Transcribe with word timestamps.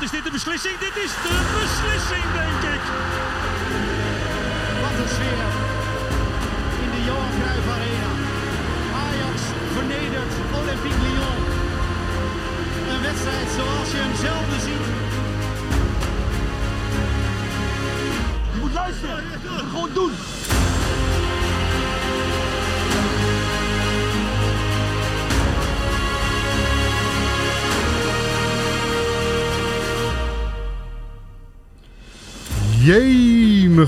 Is 0.00 0.10
dit 0.10 0.24
de 0.24 0.30
beslissing? 0.30 0.78
Dit 0.78 0.96
is 0.96 1.10
de 1.10 1.36
beslissing, 1.60 2.32
denk 2.32 2.59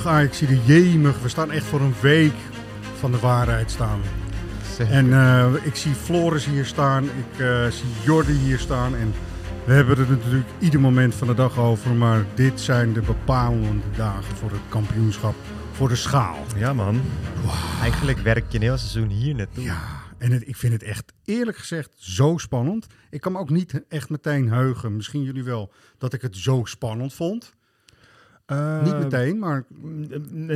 Jemig 0.03 0.17
Ajax, 0.17 0.43
jemig. 0.67 1.21
We 1.21 1.29
staan 1.29 1.51
echt 1.51 1.65
voor 1.65 1.81
een 1.81 1.95
week 2.01 2.35
van 2.99 3.13
de 3.13 3.19
waarheid 3.19 3.71
staan. 3.71 4.01
En 4.79 5.13
eh, 5.13 5.55
ik 5.63 5.77
zie 5.77 5.95
Floris 5.95 6.45
hier 6.45 6.65
staan, 6.65 7.05
ik 7.05 7.41
eh, 7.41 7.67
zie 7.67 7.89
Jordi 8.05 8.33
hier 8.33 8.59
staan. 8.59 8.97
En 8.97 9.15
we 9.65 9.73
hebben 9.73 9.99
het 9.99 10.09
natuurlijk 10.09 10.49
ieder 10.59 10.81
moment 10.81 11.15
van 11.15 11.27
de 11.27 11.35
dag 11.35 11.59
over. 11.59 11.91
Maar 11.91 12.25
dit 12.35 12.61
zijn 12.61 12.93
de 12.93 13.01
bepalende 13.01 13.91
dagen 13.97 14.37
voor 14.37 14.51
het 14.51 14.61
kampioenschap, 14.69 15.35
voor 15.73 15.89
de 15.89 15.97
schaal. 15.97 16.45
Ja, 16.57 16.73
man. 16.73 17.01
Eigenlijk 17.81 18.19
werk 18.19 18.45
je 18.49 18.59
een 18.59 18.65
heel 18.65 18.79
seizoen 18.79 19.09
hier 19.09 19.35
naartoe. 19.35 19.65
Ja, 19.65 19.83
en 20.19 20.31
het, 20.31 20.49
ik 20.49 20.57
vind 20.57 20.73
het 20.73 20.83
echt 20.83 21.13
eerlijk 21.25 21.57
gezegd 21.57 21.91
zo 21.97 22.39
spannend. 22.39 22.87
Ik 23.11 23.21
kan 23.21 23.33
me 23.33 23.39
ook 23.39 23.51
niet 23.51 23.83
echt 23.89 24.11
meteen 24.11 24.49
heugen, 24.49 24.97
misschien 24.97 25.23
jullie 25.23 25.45
wel, 25.45 25.73
dat 25.99 26.13
ik 26.13 26.23
het 26.23 26.37
zo 26.37 26.65
spannend 26.65 27.15
vond. 27.15 27.53
Niet 28.85 28.99
meteen, 28.99 29.39
maar... 29.39 29.65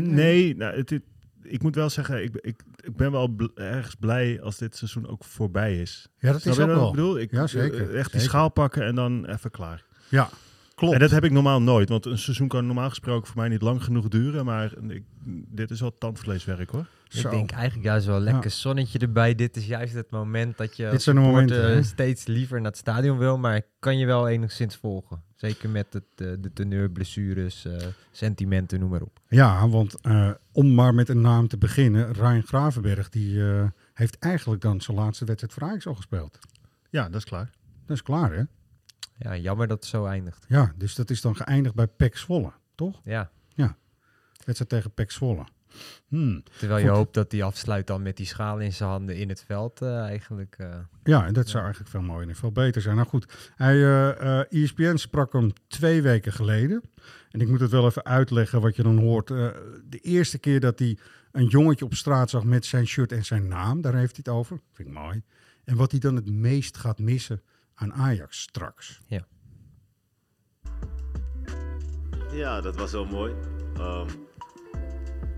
Nee, 0.02 0.56
nou, 0.56 0.76
het, 0.76 0.90
het- 0.90 1.02
ik 1.42 1.62
moet 1.62 1.74
wel 1.74 1.90
zeggen, 1.90 2.22
ik, 2.22 2.36
ik, 2.36 2.62
ik 2.84 2.96
ben 2.96 3.12
wel 3.12 3.28
bl- 3.28 3.46
ergens 3.54 3.94
blij 3.94 4.40
als 4.42 4.58
dit 4.58 4.76
seizoen 4.76 5.08
ook 5.08 5.24
voorbij 5.24 5.80
is. 5.80 6.08
Ja, 6.18 6.32
dat 6.32 6.46
is 6.46 6.58
ook 6.60 6.66
wel. 6.66 6.86
Ik 6.86 6.90
bedoel, 6.94 7.18
ik, 7.18 7.30
Ja, 7.30 7.46
zeker, 7.46 7.90
eh, 7.90 7.98
Echt 7.98 8.12
die 8.12 8.20
schaal 8.20 8.48
pakken 8.48 8.82
en 8.84 8.94
dan 8.94 9.26
even 9.26 9.50
klaar. 9.50 9.84
Ja, 10.08 10.28
klopt. 10.74 10.94
En 10.94 11.00
dat 11.00 11.10
heb 11.10 11.24
ik 11.24 11.30
normaal 11.30 11.62
nooit, 11.62 11.88
want 11.88 12.06
een 12.06 12.18
seizoen 12.18 12.48
kan 12.48 12.66
normaal 12.66 12.88
gesproken 12.88 13.26
voor 13.26 13.36
mij 13.40 13.48
niet 13.48 13.62
lang 13.62 13.84
genoeg 13.84 14.08
duren. 14.08 14.44
Maar 14.44 14.72
ik, 14.88 15.02
dit 15.48 15.70
is 15.70 15.80
wel 15.80 15.98
tandvleeswerk 15.98 16.70
hoor. 16.70 16.86
Zo. 17.08 17.28
Ik 17.28 17.30
denk 17.34 17.50
eigenlijk 17.50 17.84
juist 17.86 18.06
wel 18.06 18.20
lekker 18.20 18.44
Ja. 18.44 18.48
zonnetje 18.50 18.98
erbij. 18.98 19.34
Dit 19.34 19.56
is 19.56 19.66
juist 19.66 19.94
het 19.94 20.10
moment 20.10 20.56
dat 20.58 20.76
je 20.76 20.88
Dit 20.90 21.02
zijn 21.02 21.16
momenten, 21.16 21.62
hè? 21.74 21.82
steeds 21.82 22.26
liever 22.26 22.56
naar 22.60 22.70
het 22.70 22.76
stadion 22.80 23.18
wil. 23.18 23.38
Maar 23.38 23.56
ik 23.56 23.66
kan 23.78 23.98
je 23.98 24.06
wel 24.06 24.28
enigszins 24.28 24.76
volgen. 24.76 25.22
Zeker 25.36 25.70
met 25.70 25.92
het, 25.92 26.04
eh, 26.14 26.32
de 26.38 26.52
teneur, 26.52 26.90
blessures, 26.90 27.64
eh, 27.64 27.86
sentimenten, 28.10 28.80
noem 28.80 28.90
maar 28.90 29.02
op. 29.02 29.20
Ja, 29.28 29.68
want 29.68 30.00
eh, 30.00 30.30
om 30.52 30.74
maar 30.74 30.94
met 30.94 31.08
een 31.08 31.20
naam 31.20 31.48
te 31.48 31.58
beginnen, 31.58 32.12
Ryan 32.12 32.42
Gravenberg, 32.42 33.08
die 33.08 33.50
eh, 33.50 33.68
heeft 33.94 34.18
eigenlijk 34.18 34.62
dan 34.62 34.80
zijn 34.80 34.96
laatste 34.96 35.24
wedstrijd 35.24 35.52
voor 35.52 35.62
Ajax 35.62 35.86
al 35.86 35.94
gespeeld. 35.94 36.38
Ja, 36.90 37.08
dat 37.08 37.14
is 37.14 37.24
klaar. 37.24 37.50
Dat 37.86 37.96
is 37.96 38.02
klaar, 38.02 38.32
hè? 38.32 38.42
Ja, 39.18 39.36
jammer 39.36 39.66
dat 39.66 39.76
het 39.76 39.86
zo 39.86 40.04
eindigt. 40.04 40.44
Ja, 40.48 40.72
dus 40.76 40.94
dat 40.94 41.10
is 41.10 41.20
dan 41.20 41.36
geëindigd 41.36 41.74
bij 41.74 41.86
PEC 41.86 42.16
Zwolle, 42.16 42.52
toch? 42.74 43.00
Ja, 43.04 43.30
Wedstrijd 44.46 44.70
tegen 44.70 44.90
PEC 44.90 45.10
Zwolle. 45.10 45.46
Hmm. 46.08 46.42
terwijl 46.58 46.80
je 46.80 46.88
Goed. 46.88 46.96
hoopt 46.96 47.14
dat 47.14 47.32
hij 47.32 47.42
afsluit 47.42 47.86
dan 47.86 48.02
met 48.02 48.16
die 48.16 48.26
schaal 48.26 48.58
in 48.58 48.72
zijn 48.72 48.90
handen 48.90 49.16
in 49.16 49.28
het 49.28 49.44
veld 49.46 49.82
eh, 49.82 49.98
eigenlijk. 49.98 50.54
eh. 50.58 50.74
Ja, 51.04 51.26
en 51.26 51.32
dat 51.32 51.48
zou 51.48 51.62
eigenlijk 51.62 51.92
veel 51.92 52.02
mooier 52.02 52.28
en 52.28 52.34
veel 52.34 52.52
beter 52.52 52.82
zijn. 52.82 52.96
Nou 52.96 53.08
goed, 53.08 53.52
hij, 53.56 53.74
eh, 53.74 54.38
eh, 54.40 54.46
ESPN 54.50 54.96
sprak 54.96 55.32
hem 55.32 55.52
twee 55.68 56.02
weken 56.02 56.32
geleden. 56.32 56.82
En 57.30 57.40
ik 57.40 57.48
moet 57.48 57.60
het 57.60 57.70
wel 57.70 57.86
even 57.86 58.04
uitleggen 58.04 58.60
wat 58.60 58.76
je 58.76 58.82
dan 58.82 58.98
hoort. 58.98 59.30
Eh, 59.30 59.48
de 59.84 59.98
eerste 59.98 60.38
keer 60.38 60.60
dat 60.60 60.78
hij 60.78 60.98
een 61.32 61.46
jongetje 61.46 61.84
op 61.84 61.94
straat 61.94 62.30
zag 62.30 62.44
met 62.44 62.64
zijn 62.64 62.86
shirt 62.86 63.12
en 63.12 63.24
zijn 63.24 63.48
naam, 63.48 63.80
daar 63.80 63.94
heeft 63.94 64.16
hij 64.16 64.24
het 64.26 64.34
over. 64.34 64.60
Vind 64.72 64.88
ik 64.88 64.94
mooi. 64.94 65.22
En 65.64 65.76
wat 65.76 65.90
hij 65.90 66.00
dan 66.00 66.16
het 66.16 66.30
meest 66.30 66.76
gaat 66.76 66.98
missen 66.98 67.42
aan 67.74 67.92
Ajax 67.92 68.40
straks. 68.40 69.00
Ja, 72.32 72.60
dat 72.60 72.76
was 72.76 72.92
wel 72.92 73.04
mooi. 73.04 73.34
Ehm, 73.76 74.08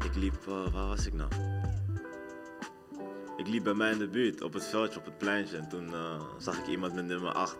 ik 0.05 0.15
liep, 0.15 0.47
eh, 0.47 0.73
waar 0.73 0.87
was 0.87 1.07
ik 1.07 1.13
nou? 1.13 1.31
Ik 3.37 3.49
liep 3.49 3.65
bij 3.65 3.75
mij 3.75 3.93
in 3.93 3.99
de 3.99 4.09
buurt 4.09 4.43
op 4.43 4.53
het 4.53 4.65
veldje, 4.65 4.99
op 4.99 5.05
het 5.05 5.19
pleintje. 5.19 5.57
En 5.57 5.69
toen 5.69 5.95
eh, 5.95 6.23
zag 6.39 6.59
ik 6.59 6.67
iemand 6.67 6.95
met 6.95 7.05
nummer 7.05 7.33
8. 7.33 7.57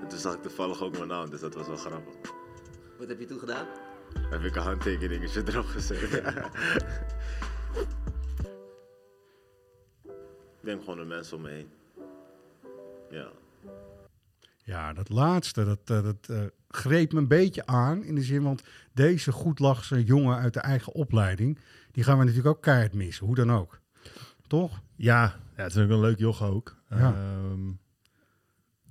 En 0.00 0.08
toen 0.08 0.18
zag 0.18 0.34
ik 0.34 0.42
toevallig 0.42 0.82
ook 0.82 0.92
mijn 0.92 1.08
naam, 1.08 1.30
dus 1.30 1.40
dat 1.40 1.54
was 1.54 1.66
wel 1.66 1.76
grappig. 1.76 2.14
Wat 2.98 3.08
heb 3.08 3.20
je 3.20 3.26
toen 3.26 3.38
gedaan? 3.38 3.66
Heb 4.30 4.42
ik 4.42 4.56
een 4.56 4.62
handtekeningetje 4.62 5.42
erop 5.46 5.66
gezet. 5.66 6.00
ik 10.60 10.64
denk 10.64 10.80
gewoon 10.80 10.98
de 10.98 11.04
mensen 11.04 11.36
om 11.36 11.42
me 11.42 11.48
heen. 11.48 11.70
Ja. 13.10 13.30
Ja, 14.64 14.92
dat 14.92 15.08
laatste, 15.08 15.64
dat, 15.64 15.78
eh, 15.84 16.02
dat 16.02 16.28
eh, 16.28 16.44
greep 16.68 17.12
me 17.12 17.18
een 17.18 17.28
beetje 17.28 17.66
aan. 17.66 18.04
In 18.04 18.14
de 18.14 18.22
zin, 18.22 18.42
want 18.42 18.62
deze 18.92 19.32
goedlachse 19.32 20.04
jongen 20.04 20.36
uit 20.36 20.54
de 20.54 20.60
eigen 20.60 20.92
opleiding, 20.92 21.58
die 21.92 22.04
gaan 22.04 22.18
we 22.18 22.24
natuurlijk 22.24 22.56
ook 22.56 22.62
keihard 22.62 22.94
missen. 22.94 23.26
Hoe 23.26 23.34
dan 23.34 23.52
ook. 23.52 23.80
Toch? 24.46 24.80
Ja, 24.96 25.34
ja 25.56 25.62
het 25.62 25.74
is 25.74 25.82
ook 25.82 25.90
een 25.90 26.00
leuk 26.00 26.18
joch 26.18 26.42
ook. 26.42 26.76
Ja. 26.90 27.14
Ehm, 27.14 27.70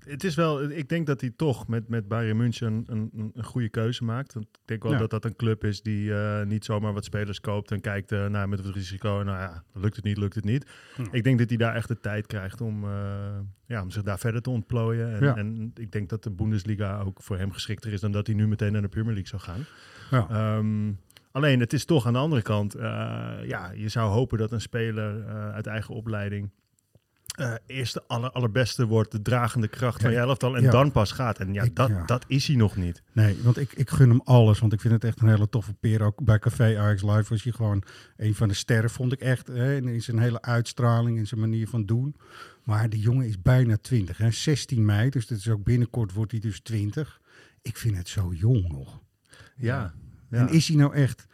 het 0.08 0.24
is 0.24 0.36
wel, 0.36 0.64
ik 0.70 0.90
denk 0.90 1.08
dat 1.08 1.22
hij 1.22 1.32
toch 1.36 1.68
met, 1.68 1.88
met 1.90 2.08
Bayern 2.08 2.38
München 2.38 2.84
een, 2.88 3.10
een, 3.16 3.32
een 3.34 3.44
goede 3.44 3.70
keuze 3.70 4.04
maakt. 4.04 4.36
Ik 4.36 4.44
denk 4.66 4.84
wel 4.84 4.92
Ja. 4.92 4.98
dat 4.98 5.10
dat 5.10 5.26
een 5.26 5.36
club 5.36 5.64
is 5.64 5.82
die 5.82 6.14
eh, 6.14 6.46
niet 6.46 6.66
zomaar 6.66 6.94
wat 6.94 7.06
spelers 7.06 7.40
koopt 7.40 7.72
en 7.72 7.82
kijkt 7.82 8.12
uh, 8.12 8.26
naar 8.26 8.50
met 8.50 8.64
het 8.64 8.76
risico. 8.76 9.22
Nou 9.26 9.38
ja, 9.38 9.64
lukt 9.74 9.96
het 9.96 10.06
niet, 10.06 10.18
lukt 10.18 10.36
het 10.36 10.44
niet. 10.44 10.70
Hm. 10.96 11.06
Ik 11.12 11.24
denk 11.24 11.40
dat 11.40 11.50
hij 11.50 11.58
daar 11.58 11.76
echt 11.76 11.88
de 11.88 12.00
tijd 12.00 12.28
krijgt 12.28 12.62
om, 12.62 12.84
uh, 12.84 12.90
ja, 13.66 13.82
om 13.82 13.90
zich 13.92 14.04
daar 14.04 14.20
verder 14.20 14.42
te 14.42 14.50
ontplooien. 14.50 15.14
En, 15.14 15.24
Ja. 15.24 15.36
en 15.36 15.72
ik 15.76 15.92
denk 15.92 16.10
dat 16.10 16.24
de 16.24 16.32
Bundesliga 16.32 17.00
ook 17.00 17.22
voor 17.22 17.38
hem 17.38 17.52
geschikter 17.52 17.94
is 17.94 18.02
dan 18.02 18.12
dat 18.12 18.28
hij 18.28 18.36
nu 18.36 18.48
meteen 18.48 18.72
naar 18.72 18.82
de 18.82 18.88
Premier 18.88 19.14
League 19.14 19.40
zou 19.40 19.42
gaan. 19.42 19.66
Ja. 20.12 20.58
Um, 20.58 21.00
Alleen 21.32 21.60
het 21.60 21.74
is 21.74 21.86
toch 21.86 22.06
aan 22.06 22.14
de 22.14 22.20
andere 22.20 22.42
kant, 22.42 22.74
ja, 23.44 23.72
je 23.76 23.90
zou 23.90 24.10
hopen 24.12 24.38
dat 24.38 24.52
een 24.52 24.62
speler 24.62 25.26
uit 25.28 25.68
eigen 25.68 25.96
opleiding 25.96 26.50
uh, 27.38 27.54
eerst 27.66 27.94
de 27.94 28.04
aller, 28.08 28.32
allerbeste 28.32 28.86
wordt, 28.86 29.12
de 29.12 29.22
dragende 29.22 29.68
kracht 29.68 30.02
van 30.02 30.12
je 30.12 30.18
elftal 30.18 30.56
en 30.58 30.64
ja. 30.64 30.72
dan 30.72 30.92
pas 30.92 31.12
gaat. 31.12 31.40
En 31.40 31.54
ja, 31.54 31.64
Ik- 31.64 31.76
dat, 31.76 31.90
ja. 31.90 32.06
dat 32.06 32.26
is 32.28 32.48
hij 32.48 32.56
nog 32.56 32.76
niet. 32.76 33.02
Nee, 33.12 33.38
want 33.44 33.58
ik, 33.58 33.74
ik 33.74 33.90
gun 33.90 34.10
hem 34.10 34.22
alles. 34.24 34.60
Want 34.60 34.74
ik 34.74 34.82
vind 34.82 34.94
het 34.94 35.04
echt 35.04 35.22
een 35.22 35.28
hele 35.28 35.50
toffe 35.50 35.74
peer. 35.74 36.02
Ook 36.02 36.24
bij 36.24 36.40
Café 36.40 36.80
Ajax 36.80 37.02
Live 37.02 37.26
was 37.30 37.44
hij 37.44 37.52
gewoon 37.52 37.84
een 38.18 38.36
van 38.36 38.48
de 38.48 38.54
sterren, 38.54 38.90
vond 38.90 39.12
ik 39.12 39.20
echt. 39.20 39.48
Hè, 39.48 39.76
in 39.76 39.88
in 39.88 40.02
zijn 40.02 40.20
hele 40.20 40.42
uitstraling, 40.42 41.18
in 41.18 41.28
zijn 41.28 41.40
manier 41.40 41.68
van 41.68 41.86
doen. 41.86 42.16
Maar 42.64 42.90
die 42.90 43.00
jongen 43.00 43.28
is 43.28 43.42
bijna 43.42 43.78
20. 43.82 44.18
Hè, 44.18 44.32
16 44.32 44.86
mei, 44.86 45.10
dus 45.10 45.28
dat 45.28 45.38
is 45.38 45.50
ook 45.50 45.64
binnenkort 45.64 46.14
wordt 46.14 46.32
hij 46.32 46.40
dus 46.42 46.60
20. 46.60 47.22
Ik 47.62 47.78
vind 47.78 47.98
het 47.98 48.10
zo 48.10 48.34
jong 48.34 48.72
nog. 48.72 49.02
Ja. 49.58 49.94
ja. 50.30 50.38
En 50.38 50.50
is 50.50 50.68
hij 50.68 50.78
nou 50.78 50.94
echt 50.94 51.28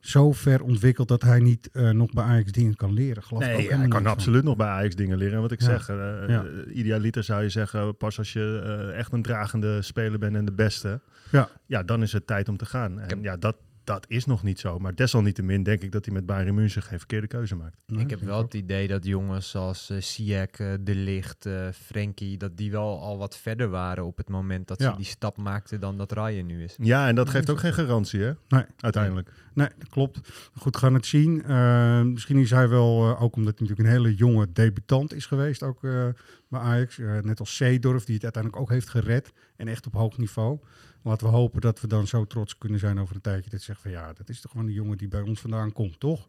zo 0.00 0.32
ver 0.32 0.62
ontwikkeld 0.62 1.08
dat 1.08 1.22
hij 1.22 1.38
niet 1.40 1.70
eh, 1.72 1.90
nog 1.90 2.12
bij 2.12 2.24
Ajax 2.24 2.52
dingen 2.52 2.76
kan 2.76 2.92
leren? 2.92 3.22
Geloof 3.22 3.42
ik 3.42 3.48
ook 3.48 3.54
Nee, 3.54 3.62
helemaal 3.62 3.80
hij 3.84 3.88
kan 3.94 4.02
van. 4.02 4.12
absoluut 4.12 4.44
nog 4.44 4.56
bij 4.56 4.66
Ajax 4.66 4.94
dingen 4.94 5.16
leren. 5.18 5.34
En 5.34 5.40
wat 5.40 5.52
ik 5.52 5.60
Ja. 5.60 5.66
zeg, 5.66 5.88
eh, 5.88 5.96
Ja. 6.28 6.44
eh, 6.44 6.76
idealiter 6.76 7.24
zou 7.24 7.42
je 7.42 7.48
zeggen, 7.48 7.96
pas 7.96 8.18
als 8.18 8.32
je 8.32 8.60
eh, 8.64 8.98
echt 8.98 9.12
een 9.12 9.22
dragende 9.22 9.82
speler 9.82 10.18
bent 10.18 10.36
en 10.36 10.44
de 10.44 10.52
beste, 10.52 11.00
Ja. 11.30 11.48
ja, 11.66 11.82
dan 11.82 12.02
is 12.02 12.12
het 12.12 12.26
tijd 12.26 12.48
om 12.48 12.56
te 12.56 12.66
gaan. 12.66 13.00
En 13.00 13.22
ja, 13.22 13.36
dat, 13.36 13.56
dat 13.84 14.04
is 14.08 14.24
nog 14.24 14.42
niet 14.42 14.60
zo. 14.60 14.78
Maar 14.78 14.94
desalniettemin 14.94 15.62
denk 15.62 15.82
ik 15.82 15.92
dat 15.92 16.04
hij 16.04 16.14
met 16.14 16.26
Bayern 16.26 16.54
München 16.54 16.82
geen 16.82 16.98
verkeerde 16.98 17.26
keuze 17.26 17.56
maakt. 17.56 17.76
Nee, 17.86 18.04
ik 18.04 18.10
heb 18.10 18.20
wel 18.20 18.42
het 18.42 18.54
idee 18.54 18.88
dat 18.88 19.04
jongens 19.04 19.56
als 19.56 19.90
eh 19.90 20.00
Ziyech, 20.00 20.50
eh, 20.50 20.72
De 20.80 20.94
Ligt, 20.94 21.46
eh 21.46 21.68
Frenkie, 21.72 22.36
dat 22.38 22.56
die 22.56 22.70
wel 22.70 23.00
al 23.00 23.18
wat 23.18 23.36
verder 23.36 23.68
waren 23.68 24.04
op 24.04 24.16
het 24.16 24.28
moment 24.28 24.68
dat 24.68 24.80
Ja. 24.80 24.90
ze 24.90 24.96
die 24.96 25.06
stap 25.06 25.36
maakten 25.36 25.80
dan 25.80 25.96
dat 25.98 26.12
Ryan 26.12 26.46
nu 26.46 26.62
is. 26.64 26.74
Ja, 26.78 27.08
en 27.08 27.14
dat 27.14 27.28
geeft 27.30 27.50
ook 27.50 27.58
geen 27.58 27.72
garantie, 27.74 28.20
hè? 28.20 28.32
Nee. 28.48 28.64
Uiteindelijk. 28.80 29.32
Nee, 29.54 29.68
dat 29.78 29.88
klopt. 29.88 30.20
Goed, 30.54 30.74
we 30.74 30.78
gaan 30.80 30.94
het 30.94 31.06
zien. 31.06 31.42
Eh, 31.44 32.02
misschien 32.02 32.38
is 32.38 32.50
hij 32.50 32.68
wel, 32.68 33.10
eh, 33.10 33.22
ook 33.22 33.36
omdat 33.36 33.58
hij 33.58 33.66
natuurlijk 33.68 33.80
een 33.80 34.02
hele 34.04 34.14
jonge 34.14 34.52
debutant 34.52 35.14
is 35.14 35.26
geweest, 35.26 35.62
ook 35.62 35.84
eh, 35.84 36.06
bij 36.50 36.60
Ajax. 36.60 36.98
Eh, 36.98 37.18
net 37.18 37.40
als 37.40 37.56
Seedorf, 37.56 38.04
die 38.04 38.14
het 38.14 38.24
uiteindelijk 38.24 38.62
ook 38.62 38.70
heeft 38.70 38.88
gered. 38.88 39.32
En 39.56 39.68
echt 39.68 39.86
op 39.86 39.92
hoog 39.92 40.18
niveau. 40.18 40.58
Laten 41.02 41.26
we 41.26 41.32
hopen 41.32 41.60
dat 41.60 41.80
we 41.80 41.86
dan 41.86 42.06
zo 42.06 42.24
trots 42.24 42.58
kunnen 42.58 42.78
zijn 42.78 42.98
over 43.00 43.14
een 43.14 43.20
tijdje. 43.20 43.50
Dat 43.50 43.60
zeggen 43.62 43.90
van 43.90 44.00
ja, 44.00 44.12
dat 44.12 44.28
is 44.28 44.40
toch 44.40 44.50
gewoon 44.50 44.66
een 44.66 44.72
jongen 44.72 44.98
die 44.98 45.08
bij 45.08 45.20
ons 45.20 45.40
vandaan 45.40 45.72
komt, 45.72 46.00
toch? 46.00 46.18
En 46.20 46.28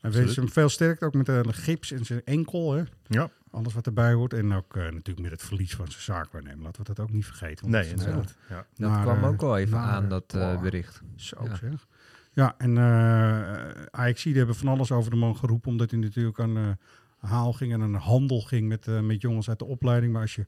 we 0.00 0.06
Absoluut. 0.06 0.24
wensen 0.24 0.42
hem 0.42 0.52
veel 0.52 0.68
sterkte, 0.68 1.04
ook 1.04 1.14
met 1.14 1.26
de 1.26 1.44
gips 1.52 1.92
en 1.92 2.04
zijn 2.04 2.24
enkel. 2.24 2.72
Hè? 2.72 2.82
Ja. 3.06 3.30
Alles 3.50 3.74
wat 3.74 3.86
erbij 3.86 4.12
hoort. 4.12 4.32
En 4.32 4.52
ook 4.52 4.76
eh, 4.76 4.82
natuurlijk 4.82 5.18
met 5.20 5.30
het 5.30 5.42
verlies 5.42 5.74
van 5.74 5.88
zijn 5.90 6.02
zaakwaarnemer. 6.02 6.62
Laten 6.64 6.82
we 6.84 6.94
dat 6.94 7.00
ook 7.00 7.12
niet 7.12 7.24
vergeten. 7.26 7.70
Nee, 7.70 7.88
inderdaad. 7.88 8.34
Ja. 8.48 8.66
Dat 8.74 9.00
kwam 9.00 9.24
ook 9.24 9.40
wel 9.40 9.58
even 9.58 9.78
aan, 9.78 10.08
dat 10.08 10.34
eh, 10.34 10.60
bericht. 10.60 11.02
Zo 11.16 11.44
Ja. 11.44 11.54
zeg. 11.56 11.86
Ja, 12.32 12.54
en 12.58 12.78
eh 12.78 13.86
AXC 13.90 14.22
die 14.22 14.36
hebben 14.36 14.54
van 14.56 14.68
alles 14.68 14.92
over 14.92 15.10
de 15.10 15.16
man 15.16 15.36
geroepen, 15.36 15.70
omdat 15.70 15.90
hij 15.90 16.00
natuurlijk 16.00 16.40
aan 16.40 16.56
eh, 16.56 16.68
haal 17.28 17.52
ging 17.52 17.72
en 17.72 17.92
de 17.92 17.98
handel 17.98 18.40
ging 18.40 18.68
met, 18.68 18.86
eh, 18.86 19.00
met 19.00 19.20
jongens 19.20 19.48
uit 19.48 19.58
de 19.58 19.64
opleiding. 19.64 20.12
Maar 20.12 20.22
als 20.22 20.34
je 20.34 20.46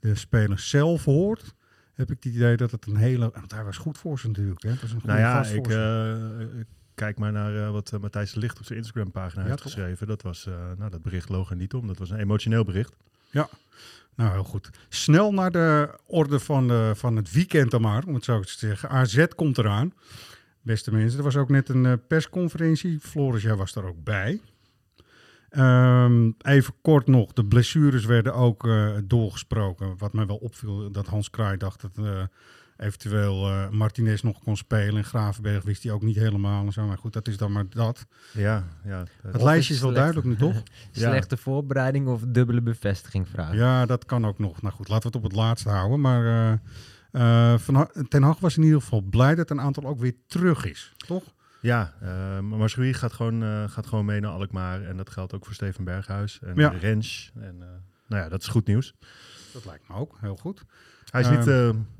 de 0.00 0.14
spelers 0.14 0.68
zelf 0.68 1.04
hoort, 1.04 1.54
heb 1.94 2.10
ik 2.10 2.24
het 2.24 2.34
idee 2.34 2.56
dat 2.56 2.70
het 2.70 2.86
een 2.86 2.96
hele... 2.96 3.30
Want 3.34 3.52
hij 3.52 3.64
was 3.64 3.76
goed 3.76 3.98
voor 3.98 4.18
ze 4.18 4.26
natuurlijk, 4.26 4.62
hè? 4.62 4.70
Het 4.70 4.80
was 4.80 4.92
een 4.92 5.00
goede 5.00 5.14
Nou 5.14 5.20
ja, 5.20 5.44
voor 5.44 5.56
ik 5.56 5.68
eh, 5.68 6.64
kijk 6.94 7.18
maar 7.18 7.32
naar 7.32 7.56
eh, 7.56 7.70
wat 7.70 7.92
eh, 7.92 8.00
Matthijs 8.00 8.32
de 8.32 8.38
Licht 8.38 8.58
op 8.58 8.64
zijn 8.64 8.78
Instagram-pagina 8.78 9.42
Ja, 9.42 9.48
heeft 9.48 9.62
toch? 9.62 9.72
geschreven. 9.72 10.06
Dat 10.06 10.22
was, 10.22 10.46
eh, 10.46 10.54
nou, 10.78 10.90
dat 10.90 11.02
bericht 11.02 11.28
loog 11.28 11.50
er 11.50 11.56
niet 11.56 11.74
om. 11.74 11.86
Dat 11.86 11.98
was 11.98 12.10
een 12.10 12.18
emotioneel 12.18 12.64
bericht. 12.64 12.96
Nou, 14.16 14.32
heel 14.32 14.44
goed. 14.44 14.70
Snel 14.88 15.32
naar 15.32 15.50
de 15.50 15.98
orde 16.06 16.40
van, 16.40 16.68
de, 16.68 16.92
van 16.94 17.16
het 17.16 17.32
weekend 17.32 17.70
dan 17.70 17.80
maar, 17.80 18.04
om 18.06 18.14
het 18.14 18.24
zo 18.24 18.40
te 18.40 18.58
zeggen. 18.58 18.88
AZ 18.88 19.26
komt 19.36 19.58
eraan. 19.58 19.92
Beste 20.62 20.92
mensen, 20.92 21.18
er 21.18 21.24
was 21.24 21.36
ook 21.36 21.48
net 21.48 21.68
een 21.68 21.86
eh, 21.86 21.92
persconferentie. 22.08 23.00
Floris, 23.00 23.42
jij 23.42 23.54
was 23.54 23.72
daar 23.72 23.84
ook 23.84 24.04
bij. 24.04 24.40
Ehm, 25.52 26.30
even 26.42 26.74
kort 26.82 27.06
nog, 27.06 27.32
de 27.32 27.44
blessures 27.44 28.04
werden 28.04 28.34
ook 28.34 28.66
eh, 28.66 28.90
doorgesproken. 29.04 29.94
Wat 29.98 30.12
mij 30.12 30.26
wel 30.26 30.36
opviel, 30.36 30.90
dat 30.90 31.06
Hans 31.06 31.30
Kraai 31.30 31.56
dacht 31.56 31.80
dat 31.80 32.06
eh, 32.06 32.22
eventueel 32.76 33.48
eh, 33.48 33.68
Martinez 33.68 34.22
nog 34.22 34.38
kon 34.42 34.56
spelen. 34.56 34.96
En 34.96 35.04
Gravenberg 35.04 35.64
wist 35.64 35.82
hij 35.82 35.92
ook 35.92 36.02
niet 36.02 36.16
helemaal. 36.16 36.66
En 36.66 36.72
zo. 36.72 36.86
Maar 36.86 36.98
goed, 36.98 37.12
dat 37.12 37.28
is 37.28 37.36
dan 37.36 37.52
maar 37.52 37.64
dat. 37.68 38.06
Ja, 38.32 38.64
ja. 38.84 39.04
Het 39.22 39.42
lijstje 39.42 39.74
is 39.74 39.80
wel 39.80 39.90
slecht. 39.90 40.12
duidelijk 40.12 40.40
nu, 40.40 40.46
toch? 40.52 40.62
Ja. 40.92 41.08
Slechte 41.08 41.36
voorbereiding 41.36 42.08
of 42.08 42.22
dubbele 42.26 42.62
bevestiging 42.62 43.28
vragen. 43.28 43.56
Ja, 43.56 43.86
dat 43.86 44.04
kan 44.04 44.26
ook 44.26 44.38
nog. 44.38 44.62
Nou 44.62 44.74
goed, 44.74 44.88
laten 44.88 45.10
we 45.10 45.16
het 45.16 45.24
op 45.26 45.30
het 45.30 45.40
laatste 45.40 45.68
houden. 45.68 46.00
Maar 46.00 46.24
eh, 46.26 46.52
eh, 47.52 47.58
Van 47.58 47.74
Ha- 47.74 47.90
Ten 48.08 48.22
Hag 48.22 48.38
was 48.40 48.56
in 48.56 48.62
ieder 48.62 48.80
geval 48.80 49.00
blij 49.00 49.34
dat 49.34 49.50
een 49.50 49.60
aantal 49.60 49.84
ook 49.84 49.98
weer 49.98 50.14
terug 50.26 50.64
is. 50.66 50.92
Toch? 51.06 51.22
Ja, 51.62 51.94
uh, 52.02 52.38
Marjorie 52.38 52.94
gaat 52.94 53.12
gewoon, 53.12 53.42
eh, 53.42 53.70
gaat 53.70 53.86
gewoon 53.86 54.04
mee 54.04 54.20
naar 54.20 54.30
Alkmaar. 54.30 54.82
En 54.82 54.96
dat 54.96 55.10
geldt 55.10 55.34
ook 55.34 55.44
voor 55.44 55.54
Steven 55.54 55.84
Berghuis 55.84 56.38
en 56.42 56.54
Ja. 56.56 56.68
Rens. 56.68 57.32
En, 57.34 57.56
eh, 57.60 57.68
nou 58.06 58.22
ja, 58.22 58.28
dat 58.28 58.40
is 58.40 58.48
goed 58.48 58.66
nieuws. 58.66 58.94
Dat 59.52 59.64
lijkt 59.64 59.88
me 59.88 59.94
ook 59.94 60.16
heel 60.20 60.36
goed. 60.36 60.64
Hij 61.12 61.20
is 61.20 61.28
niet, 61.28 61.46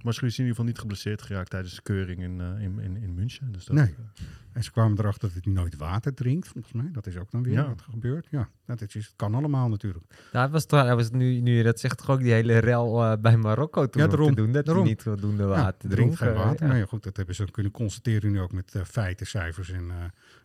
Marjorie 0.02 0.28
is 0.30 0.38
in 0.38 0.44
ieder 0.44 0.46
geval 0.48 0.64
niet 0.64 0.78
geblesseerd 0.78 1.22
geraakt 1.22 1.50
tijdens 1.50 1.74
de 1.74 1.82
keuring 1.82 2.22
in, 2.22 2.40
eh, 2.40 2.62
in, 2.64 2.78
in, 2.78 2.96
in 2.96 3.14
München. 3.14 3.52
Dus 3.52 3.64
dat, 3.64 3.76
Nee. 3.76 3.84
eh, 3.86 4.24
En 4.52 4.64
ze 4.64 4.70
kwamen 4.70 4.98
erachter 4.98 5.30
dat 5.34 5.44
hij 5.44 5.52
nooit 5.52 5.76
water 5.76 6.14
drinkt, 6.14 6.48
volgens 6.48 6.72
mij. 6.72 6.88
Dat 6.92 7.06
is 7.06 7.16
ook 7.16 7.30
dan 7.30 7.42
weer 7.42 7.52
Ja. 7.52 7.68
wat 7.68 7.82
gebeurt. 7.90 8.26
Ja, 8.30 8.48
dat 8.66 8.80
is, 8.82 8.94
het 8.94 9.12
kan 9.16 9.34
allemaal 9.34 9.68
natuurlijk. 9.68 10.04
Nou, 10.08 10.44
hij 10.44 10.48
was, 10.52 10.64
toch, 10.66 10.82
hij 10.82 10.96
was 10.96 11.10
nu, 11.10 11.40
nu 11.40 11.56
je 11.56 11.62
dat 11.62 11.80
zegt, 11.80 11.98
toch 11.98 12.10
ook 12.10 12.20
die 12.20 12.32
hele 12.32 12.58
rel 12.58 13.02
eh, 13.04 13.12
bij 13.20 13.36
Marokko 13.36 13.86
toen 13.86 14.02
Ja, 14.02 14.08
daarom, 14.08 14.28
te 14.28 14.34
doen. 14.34 14.52
Dat 14.52 14.64
daarom. 14.64 14.82
hij 14.84 14.92
niet 14.92 15.02
voldoende 15.02 15.42
Ja, 15.42 15.48
water 15.48 15.78
drinkt 15.78 15.94
drinkt. 15.96 16.16
geen 16.18 16.32
water. 16.34 16.60
ja. 16.60 16.66
Nou 16.66 16.78
ja, 16.78 16.86
goed, 16.86 17.02
dat 17.02 17.16
hebben 17.16 17.34
ze 17.34 17.50
kunnen 17.50 17.72
constateren 17.72 18.32
nu 18.32 18.40
ook 18.40 18.52
met 18.52 18.74
feiten, 18.84 19.26
cijfers 19.26 19.70
en 19.70 19.90
eh, 19.90 19.96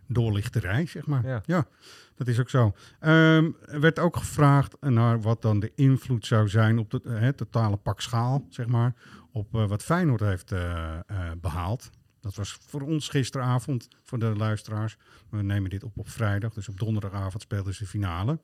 doorlichterij, 0.07 0.85
zeg 0.85 1.05
maar. 1.07 1.41
Ja. 1.45 1.67
Dat 2.17 2.27
is 2.27 2.39
ook 2.39 2.49
zo. 2.49 2.73
Ehm, 2.99 3.51
er 3.65 3.79
werd 3.79 3.99
ook 3.99 4.17
gevraagd 4.17 4.75
naar 4.79 5.21
wat 5.21 5.41
dan 5.41 5.59
de 5.59 5.71
invloed 5.75 6.25
zou 6.25 6.49
zijn 6.49 6.79
op 6.79 6.93
eh, 6.93 7.27
totale 7.27 7.77
pak 7.77 8.01
schaal, 8.01 8.45
zeg 8.49 8.67
maar, 8.67 8.93
op 9.37 9.55
eh, 9.55 9.67
wat 9.67 9.83
Feyenoord 9.83 10.19
heeft 10.19 10.51
eh, 10.51 10.93
eh, 10.93 11.31
behaald. 11.41 11.89
Dat 12.21 12.35
was 12.35 12.57
voor 12.67 12.81
ons 12.81 13.09
gisteravond, 13.09 13.87
voor 14.03 14.19
de 14.19 14.35
luisteraars. 14.35 14.97
We 15.29 15.41
nemen 15.41 15.69
dit 15.69 15.83
op 15.83 15.97
op 15.97 16.09
vrijdag, 16.09 16.53
dus 16.53 16.69
op 16.69 16.79
donderdagavond 16.79 17.41
speelden 17.41 17.73
ze 17.73 17.83
de 17.83 17.89
finale. 17.89 18.39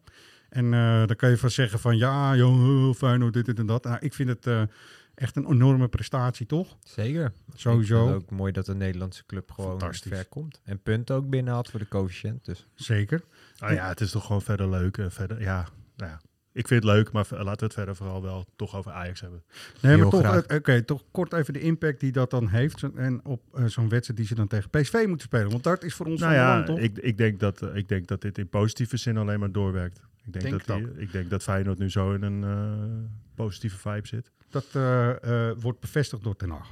En 0.49 0.71
dan 1.07 1.15
kan 1.15 1.29
je 1.29 1.37
van 1.37 1.49
zeggen 1.49 1.79
van 1.79 1.97
ja, 1.97 2.35
joh, 2.35 2.93
Feyenoord, 2.93 3.33
dit, 3.33 3.45
dit 3.45 3.59
en 3.59 3.65
dat. 3.65 3.83
Nou, 3.83 3.97
ik 3.99 4.13
vind 4.13 4.29
het 4.29 4.69
echt 5.15 5.36
een 5.36 5.48
enorme 5.48 5.88
prestatie, 5.88 6.45
toch? 6.45 6.77
Zeker. 6.83 7.33
Sowieso. 7.56 7.95
Ik 7.95 8.01
vind 8.10 8.21
het 8.21 8.31
ook 8.31 8.38
mooi 8.38 8.51
dat 8.51 8.68
een 8.68 8.77
Nederlandse 8.77 9.25
club 9.25 9.51
gewoon 9.51 9.94
ver 9.94 10.25
komt. 10.25 10.62
En 10.63 10.81
punten 10.81 11.15
ook 11.15 11.30
binnenhaalt 11.30 11.69
voor 11.69 11.80
de 11.80 11.88
coëfficiënt. 11.88 12.45
Dus. 12.45 12.68
Zeker. 12.75 13.24
nou 13.57 13.74
ja, 13.74 13.88
het 13.88 14.01
is 14.01 14.12
toch 14.12 14.25
gewoon 14.25 14.42
verder 14.42 14.69
leuk. 14.69 14.98
eh, 14.98 15.06
verder, 15.10 15.42
ja, 15.42 15.68
nou 15.95 16.12
ja, 16.12 16.21
ik 16.54 16.68
vind 16.68 16.83
het 16.83 16.94
leuk, 16.94 17.12
maar 17.12 17.25
laten 17.30 17.60
we 17.60 17.65
het 17.65 17.74
verder 17.74 17.95
vooral 17.95 18.21
wel 18.21 18.45
toch 18.56 18.75
over 18.75 18.92
Ajax 18.92 19.21
hebben. 19.21 19.44
Nee, 19.81 19.98
maar 19.98 20.10
toch, 20.10 20.24
eh, 20.24 20.57
oké, 20.57 20.81
toch 20.81 21.04
kort 21.12 21.33
even 21.33 21.54
de 21.54 21.59
impact 21.59 22.00
die 22.00 22.12
dat 22.12 22.30
dan 22.30 22.48
heeft. 22.48 22.83
En 22.95 23.25
op 23.25 23.42
eh, 23.54 23.66
zo'n 23.66 23.89
wedstrijd 23.89 24.19
die 24.19 24.27
ze 24.27 24.36
dan 24.36 24.48
tegen 24.48 24.69
PSV 24.69 25.04
moeten 25.07 25.27
spelen. 25.27 25.50
Want 25.50 25.63
dat 25.63 25.83
is 25.83 25.94
voor 25.94 26.06
ons 26.06 26.19
Nou 26.19 26.33
ja, 26.33 26.63
toch? 26.63 26.80
ik, 26.80 26.98
ik, 26.98 27.18
denk 27.18 27.39
dat, 27.39 27.75
ik 27.75 27.88
denk 27.88 28.07
dat 28.07 28.21
dit 28.21 28.38
in 28.38 28.50
positieve 28.50 28.98
zin 28.98 29.18
alleen 29.18 29.39
maar 29.39 29.51
doorwerkt. 29.51 30.01
Ik 30.25 30.33
denk, 30.33 30.45
Denk 30.45 30.66
dat, 30.66 30.80
het 30.80 30.94
die, 30.94 31.04
ik 31.04 31.12
denk 31.12 31.30
dat 31.30 31.44
Feyenoord 31.44 31.77
nu 31.77 31.89
zo 31.89 32.13
in 32.13 32.21
een 32.21 32.44
eh, 32.44 33.09
positieve 33.36 33.77
vibe 33.77 34.07
zit. 34.07 34.31
Dat 34.53 34.65
eh, 34.71 35.50
eh, 35.50 35.55
wordt 35.59 35.79
bevestigd 35.79 36.23
door 36.23 36.35
Ten 36.35 36.50
Hag. 36.50 36.67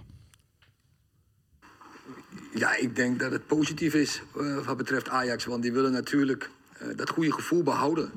Ja, 2.53 2.75
ik 2.75 2.95
denk 2.95 3.19
dat 3.19 3.31
het 3.31 3.47
positief 3.47 3.93
is 3.93 4.21
eh, 4.37 4.65
wat 4.65 4.77
betreft 4.77 5.09
Ajax. 5.09 5.45
Want 5.45 5.61
die 5.61 5.73
willen 5.73 5.91
natuurlijk 5.91 6.49
dat 6.95 7.09
goede 7.09 7.31
gevoel 7.31 7.63
behouden. 7.63 8.11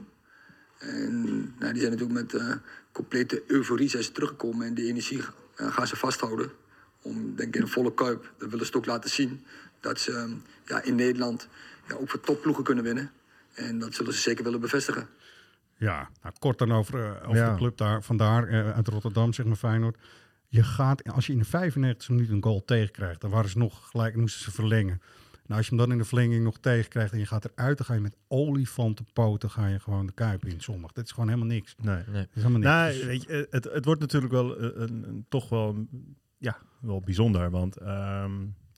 En 0.78 1.22
nou, 1.58 1.72
die 1.72 1.82
zijn 1.82 1.92
natuurlijk 1.96 2.32
met 2.32 2.60
complete 2.92 3.42
euforie 3.46 3.88
zijn 3.88 4.02
ze 4.02 4.12
teruggekomen. 4.12 4.66
En 4.66 4.74
die 4.74 4.86
energie 4.86 5.22
gaan 5.54 5.86
ze 5.86 5.96
vasthouden. 5.96 6.50
Om, 7.02 7.36
denk 7.36 7.48
ik, 7.48 7.54
in 7.54 7.62
een 7.62 7.68
volle 7.68 7.94
kuip. 7.94 8.32
Dat 8.38 8.50
willen 8.50 8.66
ze 8.66 8.74
ook 8.74 8.86
laten 8.86 9.10
zien. 9.10 9.44
Dat 9.80 10.00
ze 10.00 10.36
ja, 10.66 10.82
in 10.82 10.94
Nederland 10.94 11.48
ja, 11.88 11.94
ook 11.94 12.10
voor 12.10 12.20
topploegen 12.20 12.64
kunnen 12.64 12.84
winnen. 12.84 13.10
En 13.54 13.78
dat 13.78 13.94
zullen 13.94 14.12
ze 14.12 14.20
zeker 14.20 14.44
willen 14.44 14.60
bevestigen. 14.60 15.08
Ja, 15.78 16.10
nou, 16.22 16.34
kort 16.38 16.58
dan 16.58 16.72
over, 16.72 17.04
eh, 17.04 17.28
over 17.28 17.36
Ja. 17.42 17.50
de 17.50 17.56
club 17.56 17.76
daar, 17.76 18.02
vandaar 18.02 18.48
eh, 18.48 18.70
uit 18.70 18.88
Rotterdam, 18.88 19.32
zeg 19.32 19.46
maar 19.46 19.56
Feyenoord. 19.56 19.98
Je 20.48 20.62
gaat, 20.62 21.12
als 21.12 21.26
je 21.26 21.32
in 21.32 21.38
de 21.38 21.44
95 21.44 22.08
minuut 22.08 22.30
een 22.30 22.42
goal 22.42 22.64
tegenkrijgt, 22.64 23.20
dan 23.20 23.30
waren 23.30 23.50
ze 23.50 23.58
nog 23.58 23.88
gelijk, 23.90 24.16
moesten 24.16 24.42
ze 24.42 24.50
verlengen. 24.50 25.00
Nou, 25.46 25.56
als 25.58 25.68
je 25.68 25.74
hem 25.76 25.84
dan 25.84 25.92
in 25.92 25.98
de 25.98 26.04
verlenging 26.08 26.44
nog 26.44 26.58
tegenkrijgt 26.58 27.12
en 27.12 27.18
je 27.18 27.26
gaat 27.26 27.44
eruit, 27.44 27.76
dan 27.76 27.86
ga 27.86 27.94
je 27.94 28.00
met 28.00 28.16
olifantenpoten 28.28 29.50
ga 29.50 29.66
je 29.66 29.80
gewoon 29.80 30.06
de 30.06 30.12
kuip 30.12 30.44
in 30.44 30.60
zondag. 30.60 30.92
Dat 30.92 31.04
is 31.04 31.10
gewoon 31.12 31.28
helemaal 31.28 31.48
niks. 31.48 31.74
Nee. 31.82 31.94
Nee. 31.94 32.04
Dat 32.06 32.28
is 32.34 32.42
helemaal 32.42 32.58
niks. 32.58 32.64
Nou, 32.72 32.92
Dus- 32.92 33.04
weet 33.04 33.22
je, 33.22 33.46
het, 33.50 33.64
het 33.64 33.84
wordt 33.84 34.00
natuurlijk 34.00 34.32
wel 34.32 34.60
een, 34.62 34.82
een, 34.82 35.08
een- 35.08 35.26
toch 35.28 35.48
wel, 35.48 35.86
ja, 36.38 36.56
wel 36.80 37.00
bijzonder. 37.00 37.50
Want 37.50 37.76
ehm, 37.76 38.32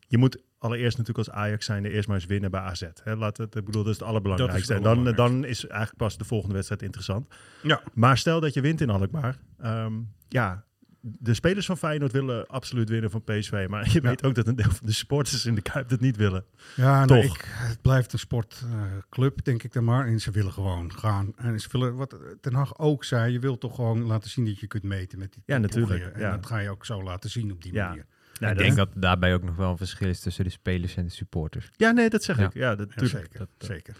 je 0.09 0.19
moet 0.19 0.43
allereerst 0.59 0.99
natuurlijk 0.99 1.29
als 1.29 1.37
Ajax 1.37 1.65
zijn 1.67 1.85
eerst 1.85 2.09
maar 2.09 2.17
eens 2.17 2.27
winnen 2.27 2.51
bij 2.51 2.61
AZ. 2.61 2.83
Hè? 3.03 3.17
Laat 3.17 3.37
het, 3.37 3.55
ik 3.55 3.65
bedoel, 3.65 3.83
dat 3.83 3.93
is 3.93 3.99
het 3.99 4.09
allerbelangrijkste. 4.09 4.75
En 4.75 4.83
dan, 4.83 5.13
dan 5.15 5.45
is 5.45 5.67
eigenlijk 5.67 5.99
pas 5.99 6.19
de 6.19 6.25
volgende 6.25 6.55
wedstrijd 6.55 6.83
interessant. 6.83 7.35
ja. 7.63 7.83
Maar 7.95 8.19
stel 8.19 8.41
dat 8.41 8.55
je 8.55 8.61
wint 8.61 8.81
in 8.81 8.91
Alkmaar. 8.91 9.39
ehm, 9.59 9.93
ja, 10.29 10.65
de 11.01 11.35
spelers 11.35 11.67
van 11.67 11.77
Feyenoord 11.77 12.13
willen 12.13 12.47
absoluut 12.47 12.89
winnen 12.89 13.11
van 13.11 13.25
PSV. 13.25 13.67
Maar 13.69 13.91
je 13.93 14.01
weet 14.01 14.25
ook 14.25 14.35
dat 14.35 14.47
een 14.47 14.57
deel 14.57 14.71
van 14.71 14.87
de 14.87 14.93
supporters 14.93 15.47
in 15.47 15.55
de 15.55 15.63
Kuip 15.63 15.89
dat 15.89 16.01
niet 16.01 16.17
willen. 16.17 16.45
Ja, 16.77 17.05
nou, 17.05 17.23
Toch. 17.23 17.37
ik, 17.37 17.45
het 17.47 17.83
blijft 17.83 18.13
een 18.13 18.19
sportclub, 18.19 19.45
denk 19.45 19.63
ik 19.63 19.73
dan 19.73 19.85
maar. 19.85 20.07
En 20.07 20.21
ze 20.21 20.31
willen 20.31 20.53
gewoon 20.53 20.93
gaan. 20.93 21.33
En 21.37 21.61
ze 21.61 21.69
willen, 21.73 21.95
wat 21.97 22.17
Ten 22.41 22.55
Hag 22.55 22.79
ook 22.79 23.05
zei, 23.05 23.33
je 23.33 23.39
wilt 23.39 23.61
toch 23.61 23.75
gewoon 23.75 24.03
laten 24.03 24.31
zien 24.31 24.45
dat 24.45 24.59
je 24.59 24.67
kunt 24.67 24.83
meten 24.83 25.19
met 25.19 25.33
die 25.33 25.43
Ja, 25.47 25.59
natuurlijk, 25.59 26.15
En 26.15 26.21
ja. 26.21 26.31
dat 26.31 26.47
ga 26.47 26.59
je 26.59 26.71
ook 26.71 26.85
zo 26.85 27.03
laten 27.03 27.31
zien 27.31 27.53
op 27.53 27.63
die 27.63 27.73
manier. 27.73 28.07
Nou, 28.41 28.53
ik 28.53 28.59
dat- 28.59 28.67
denk 28.67 28.77
dat 28.77 29.03
daarbij 29.03 29.35
ook 29.35 29.43
nog 29.43 29.57
wel 29.57 29.71
een 29.71 29.77
verschil 29.77 30.09
is 30.09 30.21
tussen 30.21 30.45
de 30.45 30.51
spelers 30.51 30.97
en 30.97 31.05
de 31.05 31.11
supporters. 31.11 31.69
Ja, 31.77 31.91
nee, 31.91 32.09
dat 32.11 32.23
zeg 32.23 32.39
Ja. 32.39 32.45
ik. 32.47 32.55
Ja, 32.55 32.75
dat, 32.75 32.89
Ja, 32.97 33.07
zeker, 33.07 33.39
Dat, 33.39 33.49
dat- 33.59 33.69
zeker. 33.69 33.97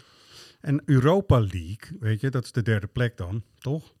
En 0.61 0.81
Europa 0.85 1.39
League, 1.39 1.97
weet 1.99 2.21
je, 2.21 2.29
dat 2.29 2.43
is 2.43 2.51
de 2.51 2.61
derde 2.61 2.87
plek 2.87 3.17
dan, 3.17 3.43
toch? 3.59 3.93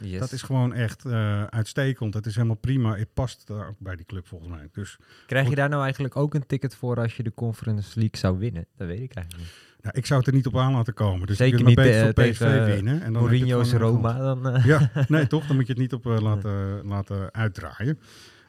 Yes. 0.00 0.18
Dat 0.20 0.32
is 0.32 0.42
gewoon 0.42 0.72
echt 0.74 1.04
eh, 1.04 1.44
uitstekend. 1.44 2.12
Dat 2.12 2.26
is 2.26 2.34
helemaal 2.34 2.56
prima. 2.56 2.96
Het 2.96 3.14
past 3.14 3.46
daar 3.46 3.68
ook 3.68 3.76
bij 3.78 3.96
die 3.96 4.06
club 4.06 4.26
volgens 4.26 4.50
mij. 4.50 4.68
Dus 4.72 4.96
Krijg 5.26 5.48
je 5.48 5.54
daar 5.54 5.68
nou 5.68 5.82
eigenlijk 5.82 6.16
ook 6.16 6.34
een 6.34 6.46
ticket 6.46 6.74
voor 6.74 6.96
als 6.96 7.16
je 7.16 7.22
de 7.22 7.34
Conference 7.34 7.98
League 7.98 8.16
zou 8.18 8.38
winnen? 8.38 8.66
Dat 8.76 8.86
weet 8.86 9.00
ik 9.00 9.14
eigenlijk 9.14 9.46
niet. 9.48 9.56
nou, 9.82 9.96
ik 9.98 10.06
zou 10.06 10.18
het 10.18 10.28
er 10.28 10.34
niet 10.34 10.46
op 10.46 10.56
aan 10.56 10.72
laten 10.72 10.94
komen. 10.94 11.26
Dus 11.26 11.36
Zeker 11.36 11.58
je 11.58 11.64
kunt 11.64 11.76
maar 11.76 11.84
niet, 11.86 11.94
beter 11.94 12.08
eh, 12.08 12.14
voor 12.24 12.30
PSV 12.32 12.38
tegen, 12.38 12.66
eh, 12.66 12.74
winnen. 12.74 13.02
En 13.02 13.12
dan 13.12 13.22
heb 13.22 13.32
je 13.32 13.38
het 13.38 13.48
Mourinho's 13.48 13.72
Roma, 13.72 14.18
dan... 14.18 14.48
eh, 14.48 14.64
Ja, 14.64 14.90
nee, 15.08 15.26
toch? 15.36 15.46
Dan 15.46 15.56
moet 15.56 15.66
je 15.66 15.72
het 15.72 15.82
niet 15.82 15.92
op 15.92 16.06
eh, 16.06 16.20
laten, 16.20 16.86
laten 16.86 17.32
uitdraaien. 17.34 17.98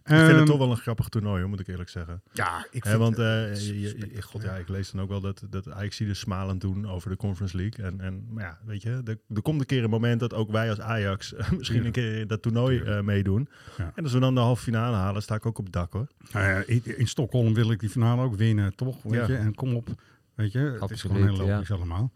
Ik 0.03 0.08
vind 0.08 0.20
Ehm, 0.29 0.36
het 0.38 0.46
toch 0.46 0.58
wel 0.58 0.72
een 0.72 0.77
grappig 0.77 1.08
toernooi, 1.10 1.39
hoor, 1.41 1.50
moet 1.50 1.60
ik 1.60 1.67
eerlijk 1.67 1.89
zeggen. 1.89 2.22
Ja, 2.31 2.67
ik 2.72 2.84
Hè, 2.84 2.89
vind 2.89 3.01
want 3.01 3.17
het- 3.17 3.25
eh, 3.46 3.51
is 3.51 3.67
je- 3.67 4.22
god, 4.22 4.41
ja, 4.41 4.53
ik 4.55 4.70
lees 4.70 4.91
dan 4.91 5.01
ook 5.01 5.10
wel 5.10 5.22
dat, 5.22 5.43
dat 5.50 5.70
Ajax 5.72 5.98
dus 5.98 6.20
smalend 6.20 6.62
doen 6.62 6.88
over 6.89 7.10
de 7.10 7.15
Conference 7.17 7.58
League. 7.58 7.86
En, 7.86 8.01
en 8.01 8.25
maar 8.29 8.43
ja, 8.43 8.60
weet 8.65 8.81
je, 8.81 9.01
er, 9.05 9.17
er 9.36 9.41
komt 9.41 9.60
een 9.60 9.65
keer 9.65 9.84
een 9.84 9.89
moment 9.89 10.20
dat 10.20 10.34
ook 10.34 10.51
wij 10.51 10.70
als 10.70 10.79
Ajax 10.79 11.34
eh, 11.34 11.51
misschien 11.58 11.86
een 11.86 11.91
keer 11.91 12.15
in 12.20 12.27
dat 12.27 12.41
toernooi 12.41 12.79
eh, 12.79 13.01
meedoen. 13.01 13.50
Ja. 13.77 13.91
En 13.96 14.03
als 14.03 14.13
we 14.13 14.20
dan 14.20 14.34
de 14.36 14.41
halve 14.41 14.63
finale 14.63 14.96
halen, 14.96 15.22
sta 15.22 15.36
ik 15.36 15.46
ook 15.46 15.58
op 15.58 15.63
het 15.63 15.74
dak 15.74 15.93
hoor. 15.93 16.08
Nou 16.31 16.63
in, 16.65 16.81
in 16.98 17.08
Stockholm 17.08 17.53
wil 17.53 17.72
ik 17.72 17.79
die 17.79 17.89
finale 17.89 18.22
ook 18.22 18.36
winnen, 18.36 18.75
toch? 18.75 19.03
Weet 19.03 19.13
Ja. 19.13 19.27
je? 19.27 19.36
En 19.36 19.55
kom 19.55 19.75
op, 19.75 19.88
weet 20.36 20.51
je, 20.51 20.77
het 20.79 20.91
is 20.91 21.01
gewoon 21.01 21.22
heel 21.24 21.46
ja. 21.46 21.53
logisch 21.53 21.72
allemaal. 21.72 22.12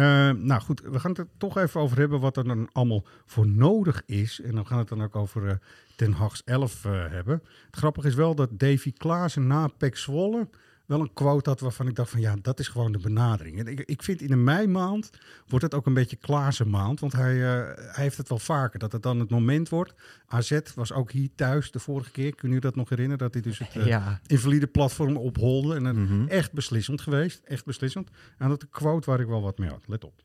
Eh, 0.00 0.30
nou 0.30 0.60
goed, 0.60 0.80
we 0.80 1.00
gaan 1.00 1.10
het 1.10 1.18
er 1.18 1.26
toch 1.38 1.56
even 1.56 1.80
over 1.80 1.98
hebben 1.98 2.20
wat 2.20 2.36
er 2.36 2.44
dan 2.44 2.68
allemaal 2.72 3.04
voor 3.26 3.46
nodig 3.46 4.02
is. 4.06 4.40
En 4.40 4.54
dan 4.54 4.66
gaan 4.66 4.74
we 4.76 4.80
het 4.80 4.88
dan 4.88 5.02
ook 5.02 5.16
over 5.16 5.48
eh 5.48 5.54
Ten 5.96 6.12
Hag's 6.12 6.42
11 6.44 6.84
eh, 6.84 6.92
hebben. 6.92 7.42
Het 7.66 7.76
grappige 7.76 8.08
is 8.08 8.14
wel 8.14 8.34
dat 8.34 8.48
Davy 8.52 8.92
Klaassen 8.92 9.46
na 9.46 9.68
Pek 9.68 9.96
Zwolle 9.96 10.48
wel 10.90 11.00
een 11.00 11.12
quote 11.12 11.48
had 11.50 11.60
waarvan 11.60 11.88
ik 11.88 11.94
dacht 11.94 12.10
van 12.10 12.20
ja, 12.20 12.36
dat 12.42 12.58
is 12.58 12.68
gewoon 12.68 12.92
de 12.92 12.98
benadering. 12.98 13.58
En 13.58 13.66
ik, 13.66 13.80
ik 13.80 14.02
vind 14.02 14.20
in 14.22 14.32
een 14.32 14.44
mei-maand 14.44 15.10
wordt 15.46 15.64
het 15.64 15.74
ook 15.74 15.86
een 15.86 15.94
beetje 15.94 16.16
Klaassen 16.16 16.70
maand. 16.70 17.00
Want 17.00 17.12
hij, 17.12 17.34
eh, 17.34 17.76
hij 17.76 18.02
heeft 18.04 18.16
het 18.16 18.28
wel 18.28 18.38
vaker, 18.38 18.78
dat 18.78 18.92
het 18.92 19.02
dan 19.02 19.20
het 19.20 19.30
moment 19.30 19.68
wordt. 19.68 19.94
AZ 20.26 20.58
was 20.74 20.92
ook 20.92 21.10
hier 21.10 21.28
thuis 21.34 21.70
de 21.70 21.78
vorige 21.78 22.10
keer. 22.10 22.34
Kun 22.34 22.52
je 22.52 22.60
dat 22.60 22.74
nog 22.76 22.88
herinneren? 22.88 23.18
Dat 23.18 23.32
hij 23.32 23.42
dus 23.42 23.58
het 23.58 23.76
eh, 23.76 23.86
Ja, 23.86 24.20
invalide 24.26 24.66
platform 24.66 25.16
opholde. 25.16 25.74
En 25.74 25.82
Mhm. 26.02 26.26
echt 26.26 26.52
beslissend 26.52 27.00
geweest. 27.00 27.40
Echt 27.44 27.64
beslissend. 27.64 28.10
En 28.38 28.48
dat 28.48 28.62
een 28.62 28.68
quote 28.70 29.10
waar 29.10 29.20
ik 29.20 29.26
wel 29.26 29.42
wat 29.42 29.58
mee 29.58 29.68
had. 29.70 29.82
Let 29.86 30.04
op. 30.04 30.22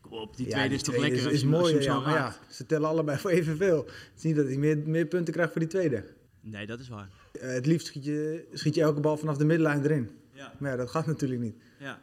Kom 0.00 0.12
op, 0.12 0.36
die 0.36 0.46
Ja, 0.46 0.52
tweede 0.52 0.68
die 0.68 0.76
is 0.78 0.82
toch 0.82 0.94
tweede 0.94 1.14
lekker 1.14 1.32
is, 1.32 1.34
als 1.34 1.42
is 1.44 1.50
mooi, 1.50 1.82
ja, 1.82 2.00
maar 2.00 2.08
ja, 2.14 2.16
raakt. 2.18 2.54
ze 2.54 2.66
tellen 2.66 2.88
allebei 2.88 3.18
voor 3.22 3.30
evenveel. 3.30 3.76
Het 3.84 4.12
is 4.16 4.22
niet 4.22 4.36
dat 4.36 4.46
hij 4.46 4.56
meer, 4.56 4.78
meer 4.78 5.06
punten 5.06 5.32
krijgt 5.34 5.52
voor 5.52 5.60
die 5.60 5.70
tweede. 5.70 6.04
Nee, 6.40 6.66
dat 6.66 6.80
is 6.80 6.88
waar. 6.88 7.08
Eh, 7.32 7.48
het 7.52 7.66
liefst 7.66 7.86
schiet 7.86 8.04
je, 8.04 8.48
schiet 8.52 8.74
je 8.74 8.80
elke 8.82 9.00
bal 9.00 9.16
vanaf 9.16 9.36
de 9.36 9.44
middenlijn 9.44 9.84
erin. 9.84 10.10
Ja, 10.32 10.52
Maar 10.58 10.70
ja, 10.70 10.76
dat 10.76 10.90
gaat 10.90 11.06
natuurlijk 11.06 11.40
niet. 11.40 11.54
ja. 11.78 11.98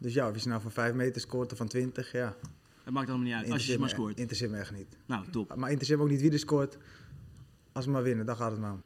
Dus 0.00 0.14
ja, 0.14 0.28
of 0.28 0.34
je 0.34 0.40
ze 0.40 0.48
nou 0.48 0.60
van 0.60 0.70
5 0.70 0.94
meter 0.94 1.20
scoort 1.20 1.52
of 1.52 1.58
van 1.58 1.68
20, 1.68 2.12
ja. 2.12 2.36
Dat 2.84 2.92
maakt 2.94 3.08
allemaal 3.08 3.26
niet 3.26 3.34
uit. 3.36 3.50
Als 3.50 3.66
je 3.66 3.72
ze 3.72 3.78
maar 3.78 3.88
scoort. 3.88 4.18
Interesseert 4.18 4.50
me 4.50 4.58
echt 4.58 4.72
niet. 4.72 4.96
Nou, 5.06 5.30
top. 5.30 5.54
Maar 5.56 5.68
interesseert 5.68 5.98
me 5.98 6.04
ook 6.04 6.10
niet 6.10 6.20
wie 6.20 6.32
er 6.32 6.38
scoort. 6.38 6.78
Als 7.72 7.84
we 7.84 7.90
maar 7.90 8.02
winnen, 8.02 8.26
dan 8.26 8.36
gaat 8.36 8.50
het 8.50 8.60
maar 8.60 8.72
om. 8.72 8.82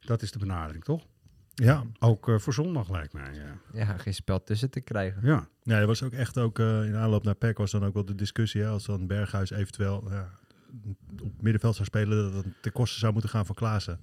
Dat 0.00 0.22
is 0.22 0.32
de 0.32 0.38
benadering, 0.38 0.84
toch? 0.84 1.06
Ja, 1.54 1.84
Ook 1.98 2.28
eh, 2.28 2.38
voor 2.38 2.52
zondag 2.52 2.90
lijkt 2.90 3.12
mij. 3.12 3.34
Ja. 3.34 3.58
ja, 3.72 3.96
geen 3.98 4.14
spel 4.14 4.42
tussen 4.42 4.70
te 4.70 4.80
krijgen. 4.80 5.20
ja. 5.26 5.48
Ja, 5.62 5.78
er 5.78 5.86
was 5.86 6.02
ook 6.02 6.12
echt 6.12 6.38
ook 6.38 6.58
eh, 6.58 6.84
in 6.84 6.94
aanloop 6.96 7.24
naar 7.24 7.34
PEC 7.34 7.58
was 7.58 7.70
dan 7.70 7.84
ook 7.84 7.94
wel 7.94 8.04
de 8.04 8.14
discussie. 8.14 8.60
Hè, 8.62 8.68
als 8.68 8.84
dan 8.84 9.06
Berghuis 9.06 9.50
eventueel 9.50 10.04
ja, 10.10 10.30
op 11.12 11.18
het 11.32 11.42
middenveld 11.42 11.74
zou 11.74 11.86
spelen, 11.86 12.32
dat 12.32 12.44
het 12.44 12.52
ten 12.62 12.72
koste 12.72 12.98
zou 12.98 13.12
moeten 13.12 13.30
gaan 13.30 13.46
van 13.46 13.54
Klaassen. 13.54 14.00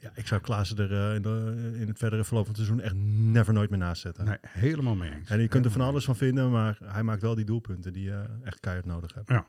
Ja. 0.00 0.10
Ik 0.14 0.26
zou 0.26 0.40
Klaassen 0.40 0.78
er 0.78 1.08
eh, 1.08 1.14
in, 1.14 1.22
de, 1.22 1.70
in 1.80 1.88
het 1.88 1.98
verdere 1.98 2.24
verloop 2.24 2.46
van 2.46 2.54
het 2.54 2.64
seizoen 2.64 2.84
echt 2.84 2.94
never 3.32 3.52
nooit 3.52 3.70
meer 3.70 3.78
naast 3.78 4.02
zetten. 4.02 4.24
Nee, 4.24 4.36
helemaal 4.48 4.94
mee 4.94 5.10
eens. 5.10 5.30
En 5.30 5.40
je 5.40 5.48
kunt 5.48 5.64
er 5.64 5.70
van 5.70 5.80
alles 5.80 6.04
van 6.04 6.16
vinden, 6.16 6.50
maar 6.50 6.78
hij 6.84 7.02
maakt 7.02 7.22
wel 7.22 7.34
die 7.34 7.44
doelpunten 7.44 7.92
die 7.92 8.04
je 8.04 8.24
echt 8.44 8.60
keihard 8.60 8.86
nodig 8.86 9.14
hebt. 9.14 9.28
Ja. 9.28 9.46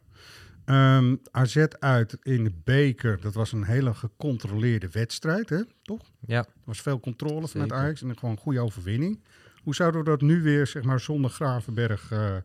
Ehm, 0.66 1.16
AZ 1.32 1.58
uit 1.80 2.18
in 2.22 2.44
de 2.44 2.52
beker, 2.64 3.22
dat 3.22 3.34
was 3.34 3.52
een 3.52 3.64
hele 3.64 3.94
gecontroleerde 3.94 4.90
wedstrijd, 4.92 5.50
hè? 5.50 5.62
toch? 5.82 6.12
Ja, 6.20 6.38
Er 6.40 6.46
was 6.64 6.82
veel 6.82 7.00
controle 7.00 7.48
vanuit. 7.48 7.72
Ajax 7.72 8.02
en 8.02 8.10
een 8.10 8.18
gewoon 8.18 8.38
goede 8.38 8.60
overwinning. 8.60 9.20
Hoe 9.64 9.76
zouden 9.76 10.04
we 10.04 10.10
dat 10.10 10.22
nu 10.22 10.42
weer, 10.42 10.68
zeg 10.68 10.84
maar, 10.84 11.00
zonder 11.00 11.32
Gravenberg 11.32 12.12
eh, 12.12 12.36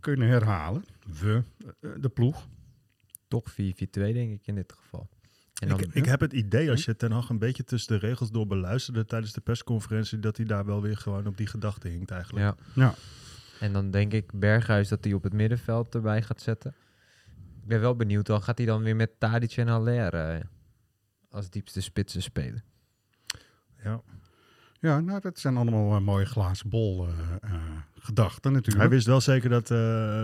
kunnen 0.00 0.28
herhalen? 0.28 0.84
We, 1.20 1.42
eh, 1.80 1.90
de 2.00 2.08
ploeg. 2.08 2.48
toch 3.28 3.50
4-4-2 3.50 3.54
denk 3.90 4.32
ik 4.32 4.46
in 4.46 4.54
dit 4.54 4.72
geval. 4.72 5.08
En 5.58 5.68
dan, 5.68 5.80
Ik, 5.80 5.94
ik 5.94 6.04
heb 6.04 6.20
het 6.20 6.32
idee, 6.32 6.70
als 6.70 6.84
je 6.84 6.96
Ten 6.96 7.12
Hag 7.12 7.28
een 7.28 7.38
beetje 7.38 7.64
tussen 7.64 8.00
de 8.00 8.06
regels 8.06 8.30
door 8.30 8.46
beluisterde 8.46 9.04
tijdens 9.04 9.32
de 9.32 9.40
persconferentie, 9.40 10.18
dat 10.18 10.36
hij 10.36 10.46
daar 10.46 10.64
wel 10.64 10.82
weer 10.82 10.96
gewoon 10.96 11.26
op 11.26 11.36
die 11.36 11.46
gedachte 11.46 11.88
hinkt 11.88 12.10
eigenlijk. 12.10 12.44
ja. 12.44 12.56
Ja. 12.74 12.94
En 13.60 13.72
dan 13.72 13.90
denk 13.90 14.12
ik 14.12 14.32
Berghuis 14.32 14.88
dat 14.88 15.04
hij 15.04 15.12
op 15.12 15.22
het 15.22 15.32
middenveld 15.32 15.94
erbij 15.94 16.22
gaat 16.22 16.40
zetten. 16.40 16.74
Ik 17.62 17.68
ben 17.68 17.80
wel 17.80 17.96
benieuwd, 17.96 18.26
dan 18.26 18.42
gaat 18.42 18.58
hij 18.58 18.66
dan 18.66 18.82
weer 18.82 18.96
met 18.96 19.10
Tadic 19.18 19.56
en 19.56 19.68
Haller 19.68 20.14
eh, 20.14 20.44
als 21.30 21.50
diepste 21.50 21.80
spitsen 21.80 22.22
spelen. 22.22 22.64
Ja. 23.82 24.02
Ja, 24.80 25.00
nou, 25.00 25.20
dat 25.20 25.38
zijn 25.38 25.56
allemaal 25.56 25.94
eh, 25.94 26.00
mooie 26.00 26.26
glazen 26.26 26.68
bol 26.68 27.06
eh, 27.06 27.12
eh, 27.40 27.60
gedachten 27.94 28.52
natuurlijk. 28.52 28.84
Hij 28.84 28.94
wist 28.94 29.06
wel 29.06 29.20
zeker 29.20 29.50
dat, 29.50 29.66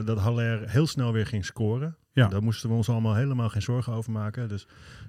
dat 0.07 0.19
Haller 0.19 0.71
heel 0.71 0.87
snel 0.87 1.13
weer 1.13 1.27
ging 1.27 1.45
scoren. 1.45 1.97
Ja. 2.13 2.29
Daar 2.29 2.43
moesten 2.43 2.69
we 2.69 2.75
ons 2.75 2.89
allemaal 2.89 3.15
helemaal 3.15 3.49
geen 3.49 3.63
zorgen 3.63 3.93
over 3.93 4.13
maken. 4.13 4.49
Dus 4.49 4.67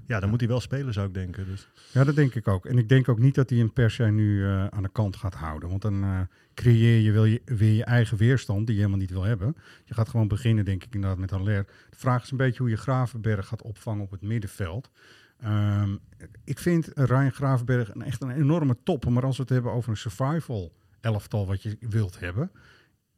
ja, 0.08 0.20
dan 0.20 0.30
moet 0.30 0.40
hij 0.40 0.50
wel 0.50 0.60
spelen, 0.60 0.94
zou 0.94 1.08
ik 1.08 1.14
denken. 1.14 1.46
Dus. 1.46 1.68
Ja, 1.92 2.04
dat 2.04 2.16
denk 2.16 2.36
ik 2.36 2.48
ook. 2.48 2.66
En 2.66 2.78
ik 2.78 2.90
denk 2.90 3.10
ook 3.10 3.20
niet 3.20 3.36
dat 3.36 3.50
hij 3.50 3.60
hem 3.60 3.74
per 3.74 3.92
se 3.92 4.04
nu 4.04 4.46
aan 4.46 4.84
de 4.84 4.90
kant 4.92 5.16
gaat 5.16 5.34
houden. 5.34 5.70
Want 5.70 5.82
dan 5.82 6.28
creëer 6.54 7.00
je, 7.00 7.12
wil 7.12 7.26
je 7.26 7.42
weer 7.46 7.74
je 7.74 7.84
eigen 7.84 8.18
weerstand 8.18 8.66
die 8.66 8.76
je 8.76 8.82
helemaal 8.82 9.02
niet 9.02 9.12
wil 9.12 9.24
hebben. 9.24 9.56
Je 9.84 9.94
gaat 9.94 10.10
gewoon 10.10 10.28
beginnen, 10.28 10.66
denk 10.66 10.84
ik, 10.84 10.94
inderdaad 10.96 11.20
met 11.20 11.30
Haller. 11.30 11.66
De 11.90 11.98
vraag 11.98 12.24
is 12.24 12.32
een 12.32 12.38
beetje 12.38 12.60
hoe 12.60 12.70
je 12.70 12.78
Gravenberg 12.78 13.48
gaat 13.48 13.62
opvangen 13.62 14.04
op 14.04 14.12
het 14.12 14.22
middenveld. 14.22 14.90
Ehm, 15.40 15.96
ik 16.44 16.60
vind 16.60 16.90
Ryan 16.94 17.32
Gravenberg 17.32 17.94
een, 17.94 18.02
echt 18.02 18.22
een 18.22 18.30
enorme 18.32 18.78
topper. 18.84 19.12
Maar 19.12 19.24
als 19.24 19.38
we 19.38 19.42
het 19.42 19.52
hebben 19.52 19.72
over 19.72 19.90
een 19.90 19.98
survival 19.98 20.74
elftal 21.02 21.48
wat 21.48 21.62
je 21.62 21.78
wilt 21.80 22.20
hebben... 22.20 22.52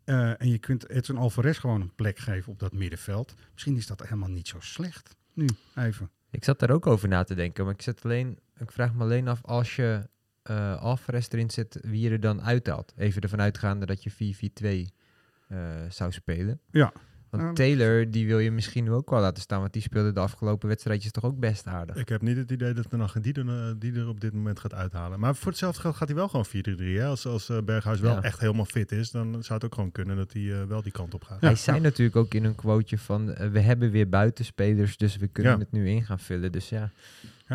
eh, 0.03 0.41
en 0.41 0.49
je 0.49 0.57
kunt 0.57 0.89
Edson 0.89 1.17
Alvarez 1.17 1.59
gewoon 1.59 1.81
een 1.81 1.95
plek 1.95 2.17
geven 2.19 2.51
op 2.51 2.59
dat 2.59 2.73
middenveld... 2.73 3.35
misschien 3.53 3.75
is 3.77 3.87
dat 3.87 4.01
helemaal 4.01 4.29
niet 4.29 4.47
zo 4.47 4.59
slecht. 4.59 5.15
Nu, 5.33 5.47
even. 5.75 6.09
Ik 6.31 6.43
zat 6.43 6.59
daar 6.59 6.71
ook 6.71 6.87
over 6.87 7.07
na 7.07 7.23
te 7.23 7.35
denken, 7.35 7.63
maar 7.65 7.73
ik, 7.73 7.81
zet 7.81 8.05
alleen, 8.05 8.39
ik 8.57 8.71
vraag 8.71 8.93
me 8.93 9.03
alleen 9.03 9.27
af 9.27 9.43
als 9.43 9.75
je 9.75 10.09
eh 10.43 10.81
Alvarez 10.81 11.27
erin 11.31 11.49
zet, 11.49 11.79
wie 11.81 12.01
je 12.01 12.09
er 12.09 12.19
dan 12.19 12.41
uithaalt. 12.41 12.93
Even 12.97 13.21
ervan 13.21 13.41
uitgaande 13.41 13.85
dat 13.85 14.03
je 14.03 14.11
4-4-2 14.89 14.93
eh, 15.47 15.57
zou 15.89 16.11
spelen. 16.11 16.59
Ja. 16.71 16.93
Want 17.29 17.43
Ja, 17.43 17.53
Taylor, 17.53 18.11
die 18.11 18.27
wil 18.27 18.39
je 18.39 18.51
misschien 18.51 18.83
nu 18.83 18.91
ook 18.91 19.09
wel 19.09 19.19
laten 19.19 19.41
staan, 19.43 19.59
want 19.59 19.73
die 19.73 19.81
speelde 19.81 20.11
de 20.11 20.19
afgelopen 20.19 20.67
wedstrijdjes 20.67 21.11
toch 21.11 21.23
ook 21.23 21.39
best 21.39 21.67
aardig. 21.67 21.95
Ik 21.95 22.09
heb 22.09 22.21
niet 22.21 22.37
het 22.37 22.51
idee 22.51 22.73
dat 22.73 22.89
Ten 22.89 22.99
Hag 22.99 23.13
die 23.13 23.33
er, 23.33 23.47
eh, 23.47 23.73
die 23.77 23.93
er 23.93 24.07
op 24.07 24.19
dit 24.21 24.33
moment 24.33 24.59
gaat 24.59 24.73
uithalen. 24.73 25.19
Maar 25.19 25.35
voor 25.35 25.47
hetzelfde 25.51 25.81
geld 25.81 25.95
gaat 25.95 26.07
hij 26.07 26.17
wel 26.17 26.27
gewoon 26.27 26.45
4-3-3. 26.45 26.97
hè. 26.97 27.05
Als, 27.05 27.25
als 27.25 27.49
eh, 27.49 27.57
Berghuis 27.65 27.99
wel 27.99 28.13
Ja. 28.15 28.21
echt 28.21 28.39
helemaal 28.39 28.65
fit 28.65 28.91
is, 28.91 29.11
dan 29.11 29.31
zou 29.31 29.53
het 29.53 29.63
ook 29.65 29.73
gewoon 29.73 29.91
kunnen 29.91 30.15
dat 30.17 30.33
hij 30.33 30.41
eh, 30.61 30.63
wel 30.67 30.81
die 30.81 30.91
kant 30.91 31.13
op 31.13 31.23
gaat. 31.23 31.41
Hij 31.41 31.55
zei 31.55 31.79
natuurlijk 31.79 32.15
ook 32.17 32.33
in 32.33 32.43
een 32.43 32.55
quoteje 32.55 32.97
van, 33.01 33.25
we 33.51 33.59
hebben 33.59 33.91
weer 33.91 34.09
buitenspelers, 34.09 34.97
dus 34.97 35.17
we 35.17 35.27
kunnen 35.27 35.51
Ja. 35.51 35.57
het 35.59 35.71
nu 35.71 35.89
in 35.89 36.03
gaan 36.05 36.19
vullen. 36.19 36.51
Dus 36.51 36.69
ja, 36.69 36.77
Ja, 36.77 36.91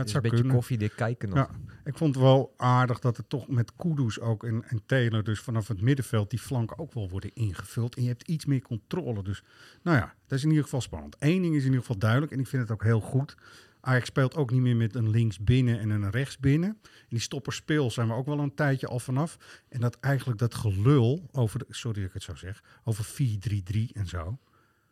het 0.01 0.11
zou 0.11 0.25
een 0.25 0.31
beetje 0.31 0.37
kunnen. 0.37 0.55
koffiedik 0.55 0.93
kijken 0.97 1.29
nog. 1.29 1.39
Ja. 1.39 1.51
Ik 1.85 1.97
vond 1.97 2.15
het 2.15 2.25
wel 2.25 2.55
aardig 2.57 2.99
dat 2.99 3.17
het 3.17 3.29
toch 3.29 3.49
met 3.49 3.73
Kudus 3.77 4.21
ook 4.21 4.45
en, 4.45 4.65
en 4.69 4.83
Taylor, 4.87 5.25
dus 5.25 5.41
vanaf 5.41 5.69
het 5.69 5.81
middenveld, 5.81 6.31
die 6.31 6.39
flanken 6.39 6.79
ook 6.79 6.93
wel 6.93 7.09
worden 7.09 7.35
ingevuld. 7.35 7.97
En 7.97 8.03
je 8.03 8.09
hebt 8.09 8.29
iets 8.29 8.45
meer 8.45 8.63
controle. 8.63 9.23
Dus 9.23 9.43
nou 9.83 9.97
ja, 9.97 10.15
dat 10.27 10.39
is 10.39 10.45
in 10.45 10.49
ieder 10.49 10.65
geval 10.65 10.81
spannend. 10.81 11.17
Eén 11.19 11.43
ding 11.43 11.55
is 11.55 11.61
in 11.61 11.67
ieder 11.67 11.81
geval 11.81 11.99
duidelijk 11.99 12.33
en 12.33 12.41
ik 12.41 12.47
vind 12.47 12.63
het 12.63 12.71
ook 12.71 12.83
heel 12.83 13.01
goed. 13.01 13.37
Ajax 13.85 14.07
speelt 14.07 14.37
ook 14.37 14.51
niet 14.51 14.61
meer 14.61 14.77
met 14.77 14.95
een 14.95 15.11
links 15.11 15.39
binnen 15.39 15.79
en 15.79 15.91
een 15.91 16.11
rechts 16.11 16.39
binnen. 16.39 16.69
En 16.83 17.09
die 17.09 17.21
stopperspeel 17.21 17.91
zijn 17.91 18.09
we 18.09 18.15
ook 18.15 18.27
wel 18.27 18.39
een 18.39 18.55
tijdje 18.55 18.87
al 18.87 18.99
vanaf. 18.99 19.37
En 19.69 19.81
dat 19.81 19.97
eigenlijk 20.01 20.39
dat 20.39 20.55
gelul 20.55 21.29
over, 21.33 21.59
de, 21.59 21.67
sorry 21.69 22.01
dat 22.01 22.09
ik 22.09 22.15
het 22.15 22.23
zo 22.23 22.35
zeg, 22.35 22.63
over 22.85 23.05
4-3-3 23.05 23.79
en 23.93 24.07
zo. 24.07 24.39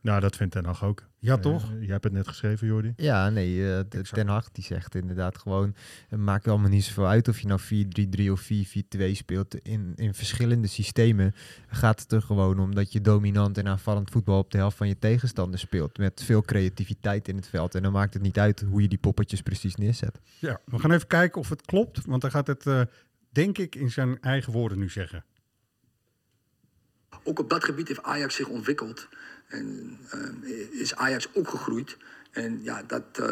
Nou, 0.03 0.21
dat 0.21 0.37
vindt 0.37 0.53
Ten 0.53 0.65
Hag 0.65 0.85
ook. 0.85 1.09
Ja, 1.19 1.35
Eh, 1.35 1.41
toch? 1.41 1.71
jij 1.81 1.87
hebt 1.93 2.05
het 2.05 2.13
net 2.13 2.29
geschreven, 2.29 2.67
Jordi. 2.67 2.93
Ja, 2.97 3.29
nee, 3.31 3.63
eh, 3.63 3.79
Exact. 3.79 4.15
Ten 4.15 4.29
Hag 4.29 4.51
die 4.53 4.65
zegt 4.65 4.95
inderdaad 4.95 5.39
gewoon... 5.39 5.75
Het 6.09 6.21
maakt 6.21 6.49
allemaal 6.49 6.69
niet 6.71 6.85
zoveel 6.85 7.07
uit 7.07 7.29
of 7.29 7.41
je 7.41 7.47
nou 7.47 7.61
4-3-3 7.61 8.31
of 8.31 8.43
4-4-2 8.43 9.11
speelt. 9.13 9.55
In, 9.55 9.93
in 9.97 10.15
verschillende 10.15 10.67
systemen 10.67 11.35
gaat 11.69 12.01
het 12.01 12.13
er 12.13 12.23
gewoon 12.23 12.59
om 12.59 12.75
dat 12.75 12.93
je 12.93 13.01
dominant 13.01 13.59
en 13.59 13.69
aanvallend 13.69 14.11
voetbal 14.11 14.39
op 14.39 14.51
de 14.51 14.59
helft 14.59 14.77
van 14.77 14.89
je 14.89 14.99
tegenstander 14.99 15.59
speelt. 15.59 15.99
Met 15.99 16.23
veel 16.25 16.43
creativiteit 16.43 17.29
in 17.29 17.37
het 17.37 17.47
veld. 17.49 17.75
En 17.75 17.83
dan 17.83 17.93
maakt 17.93 18.15
het 18.15 18.23
niet 18.23 18.39
uit 18.39 18.61
hoe 18.61 18.83
je 18.83 18.89
die 18.89 18.99
poppetjes 18.99 19.43
precies 19.43 19.75
neerzet. 19.75 20.21
Ja, 20.39 20.61
we 20.65 20.79
gaan 20.79 20.93
even 20.93 21.07
kijken 21.07 21.41
of 21.41 21.49
het 21.49 21.63
klopt. 21.63 22.05
Want 22.07 22.23
hij 22.23 22.31
gaat 22.31 22.47
het, 22.47 22.67
eh, 22.67 22.81
denk 23.31 23.59
ik, 23.59 23.75
in 23.75 23.91
zijn 23.91 24.21
eigen 24.21 24.53
woorden 24.53 24.79
nu 24.79 24.89
zeggen. 24.91 25.25
Ook 27.25 27.39
op 27.39 27.51
dat 27.51 27.65
gebied 27.65 27.89
heeft 27.89 28.03
Ajax 28.03 28.35
zich 28.35 28.49
ontwikkeld. 28.49 29.09
En 29.51 29.99
eh, 30.11 30.81
is 30.81 30.95
Ajax 30.95 31.29
ook 31.33 31.49
gegroeid. 31.49 31.97
En 32.31 32.63
ja, 32.63 32.83
dat, 32.83 33.05
eh, 33.13 33.27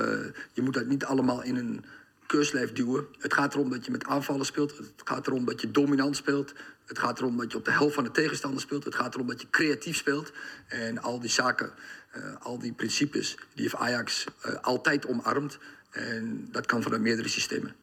je 0.52 0.62
moet 0.62 0.74
dat 0.74 0.86
niet 0.86 1.04
allemaal 1.04 1.42
in 1.42 1.56
een 1.56 1.84
keurslijf 2.28 2.72
duwen. 2.72 3.06
Het 3.18 3.34
gaat 3.34 3.54
erom 3.54 3.70
dat 3.70 3.84
je 3.84 3.90
met 3.90 4.04
aanvallen 4.04 4.46
speelt. 4.46 4.78
Het 4.78 5.02
gaat 5.04 5.26
erom 5.26 5.44
dat 5.44 5.60
je 5.60 5.70
dominant 5.70 6.16
speelt. 6.16 6.54
Het 6.86 6.98
gaat 6.98 7.18
erom 7.18 7.36
dat 7.36 7.52
je 7.52 7.58
op 7.58 7.64
de 7.64 7.72
helft 7.72 7.94
van 7.94 8.04
de 8.04 8.10
tegenstander 8.10 8.60
speelt. 8.60 8.84
Het 8.84 8.94
gaat 8.94 9.14
erom 9.14 9.26
dat 9.26 9.40
je 9.40 9.50
creatief 9.50 9.96
speelt. 9.96 10.32
En 10.68 10.98
al 10.98 11.20
die 11.20 11.30
zaken, 11.30 11.72
eh, 12.10 12.22
al 12.38 12.58
die 12.58 12.72
principes, 12.72 13.36
die 13.54 13.62
heeft 13.62 13.74
Ajax 13.74 14.24
eh, 14.42 14.54
altijd 14.54 15.06
omarmd. 15.06 15.58
En 15.90 16.48
dat 16.52 16.66
kan 16.66 16.82
vanuit 16.82 17.02
meerdere 17.02 17.28
systemen. 17.28 17.74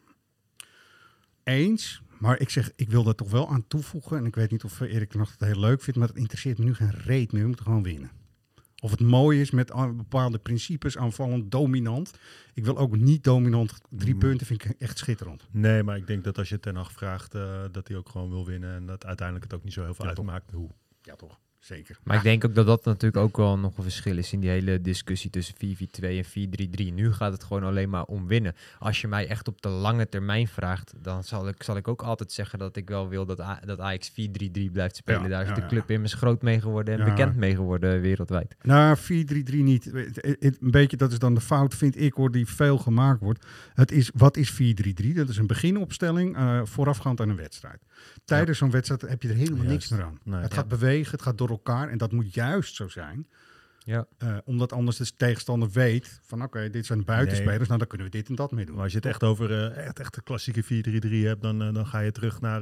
Eens. 1.43 2.01
Maar 2.19 2.39
ik 2.39 2.49
zeg, 2.49 2.71
ik 2.75 2.89
wil 2.89 3.03
daar 3.03 3.15
toch 3.15 3.31
wel 3.31 3.49
aan 3.49 3.67
toevoegen. 3.67 4.17
En 4.17 4.25
ik 4.25 4.35
weet 4.35 4.51
niet 4.51 4.63
of 4.63 4.79
Erik 4.79 5.13
nog 5.13 5.31
het 5.31 5.49
heel 5.49 5.59
leuk 5.59 5.81
vindt. 5.81 5.99
Maar 5.99 6.07
het 6.07 6.17
interesseert 6.17 6.57
me 6.57 6.65
nu 6.65 6.73
geen 6.73 6.91
reet 6.91 7.31
meer. 7.31 7.41
We 7.41 7.47
moeten 7.47 7.65
gewoon 7.65 7.83
winnen. 7.83 8.11
Of 8.85 8.91
het 8.91 8.99
mooi 8.99 9.41
is 9.41 9.51
met 9.51 9.71
ah, 9.71 9.95
bepaalde 9.95 10.37
principes, 10.37 10.97
aanvallend, 10.97 11.51
dominant. 11.51 12.11
Ik 12.53 12.65
wil 12.65 12.77
ook 12.77 12.97
niet 12.97 13.23
dominant. 13.23 13.73
Drie 13.89 14.13
Mm. 14.13 14.19
punten 14.19 14.47
vind 14.47 14.65
ik 14.65 14.75
echt 14.79 14.97
schitterend. 14.97 15.47
Nee, 15.51 15.83
maar 15.83 15.97
ik 15.97 16.07
denk 16.07 16.23
dat 16.23 16.37
als 16.37 16.49
je 16.49 16.59
Ten 16.59 16.75
Hag 16.75 16.91
vraagt, 16.91 17.35
eh, 17.35 17.63
dat 17.71 17.87
hij 17.87 17.97
ook 17.97 18.09
gewoon 18.09 18.29
wil 18.29 18.45
winnen. 18.45 18.75
En 18.75 18.85
dat 18.85 19.05
uiteindelijk 19.05 19.51
het 19.51 19.59
ook 19.59 19.63
niet 19.63 19.73
zo 19.73 19.83
heel 19.83 19.93
veel 19.93 20.05
Ja, 20.05 20.11
uitmaakt 20.11 20.51
hoe. 20.51 20.69
Ja, 21.01 21.15
toch. 21.15 21.39
Zeker. 21.65 21.97
Maar 22.03 22.15
ik 22.17 22.23
denk 22.23 22.45
ook 22.45 22.55
dat 22.55 22.65
dat 22.65 22.85
natuurlijk 22.85 23.23
ook 23.23 23.37
wel 23.37 23.57
nog 23.57 23.77
een 23.77 23.83
verschil 23.83 24.17
is 24.17 24.33
in 24.33 24.39
die 24.39 24.49
hele 24.49 24.81
discussie 24.81 25.29
tussen 25.29 25.55
4-4-2 25.55 25.59
en 26.01 26.25
4-3-3. 26.25 26.93
Nu 26.93 27.13
gaat 27.13 27.31
het 27.31 27.43
gewoon 27.43 27.63
alleen 27.63 27.89
maar 27.89 28.03
om 28.03 28.27
winnen. 28.27 28.55
Als 28.79 29.01
je 29.01 29.07
mij 29.07 29.27
echt 29.27 29.47
op 29.47 29.61
de 29.61 29.69
lange 29.69 30.09
termijn 30.09 30.47
vraagt, 30.47 30.93
dan 31.01 31.23
zal 31.23 31.47
ik, 31.47 31.63
zal 31.63 31.77
ik 31.77 31.87
ook 31.87 32.01
altijd 32.01 32.31
zeggen 32.31 32.59
dat 32.59 32.75
ik 32.75 32.89
wel 32.89 33.09
wil 33.09 33.25
dat, 33.25 33.39
A- 33.41 33.59
dat 33.65 33.79
Ajax 33.79 34.11
4-3-3 34.11 34.13
blijft 34.71 34.95
spelen. 34.95 35.21
Ja, 35.21 35.27
Daar 35.27 35.41
is 35.41 35.47
ja, 35.47 35.53
de 35.55 35.65
club 35.65 35.89
immers 35.91 36.13
groot 36.13 36.41
mee 36.41 36.61
geworden 36.61 36.99
en 36.99 37.05
bekend 37.05 37.35
mee 37.35 37.55
geworden 37.55 38.01
wereldwijd. 38.01 38.55
Nou, 38.61 38.97
4-3-3 38.97 39.03
niet. 39.63 39.85
Een 39.91 40.57
beetje, 40.59 40.97
dat 40.97 41.11
is 41.11 41.19
dan 41.19 41.33
de 41.33 41.41
fout, 41.41 41.75
vind 41.75 42.01
ik, 42.01 42.13
hoor, 42.13 42.31
die 42.31 42.45
veel 42.47 42.77
gemaakt 42.77 43.19
wordt. 43.19 43.45
Het 43.73 43.91
is, 43.91 44.11
wat 44.13 44.37
is 44.37 44.53
4-3-3? 44.53 44.55
Dat 45.13 45.29
is 45.29 45.37
een 45.37 45.47
beginopstelling 45.47 46.35
eh, 46.35 46.61
voorafgaand 46.63 47.21
aan 47.21 47.29
een 47.29 47.35
wedstrijd. 47.35 47.79
Tijdens 48.25 48.57
zo'n 48.57 48.71
wedstrijd 48.71 49.01
heb 49.01 49.21
je 49.21 49.29
er 49.29 49.35
helemaal 49.35 49.65
niks 49.65 49.89
meer 49.89 50.03
aan. 50.03 50.19
Nee. 50.23 50.41
het 50.41 50.49
Ja. 50.51 50.57
gaat 50.57 50.67
bewegen, 50.67 51.11
het 51.11 51.21
gaat 51.21 51.37
door 51.37 51.49
elkaar 51.49 51.89
en 51.89 51.97
dat 51.97 52.11
moet 52.11 52.33
juist 52.33 52.75
zo 52.75 52.87
zijn. 52.87 53.27
Ja. 53.79 54.07
Eh, 54.17 54.37
omdat 54.45 54.71
anders 54.73 54.97
de 54.97 55.11
tegenstander 55.15 55.69
weet 55.69 56.19
van 56.23 56.43
oké, 56.43 56.69
dit 56.69 56.85
zijn 56.85 57.03
buitenspelers, 57.03 57.57
Nee. 57.59 57.67
nou 57.67 57.79
dan 57.79 57.87
kunnen 57.87 58.07
we 58.07 58.13
dit 58.17 58.27
en 58.29 58.35
dat 58.35 58.51
mee 58.51 58.65
doen. 58.65 58.73
Maar 58.75 58.83
als 58.83 58.91
je 58.91 58.97
het 58.97 59.07
echt 59.07 59.23
over 59.23 59.51
eh, 59.51 59.85
echt, 59.85 59.99
echt 59.99 60.13
de 60.15 60.21
klassieke 60.21 60.63
4-3-3 60.63 61.25
hebt, 61.27 61.41
dan, 61.41 61.61
eh, 61.63 61.73
dan 61.73 61.87
ga 61.87 61.99
je 61.99 62.11
terug 62.11 62.41
naar 62.41 62.61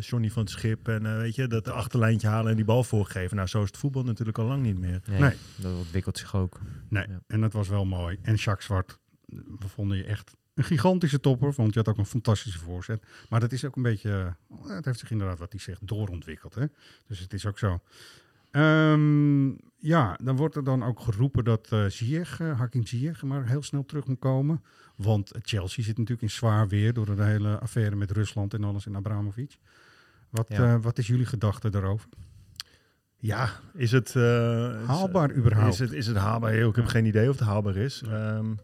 Johnny 0.00 0.30
van 0.30 0.42
het 0.42 0.50
Schip. 0.50 0.88
En 0.88 1.06
eh, 1.06 1.16
weet 1.16 1.34
je, 1.34 1.46
dat 1.46 1.68
achterlijntje 1.68 2.28
halen 2.28 2.50
en 2.50 2.56
die 2.56 2.64
bal 2.64 2.84
voorgeven. 2.84 3.36
Nou, 3.36 3.48
zo 3.48 3.60
is 3.62 3.66
het 3.66 3.76
voetbal 3.76 4.02
natuurlijk 4.02 4.38
al 4.38 4.46
lang 4.46 4.62
niet 4.62 4.78
meer. 4.78 5.00
Nee, 5.06 5.20
Nee. 5.20 5.34
dat 5.56 5.74
ontwikkelt 5.76 6.18
zich 6.18 6.34
ook. 6.34 6.60
Nee, 6.88 7.06
Ja. 7.08 7.20
en 7.26 7.40
dat 7.40 7.52
was 7.52 7.68
wel 7.68 7.84
mooi. 7.84 8.18
En 8.22 8.34
Jacques 8.34 8.64
Zwart, 8.66 8.98
we 9.58 9.68
vonden 9.68 9.96
je 9.96 10.04
echt 10.04 10.34
een 10.56 10.64
gigantische 10.64 11.20
topper, 11.20 11.52
want 11.56 11.72
je 11.74 11.78
had 11.78 11.88
ook 11.88 11.98
een 11.98 12.06
fantastische 12.06 12.58
voorzet. 12.58 13.02
Maar 13.28 13.40
dat 13.40 13.52
is 13.52 13.64
ook 13.64 13.76
een 13.76 13.82
beetje, 13.82 14.34
eh, 14.66 14.70
het 14.76 14.84
heeft 14.84 14.98
zich 14.98 15.10
inderdaad, 15.10 15.38
wat 15.38 15.52
hij 15.52 15.60
zegt, 15.60 15.86
doorontwikkeld. 15.86 16.54
Hè? 16.54 16.64
Dus 17.06 17.18
het 17.18 17.32
is 17.32 17.46
ook 17.46 17.58
zo. 17.58 17.80
Ehm, 18.50 19.46
ja, 19.76 20.18
dan 20.22 20.36
wordt 20.36 20.56
er 20.56 20.64
dan 20.64 20.82
ook 20.82 21.00
geroepen 21.00 21.44
dat 21.44 21.66
eh 21.70 21.84
Ziyech, 21.86 22.40
eh, 22.40 22.58
Hakim 22.58 22.86
Ziyech, 22.86 23.22
maar 23.22 23.46
heel 23.46 23.62
snel 23.62 23.84
terug 23.84 24.06
moet 24.06 24.18
komen. 24.18 24.62
Want 24.96 25.32
Chelsea 25.42 25.84
zit 25.84 25.98
natuurlijk 25.98 26.22
in 26.22 26.30
zwaar 26.30 26.68
weer 26.68 26.92
door 26.92 27.16
de 27.16 27.22
hele 27.22 27.58
affaire 27.58 27.96
met 27.96 28.10
Rusland 28.10 28.54
en 28.54 28.64
alles 28.64 28.86
en 28.86 28.96
Abramovic. 28.96 29.58
Wat, 30.30 30.48
Ja. 30.48 30.74
eh, 30.74 30.82
wat 30.82 30.98
is 30.98 31.06
jullie 31.06 31.26
gedachte 31.26 31.70
daarover? 31.70 32.08
Ja, 33.18 33.50
is 33.74 33.92
het... 33.92 34.16
eh, 34.16 34.22
Haalbaar 34.86 35.30
is, 35.30 35.36
überhaupt? 35.36 35.72
Is 35.72 35.78
het, 35.78 35.92
is 35.92 36.06
het 36.06 36.16
haalbaar? 36.16 36.54
Ik 36.54 36.76
heb 36.76 36.86
geen 36.86 37.04
idee 37.06 37.28
of 37.28 37.38
het 37.38 37.48
haalbaar 37.48 37.76
is. 37.76 38.02
Ehm, 38.02 38.54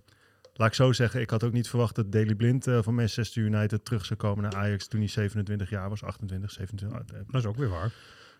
laat 0.54 0.68
ik 0.68 0.75
zo 0.75 0.92
zeggen, 0.92 1.21
ik 1.21 1.30
had 1.30 1.44
ook 1.44 1.52
niet 1.52 1.68
verwacht 1.68 1.94
dat 1.94 2.12
Daley 2.12 2.35
Blind 2.35 2.66
eh, 2.66 2.78
van 2.82 2.94
Manchester 2.94 3.42
United 3.42 3.85
terug 3.85 4.04
zou 4.04 4.18
komen 4.18 4.42
naar 4.42 4.54
Ajax 4.56 4.87
toen 4.88 5.00
hij 5.00 5.09
27 5.09 5.71
jaar 5.71 5.88
was. 5.88 6.02
28, 6.04 6.50
27. 6.50 7.16
eh, 7.16 7.23
Dat 7.30 7.40
is 7.40 7.47
ook 7.49 7.56
weer 7.56 7.68
waar. 7.68 7.92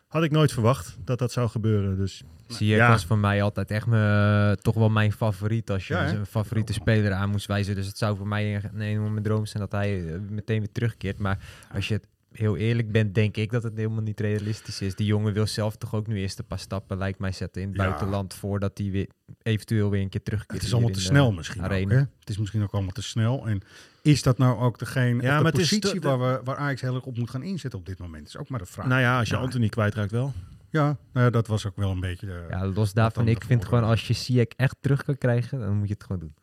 Had 0.09 0.23
ik 0.23 0.31
nooit 0.31 0.53
verwacht 0.53 0.97
dat 1.05 1.19
dat 1.19 1.33
zou 1.33 1.49
gebeuren. 1.49 1.97
Dus 1.97 2.23
Ziyech 2.47 2.79
Ja. 2.79 2.89
was 2.89 3.05
voor 3.05 3.19
mij 3.19 3.43
altijd 3.43 3.71
echt 3.71 3.87
me, 3.87 4.57
toch 4.61 4.75
wel 4.75 4.89
mijn 4.91 5.13
favoriet 5.13 5.71
als 5.71 5.87
je 5.89 5.95
Ja, 5.95 6.09
een 6.13 6.27
favoriete 6.27 6.73
speler 6.73 7.13
aan 7.13 7.31
moest 7.31 7.47
wijzen. 7.47 7.75
Dus 7.75 7.87
het 7.87 7.99
zou 7.99 8.17
voor 8.17 8.29
mij 8.29 8.55
een, 8.65 8.81
enorme 8.81 9.21
droom 9.21 9.47
zijn 9.47 9.63
dat 9.63 9.73
hij 9.73 10.15
eh, 10.15 10.21
meteen 10.31 10.59
weer 10.59 10.73
terugkeert. 10.73 11.19
Maar 11.19 11.39
als 11.75 11.89
je 11.89 11.95
het 11.95 12.07
heel 12.33 12.57
eerlijk 12.57 12.93
bent, 12.93 13.15
denk 13.15 13.37
ik 13.37 13.51
dat 13.51 13.63
het 13.63 13.77
helemaal 13.77 14.03
niet 14.03 14.21
realistisch 14.21 14.81
is. 14.81 14.95
Die 14.95 15.07
jongen 15.07 15.33
wil 15.33 15.47
zelf 15.47 15.77
toch 15.77 15.95
ook 15.95 16.07
nu 16.07 16.17
eerst 16.17 16.39
een 16.39 16.47
paar 16.47 16.59
stappen, 16.59 16.99
lijkt 16.99 17.19
mij, 17.19 17.33
zetten 17.33 17.63
in 17.63 17.69
het 17.69 17.77
Ja. 17.77 17.85
buitenland 17.85 18.35
voordat 18.35 18.79
hij 18.79 18.91
weer 18.91 19.09
eventueel 19.43 19.91
weer 19.91 20.01
een 20.03 20.09
keer 20.09 20.23
terugkeert. 20.23 20.53
Het 20.59 20.63
is 20.63 20.73
allemaal 20.73 20.91
te 20.91 21.01
snel 21.01 21.33
misschien 21.33 21.63
ook, 21.65 21.71
hè? 21.91 21.97
Het 21.97 22.29
is 22.29 22.39
misschien 22.39 22.63
ook 22.63 22.73
allemaal 22.73 22.93
te 22.93 23.03
snel. 23.03 23.47
En 23.47 23.61
is 24.03 24.23
dat 24.23 24.39
nou 24.39 24.59
ook 24.61 24.79
degene, 24.79 25.23
Ja, 25.23 25.37
de 25.37 25.43
maar 25.43 25.53
het 25.53 25.61
is 25.61 25.69
positie 25.79 26.01
waar, 26.01 26.19
we, 26.19 26.41
waar 26.45 26.57
Ajax 26.57 26.81
heel 26.81 26.95
erg 26.95 27.05
op 27.05 27.17
moet 27.19 27.31
gaan 27.31 27.43
inzetten 27.43 27.79
op 27.79 27.87
dit 27.87 27.99
moment? 27.99 28.27
is 28.29 28.37
ook 28.37 28.49
maar 28.49 28.59
de 28.59 28.67
vraag. 28.67 28.87
nou 28.87 29.01
ja, 29.01 29.19
als 29.19 29.29
je 29.29 29.35
Ja. 29.35 29.41
Anthony 29.41 29.69
kwijtraakt 29.69 30.11
wel. 30.11 30.33
Ja, 30.71 30.85
nou 31.13 31.25
ja, 31.27 31.31
dat 31.31 31.47
was 31.47 31.67
ook 31.67 31.77
wel 31.77 31.91
een 31.91 32.01
beetje... 32.01 32.27
De, 32.27 32.47
Ja, 32.51 32.67
los 32.67 32.93
daarvan, 32.93 33.29
ik 33.29 33.45
vind 33.45 33.65
gewoon 33.65 33.85
als 33.85 34.07
je 34.07 34.13
Ziyech 34.13 34.47
echt 34.57 34.77
terug 34.81 35.05
kan 35.05 35.19
krijgen, 35.19 35.59
dan 35.61 35.77
moet 35.79 35.89
je 35.89 35.95
het 35.95 36.03
gewoon 36.05 36.21
doen. 36.21 36.35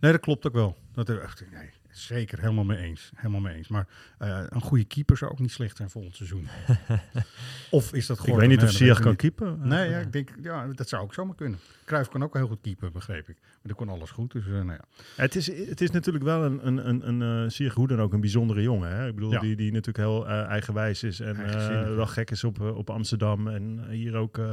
Nee, 0.00 0.12
dat 0.12 0.20
klopt 0.20 0.46
ook 0.46 0.52
wel. 0.52 0.76
Dat 0.92 1.08
er 1.08 1.20
echt, 1.20 1.44
nee, 1.52 1.70
zeker, 1.92 2.40
helemaal 2.40 2.64
mee 2.64 2.78
eens. 2.78 3.10
Helemaal 3.14 3.40
mee 3.40 3.54
eens. 3.56 3.68
Maar 3.68 3.86
eh, 4.18 4.42
een 4.48 4.60
goede 4.60 4.84
keeper 4.84 5.16
zou 5.16 5.30
ook 5.30 5.38
niet 5.38 5.50
slecht 5.52 5.76
zijn 5.76 5.90
volgend 5.90 6.16
seizoen. 6.16 6.48
of 7.70 7.92
is 7.92 8.06
dat 8.06 8.16
Ik 8.18 8.24
gewoon... 8.24 8.38
weet 8.38 8.48
niet 8.48 8.58
of 8.58 8.64
dat 8.64 8.72
Ziyech 8.74 9.00
kan 9.00 9.12
ik 9.12 9.22
niet. 9.22 9.34
keepen. 9.34 9.68
Nee, 9.68 9.90
ja, 9.90 9.98
ik 9.98 10.12
denk, 10.12 10.30
ja, 10.42 10.66
dat 10.66 10.88
zou 10.88 11.02
ook 11.02 11.14
zomaar 11.14 11.34
kunnen. 11.34 11.58
Cruijff 11.84 12.08
kan 12.10 12.22
ook 12.22 12.34
heel 12.34 12.46
goed 12.46 12.60
keeper, 12.62 12.90
begreep 12.90 13.28
ik. 13.28 13.36
Maar 13.40 13.58
die 13.62 13.74
kon 13.74 13.88
alles 13.88 14.10
goed, 14.10 14.32
dus 14.32 14.44
eh, 14.46 14.52
nou 14.52 14.66
ja. 14.72 14.80
Het 15.16 15.36
is, 15.36 15.46
het 15.68 15.80
is 15.80 15.90
natuurlijk 15.90 16.24
wel 16.24 16.44
een, 16.44 16.66
een, 16.66 16.88
een, 16.88 17.08
een 17.08 17.44
eh, 17.44 17.50
Ziyech 17.50 17.74
hoe 17.74 17.88
dan 17.88 18.00
ook 18.00 18.12
een 18.12 18.20
bijzondere 18.20 18.62
jongen. 18.62 18.96
Hè? 18.96 19.08
Ik 19.08 19.14
bedoel, 19.14 19.32
Ja. 19.32 19.40
die, 19.40 19.56
die 19.56 19.70
natuurlijk 19.72 19.98
heel 20.08 20.28
eh, 20.28 20.44
eigenwijs 20.44 21.02
is 21.02 21.20
en 21.20 21.36
eh, 21.36 21.94
wel 21.94 22.06
gek 22.06 22.30
is 22.30 22.44
op, 22.44 22.60
eh, 22.60 22.76
op 22.76 22.90
Amsterdam 22.90 23.48
en 23.48 23.84
hier 23.90 24.14
ook 24.16 24.38
eh, 24.38 24.44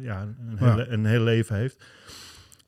ja, 0.00 0.22
een, 0.22 0.56
Ja. 0.58 0.70
hele, 0.70 0.86
een 0.88 1.04
heel 1.04 1.22
leven 1.22 1.56
heeft. 1.56 1.84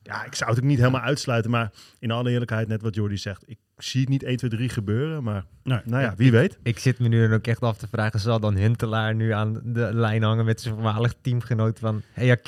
Ja, 0.03 0.25
ik 0.25 0.35
zou 0.35 0.49
het 0.49 0.59
ook 0.59 0.65
niet 0.65 0.77
helemaal 0.77 1.01
uitsluiten, 1.01 1.51
maar 1.51 1.71
in 1.99 2.11
alle 2.11 2.29
eerlijkheid, 2.31 2.67
net 2.67 2.81
wat 2.81 2.95
Jordi 2.95 3.17
zegt, 3.17 3.43
ik 3.49 3.57
zie 3.83 4.01
het 4.01 4.09
niet 4.09 4.23
1, 4.23 4.37
2, 4.37 4.49
3 4.49 4.69
gebeuren, 4.69 5.23
maar 5.23 5.45
Nee. 5.63 5.79
nou 5.85 6.01
ja, 6.03 6.13
wie 6.17 6.31
weet. 6.31 6.57
Ik 6.63 6.79
zit 6.79 6.99
me 6.99 7.07
nu 7.07 7.21
dan 7.27 7.33
ook 7.37 7.47
echt 7.47 7.61
af 7.61 7.77
te 7.77 7.87
vragen, 7.87 8.19
zal 8.19 8.39
dan 8.39 8.55
Huntelaar 8.55 9.15
nu 9.15 9.31
aan 9.31 9.61
de 9.63 9.89
lijn 9.93 10.23
hangen 10.23 10.45
met 10.45 10.61
zijn 10.61 10.73
voormalig 10.73 11.13
teamgenoot 11.21 11.79
van 11.79 12.01
Hey? 12.11 12.41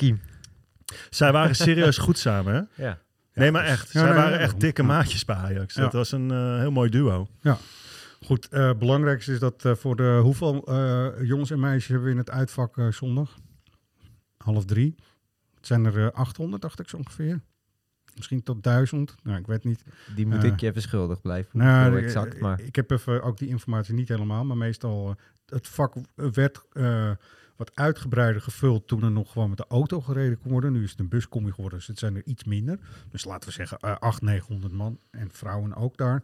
Zij 1.10 1.32
waren 1.32 1.56
serieus 1.66 1.98
goed 1.98 2.18
samen, 2.18 2.54
hè? 2.54 2.84
Ja. 2.84 2.98
Nee, 3.34 3.50
maar 3.50 3.64
echt. 3.64 3.92
Ja, 3.92 4.00
Zij 4.00 4.02
nee, 4.02 4.14
waren 4.14 4.30
nee, 4.30 4.40
echt 4.40 4.50
nee. 4.52 4.60
dikke 4.60 4.82
Ja. 4.82 4.88
maatjes 4.88 5.24
bij 5.24 5.36
Ajax. 5.36 5.74
Ja. 5.74 5.82
Dat 5.82 5.92
was 5.92 6.12
een 6.12 6.30
eh, 6.30 6.58
heel 6.58 6.70
mooi 6.70 6.90
duo. 6.90 7.28
Goed, 8.24 8.48
eh 8.48 8.70
belangrijkste 8.78 9.32
is 9.32 9.38
dat 9.38 9.64
eh, 9.64 9.74
voor 9.74 9.96
de 9.96 10.18
hoeveel 10.22 10.66
eh, 10.66 11.06
jongens 11.22 11.50
en 11.50 11.60
meisjes 11.60 11.86
hebben 11.86 12.06
we 12.06 12.12
in 12.12 12.18
het 12.18 12.30
uitvak 12.30 12.76
zondag? 12.90 13.34
Half 14.36 14.64
drie. 14.64 14.94
Het 15.54 15.66
zijn 15.66 15.84
er 15.84 16.06
eh, 16.06 16.10
800, 16.12 16.62
dacht 16.62 16.80
ik 16.80 16.88
zo 16.88 16.96
ongeveer. 16.96 17.40
Misschien 18.16 18.42
tot 18.42 18.62
1000. 18.62 19.14
Nou, 19.22 19.38
ik 19.38 19.46
weet 19.46 19.64
niet. 19.64 19.84
Die 20.14 20.26
moet 20.26 20.42
Eh, 20.42 20.50
ik 20.50 20.60
je 20.60 20.66
even 20.68 20.82
schuldig 20.82 21.20
blijven. 21.20 21.58
Nou, 21.58 21.96
eh, 21.96 22.04
exact, 22.04 22.40
maar 22.40 22.60
Ik 22.60 22.76
heb 22.76 22.90
even 22.90 23.22
ook 23.22 23.38
die 23.38 23.48
informatie 23.48 23.94
niet 23.94 24.08
helemaal, 24.08 24.44
maar 24.44 24.56
meestal 24.56 25.08
eh, 25.08 25.14
het 25.46 25.68
vak 25.68 25.94
werd 26.14 26.62
eh, 26.72 27.10
wat 27.56 27.70
uitgebreider 27.74 28.42
gevuld 28.42 28.86
toen 28.88 29.02
er 29.02 29.10
nog 29.10 29.32
gewoon 29.32 29.48
met 29.48 29.58
de 29.58 29.66
auto 29.68 30.00
gereden 30.00 30.38
kon 30.38 30.50
worden. 30.50 30.72
Nu 30.72 30.82
is 30.82 30.90
het 30.90 31.00
een 31.00 31.08
buscombi 31.08 31.50
geworden, 31.50 31.78
dus 31.78 31.88
het 31.88 31.98
zijn 31.98 32.16
er 32.16 32.24
iets 32.24 32.44
minder. 32.44 32.78
Dus 33.10 33.24
laten 33.24 33.48
we 33.48 33.54
zeggen 33.54 33.78
eh 33.78 33.90
800, 33.90 34.22
900 34.22 34.72
man 34.72 34.98
en 35.10 35.28
vrouwen 35.30 35.74
ook 35.74 35.96
daar. 35.96 36.22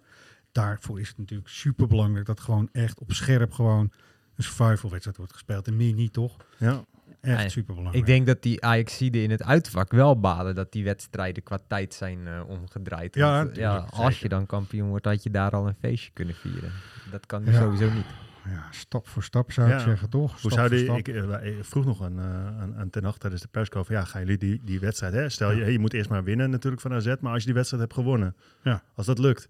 Daarvoor 0.52 1.00
is 1.00 1.08
het 1.08 1.18
natuurlijk 1.18 1.48
super 1.48 1.86
belangrijk 1.86 2.26
dat 2.26 2.40
gewoon 2.40 2.68
echt 2.72 2.98
op 3.00 3.12
scherp 3.12 3.52
gewoon 3.52 3.92
een 4.36 4.42
survival 4.42 4.90
wedstrijd 4.90 5.16
wordt 5.16 5.32
gespeeld. 5.32 5.66
En 5.66 5.76
meer 5.76 5.92
niet, 5.94 6.12
toch? 6.12 6.36
Ja. 6.58 6.84
Echt 7.20 7.38
Nee, 7.38 7.48
super 7.48 7.74
belangrijk. 7.74 8.06
ik 8.06 8.12
denk 8.14 8.26
dat 8.26 8.42
die 8.42 8.64
Ajaxiden 8.64 9.22
in 9.22 9.30
het 9.30 9.42
uitvak 9.42 9.92
wel 9.92 10.20
balen 10.20 10.54
dat 10.54 10.72
die 10.72 10.84
wedstrijden 10.84 11.42
qua 11.42 11.58
tijd 11.68 11.94
zijn 11.94 12.26
eh, 12.26 12.40
omgedraaid. 12.48 13.14
Ja, 13.14 13.44
Want, 13.44 13.56
ja, 13.56 13.72
natuurlijk, 13.72 13.94
als 13.94 14.06
zeker. 14.14 14.22
je 14.22 14.28
dan 14.28 14.46
kampioen 14.46 14.88
wordt, 14.88 15.04
had 15.04 15.22
je 15.22 15.30
daar 15.30 15.50
al 15.50 15.66
een 15.66 15.76
feestje 15.80 16.10
kunnen 16.12 16.34
vieren. 16.34 16.72
Dat 17.10 17.26
kan 17.26 17.44
nu 17.44 17.52
Ja. 17.52 17.60
sowieso 17.60 17.90
niet. 17.92 18.06
Ja, 18.44 18.66
stap 18.70 19.08
voor 19.08 19.22
stap 19.22 19.52
zou 19.52 19.66
ik 19.68 19.72
Ja. 19.72 19.80
zeggen, 19.80 20.10
toch? 20.10 20.30
Hoe 20.30 20.38
Stap 20.38 20.50
zou 20.52 20.66
voor 20.68 20.76
die, 20.76 20.84
stap. 20.86 20.98
ik, 20.98 21.08
eh, 21.08 21.58
ik 21.58 21.64
vroeg 21.64 21.84
nog 21.84 22.02
aan, 22.02 22.18
eh, 22.18 22.24
aan, 22.60 22.74
aan 22.76 22.90
Ten 22.90 23.04
Hag 23.04 23.18
tijdens 23.18 23.42
de 23.42 23.48
persco 23.48 23.82
van 23.82 23.94
ja, 23.94 24.04
gaan 24.04 24.20
jullie 24.20 24.38
die, 24.38 24.60
die 24.64 24.80
wedstrijd, 24.80 25.12
hè? 25.12 25.28
stel 25.28 25.52
je, 25.52 25.72
je 25.72 25.78
moet 25.78 25.92
eerst 25.92 26.10
maar 26.10 26.24
winnen 26.24 26.50
natuurlijk 26.50 26.82
van 26.82 26.92
AZ, 26.92 27.14
maar 27.20 27.30
als 27.32 27.38
je 27.40 27.44
die 27.46 27.54
wedstrijd 27.54 27.82
hebt 27.82 27.94
gewonnen, 27.94 28.36
Ja. 28.62 28.82
als 28.94 29.06
dat 29.06 29.18
lukt, 29.18 29.48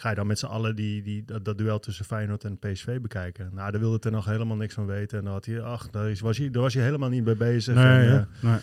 ga 0.00 0.08
je 0.08 0.14
dan 0.14 0.26
met 0.26 0.38
z'n 0.38 0.46
allen 0.46 0.76
die, 0.76 1.02
die, 1.02 1.22
dat, 1.24 1.44
dat 1.44 1.58
duel 1.58 1.78
tussen 1.78 2.04
Feyenoord 2.04 2.44
en 2.44 2.58
PSV 2.58 3.00
bekijken. 3.00 3.50
Nou, 3.52 3.70
daar 3.70 3.80
wilde 3.80 3.98
Ten 3.98 4.12
Hag 4.14 4.24
helemaal 4.24 4.56
niks 4.56 4.74
van 4.74 4.86
weten 4.86 5.18
en 5.18 5.24
dan 5.24 5.32
had 5.32 5.44
hij, 5.44 5.62
ach, 5.62 5.90
daar, 5.90 6.10
is, 6.10 6.20
was, 6.20 6.38
hij, 6.38 6.50
daar 6.50 6.62
was 6.62 6.74
hij 6.74 6.82
helemaal 6.82 7.08
niet 7.08 7.24
mee 7.24 7.34
bezig. 7.36 7.74
Nee, 7.74 7.84
en, 7.84 8.10
hè? 8.10 8.16
eh, 8.18 8.24
nee. 8.40 8.58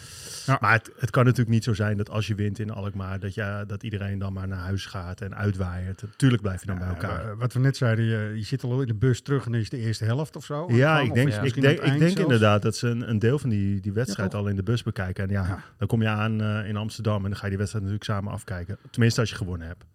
Ja. 0.45 0.57
Maar 0.61 0.71
het, 0.71 0.91
het 0.97 1.09
kan 1.09 1.23
natuurlijk 1.23 1.49
niet 1.51 1.63
zo 1.63 1.73
zijn 1.73 1.97
dat 1.97 2.09
als 2.09 2.27
je 2.27 2.35
wint 2.35 2.59
in 2.59 2.69
Alkmaar, 2.71 3.19
dat, 3.19 3.33
je, 3.33 3.63
dat 3.67 3.83
iedereen 3.83 4.19
dan 4.19 4.33
maar 4.33 4.47
naar 4.47 4.57
huis 4.59 4.85
gaat 4.85 5.21
en 5.21 5.35
uitwaaiert. 5.35 6.03
Tuurlijk 6.15 6.41
blijf 6.41 6.59
je 6.61 6.67
dan 6.67 6.77
bij 6.77 6.87
Ja, 6.87 6.93
elkaar. 6.93 7.37
wat 7.37 7.53
we 7.53 7.59
net 7.59 7.77
zeiden, 7.77 8.05
je, 8.05 8.31
je 8.35 8.43
zit 8.43 8.63
al 8.63 8.81
in 8.81 8.87
de 8.87 8.93
bus 8.95 9.21
terug 9.21 9.45
en 9.45 9.51
dan 9.51 9.61
is 9.61 9.69
de 9.69 9.77
eerste 9.77 10.05
helft 10.05 10.35
of 10.35 10.45
zo. 10.45 10.65
Ja, 10.71 10.99
ik 10.99 11.13
denk, 11.13 11.33
ik 11.33 11.61
denk, 11.61 11.79
ik 12.01 12.19
inderdaad 12.19 12.61
dat 12.61 12.75
ze 12.75 12.87
een, 12.87 13.09
een 13.09 13.19
deel 13.19 13.39
van 13.39 13.49
die, 13.49 13.79
die 13.79 13.93
wedstrijd 13.93 14.31
Ja, 14.31 14.37
al 14.37 14.47
in 14.47 14.55
de 14.55 14.63
bus 14.63 14.83
bekijken. 14.83 15.23
En 15.23 15.29
ja, 15.29 15.43
Ja. 15.47 15.63
dan 15.77 15.87
kom 15.87 16.01
je 16.01 16.07
aan 16.07 16.41
eh, 16.41 16.67
in 16.69 16.75
Amsterdam 16.77 17.23
en 17.23 17.29
dan 17.29 17.35
ga 17.35 17.43
je 17.43 17.49
die 17.49 17.57
wedstrijd 17.57 17.85
natuurlijk 17.85 18.11
samen 18.11 18.31
afkijken. 18.33 18.77
Tenminste, 18.91 19.19
als 19.19 19.29
je 19.29 19.35
gewonnen 19.35 19.67
hebt. 19.67 19.85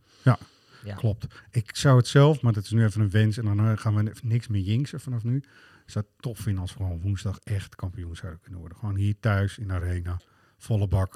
Ja. 0.84 0.94
Klopt. 0.94 1.26
Ik 1.50 1.76
zou 1.76 1.96
het 1.96 2.06
zelf, 2.06 2.40
maar 2.40 2.52
dat 2.52 2.64
is 2.64 2.70
nu 2.70 2.84
even 2.84 3.00
een 3.00 3.10
wens 3.10 3.38
en 3.38 3.44
dan 3.44 3.58
eh, 3.58 3.72
gaan 3.76 3.94
we 3.94 4.12
niks 4.22 4.48
meer 4.48 4.62
jinksen 4.62 5.00
vanaf 5.00 5.24
nu. 5.24 5.36
Ik 5.36 5.90
zou 5.90 6.04
het 6.04 6.22
tof 6.22 6.38
vinden 6.38 6.62
als 6.62 6.72
we 6.72 6.76
gewoon 6.76 7.00
woensdag 7.00 7.38
echt 7.42 7.74
kampioen 7.74 8.16
zouden 8.16 8.40
kunnen 8.40 8.60
worden. 8.60 8.78
Gewoon 8.78 8.96
hier 8.96 9.14
thuis 9.20 9.58
in 9.58 9.68
de 9.68 9.74
arena, 9.74 10.20
volle 10.58 10.88
bak. 10.88 11.14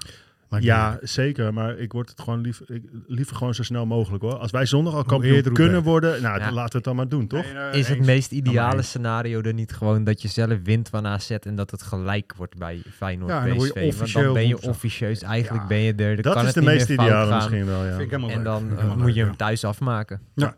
Ja, 0.61 0.99
zeker. 1.03 1.53
Maar 1.55 1.79
ik 1.79 1.93
word 1.93 2.09
het 2.09 2.21
gewoon 2.21 2.41
liever, 2.41 2.71
ik, 2.71 2.83
liever 3.07 3.37
gewoon 3.37 3.55
zo 3.55 3.63
snel 3.63 3.87
mogelijk 3.87 4.23
hoor. 4.23 4.35
Als 4.39 4.51
wij 4.51 4.67
zondag 4.67 4.95
al 4.95 5.05
kampioen 5.05 5.53
kunnen 5.53 5.83
worden, 5.83 6.23
nou, 6.23 6.39
Ja. 6.39 6.45
dan 6.45 6.55
laten 6.55 6.71
we 6.71 6.77
het 6.77 6.85
dan 6.85 6.97
maar 6.97 7.09
doen, 7.09 7.27
toch? 7.27 7.45
Nee, 7.45 7.53
nou, 7.53 7.77
Is 7.77 7.89
het 7.89 7.97
eens. 7.99 8.07
meest 8.07 8.31
ideale 8.33 8.83
scenario 8.83 9.41
er 9.41 9.55
niet 9.55 9.73
gewoon 9.73 10.05
dat 10.05 10.23
je 10.23 10.29
zelf 10.29 10.59
wint 10.63 10.89
van 10.89 11.07
AZ 11.07 11.31
en 11.31 11.57
dat 11.57 11.71
het 11.71 11.83
gelijk 11.83 12.35
wordt 12.37 12.57
bij 12.59 12.83
Feyenoord 12.93 13.31
Ja, 13.31 13.43
en 13.47 13.49
dan 13.49 13.59
PSV? 13.59 13.97
Want 13.99 14.13
dan 14.13 14.33
ben 14.33 14.49
je 14.49 14.63
officieus, 14.63 15.23
eigenlijk 15.23 15.63
Ja. 15.63 15.69
ben 15.69 15.79
je 15.79 15.95
er. 15.95 16.23
Dat 16.23 16.33
kan 16.35 16.43
is 16.47 16.55
het 16.55 16.55
de 16.55 16.61
niet 16.71 16.79
meest 16.79 16.89
ideale 16.89 17.35
misschien 17.35 17.67
wel, 17.67 17.85
ja. 17.85 17.91
Vind 17.91 18.01
ik 18.03 18.11
helemaal 18.11 18.31
En 18.31 18.37
leuk. 18.37 18.45
dan 18.45 18.71
eh, 18.71 18.77
helemaal 18.77 18.97
moet 18.97 19.15
je 19.15 19.25
hem 19.25 19.37
thuis 19.37 19.65
afmaken. 19.65 20.21
Ja. 20.35 20.57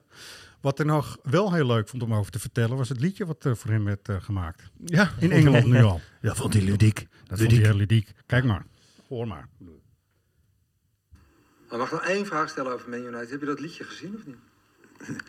Wat 0.60 0.78
er 0.78 0.86
nog 0.86 1.18
wel 1.22 1.52
heel 1.52 1.66
leuk 1.66 1.88
vond 1.88 2.02
om 2.02 2.14
over 2.14 2.32
te 2.32 2.38
vertellen, 2.38 2.76
was 2.76 2.88
het 2.88 3.00
liedje 3.00 3.26
wat 3.26 3.46
eh, 3.46 3.52
voor 3.54 3.70
hem 3.70 3.84
werd 3.84 4.08
eh, 4.08 4.16
gemaakt. 4.20 4.70
Ja, 4.84 5.10
In 5.18 5.32
Engeland 5.32 5.66
nu 5.66 5.82
al. 5.82 6.00
Ja, 6.20 6.34
vond 6.34 6.52
hij 6.54 6.62
ludiek. 6.62 7.06
Dat 7.26 7.38
vond 7.38 7.50
hij 7.50 7.60
heel 7.60 7.74
ludiek. 7.74 8.12
Kijk 8.26 8.44
maar. 8.44 8.64
Hoor 9.08 9.26
maar. 9.26 9.48
Maar 11.68 11.78
mag 11.78 11.86
ik 11.86 11.92
nog 11.92 12.04
één 12.04 12.26
vraag 12.26 12.48
stellen 12.50 12.72
over 12.72 12.88
Man 12.88 13.04
United? 13.04 13.30
Heb 13.30 13.40
je 13.40 13.46
dat 13.46 13.60
liedje 13.60 13.84
gezien 13.84 14.14
of 14.16 14.26
niet? 14.26 14.36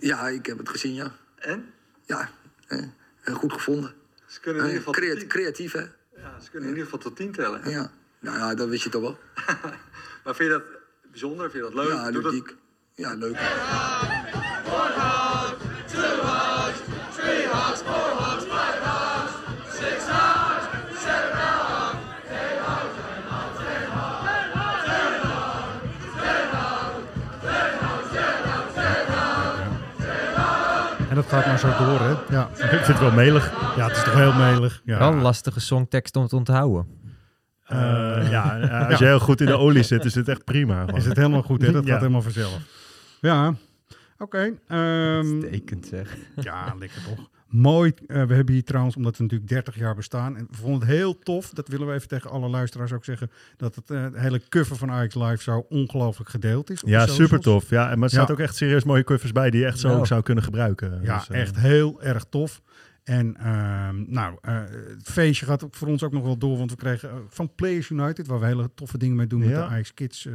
Ja, 0.00 0.28
ik 0.28 0.46
heb 0.46 0.58
het 0.58 0.68
gezien, 0.68 0.94
ja. 0.94 1.12
En? 1.36 1.72
Ja, 2.04 2.30
eh, 2.66 3.34
goed 3.34 3.52
gevonden. 3.52 3.94
Ze 4.26 4.40
kunnen 4.40 4.60
in 4.62 4.66
ieder 4.68 4.82
geval 4.84 4.94
creat- 4.94 5.10
tot 5.10 5.18
tien- 5.20 5.28
creatief, 5.28 5.72
hè? 5.72 5.80
Ja, 6.16 6.40
ze 6.40 6.50
kunnen 6.50 6.68
in 6.68 6.74
ieder 6.76 6.84
geval 6.84 6.98
tot 6.98 7.16
tien 7.16 7.32
tellen. 7.32 7.62
hè? 7.62 7.70
Ja. 7.70 7.90
Nou 8.18 8.36
ja, 8.38 8.54
dat 8.54 8.68
wist 8.68 8.84
je 8.84 8.90
toch 8.90 9.00
wel. 9.02 9.18
Maar 10.24 10.34
vind 10.34 10.50
je 10.52 10.58
dat 10.58 10.62
bijzonder? 11.10 11.50
Vind 11.50 11.64
je 11.64 11.72
dat 11.74 11.84
leuk? 11.84 11.92
Ja, 11.94 12.10
dat- 12.10 12.22
ludiek. 12.24 12.54
Ja, 12.94 13.14
leuk. 13.14 13.36
Gaat 31.34 31.46
maar 31.46 31.58
zo 31.58 31.84
door, 31.84 32.00
hè? 32.00 32.34
Ja. 32.36 32.48
Ik 32.48 32.56
vind 32.68 32.86
het 32.86 32.98
wel 32.98 33.12
melig. 33.12 33.52
Ja, 33.76 33.86
het 33.88 33.96
is 33.96 34.02
toch 34.04 34.14
heel 34.14 34.32
melig. 34.32 34.82
Ja. 34.84 34.98
Wel 34.98 35.12
een 35.12 35.20
lastige 35.22 35.60
songtekst 35.60 36.16
om 36.16 36.26
te 36.26 36.36
onthouden. 36.36 36.86
Eh, 37.64 37.78
ja, 38.30 38.58
eh, 38.60 38.88
als 38.88 38.98
je 38.98 39.04
heel 39.04 39.20
goed 39.20 39.40
in 39.40 39.46
de 39.46 39.56
olie 39.58 39.82
zit, 39.82 40.04
is 40.04 40.14
het 40.14 40.28
echt 40.28 40.44
prima. 40.44 40.80
gewoon. 40.80 40.96
Is 40.96 41.04
het 41.04 41.16
helemaal 41.16 41.42
goed, 41.42 41.62
hè? 41.62 41.72
Dat 41.72 41.84
Ja. 41.86 41.90
gaat 41.90 42.00
helemaal 42.00 42.22
vanzelf. 42.22 42.58
Ja, 43.20 43.54
oké. 44.18 44.52
ehm, 44.68 45.38
Stekend 45.40 45.86
zeg. 45.86 46.16
ja, 46.36 46.74
lekker 46.78 47.02
toch. 47.16 47.28
Mooi. 47.48 47.92
Eh, 48.06 48.24
we 48.24 48.34
hebben 48.34 48.54
hier 48.54 48.64
trouwens, 48.64 48.96
omdat 48.96 49.16
we 49.16 49.22
natuurlijk 49.22 49.50
30 49.50 49.76
jaar 49.76 49.94
bestaan. 49.94 50.36
En 50.36 50.46
we 50.50 50.56
vonden 50.56 50.80
het 50.80 50.96
heel 50.96 51.18
tof. 51.18 51.50
Dat 51.50 51.68
willen 51.68 51.86
we 51.86 51.92
even 51.92 52.08
tegen 52.08 52.30
alle 52.30 52.48
luisteraars 52.48 52.92
ook 52.92 53.04
zeggen. 53.04 53.30
Dat 53.56 53.74
het 53.74 53.90
eh, 53.90 54.06
hele 54.12 54.40
cover 54.48 54.76
van 54.76 54.90
Ajax 54.90 55.14
Live 55.14 55.42
zo 55.42 55.66
ongelooflijk 55.68 56.30
gedeeld 56.30 56.70
is. 56.70 56.82
Ja, 56.86 57.06
super 57.06 57.40
tof. 57.40 57.70
Ja, 57.70 57.84
maar 57.84 57.92
er 57.92 58.00
Ja. 58.00 58.08
staat 58.08 58.30
ook 58.30 58.38
echt 58.38 58.56
serieus 58.56 58.84
mooie 58.84 59.04
covers 59.04 59.32
bij 59.32 59.50
die 59.50 59.60
je 59.60 59.66
echt 59.66 59.78
zo 59.78 59.88
Ja. 59.88 59.94
ook 59.96 60.06
zou 60.06 60.22
kunnen 60.22 60.44
gebruiken. 60.44 61.00
Ja, 61.02 61.18
Dus, 61.18 61.28
eh, 61.28 61.40
echt 61.40 61.56
heel 61.56 62.02
erg 62.02 62.24
tof. 62.24 62.62
En 63.04 63.36
ehm, 63.36 64.04
nou, 64.12 64.38
het 64.42 65.02
feestje 65.10 65.46
gaat 65.46 65.66
voor 65.70 65.88
ons 65.88 66.02
ook 66.02 66.12
nog 66.12 66.24
wel 66.24 66.38
door. 66.38 66.58
Want 66.58 66.70
we 66.70 66.76
kregen 66.76 67.10
van 67.28 67.54
Players 67.54 67.90
United, 67.90 68.26
waar 68.26 68.40
we 68.40 68.46
hele 68.46 68.70
toffe 68.74 68.98
dingen 68.98 69.16
mee 69.16 69.26
doen 69.26 69.40
met 69.40 69.48
de 69.48 69.56
Ajax 69.64 69.94
Kids 69.94 70.28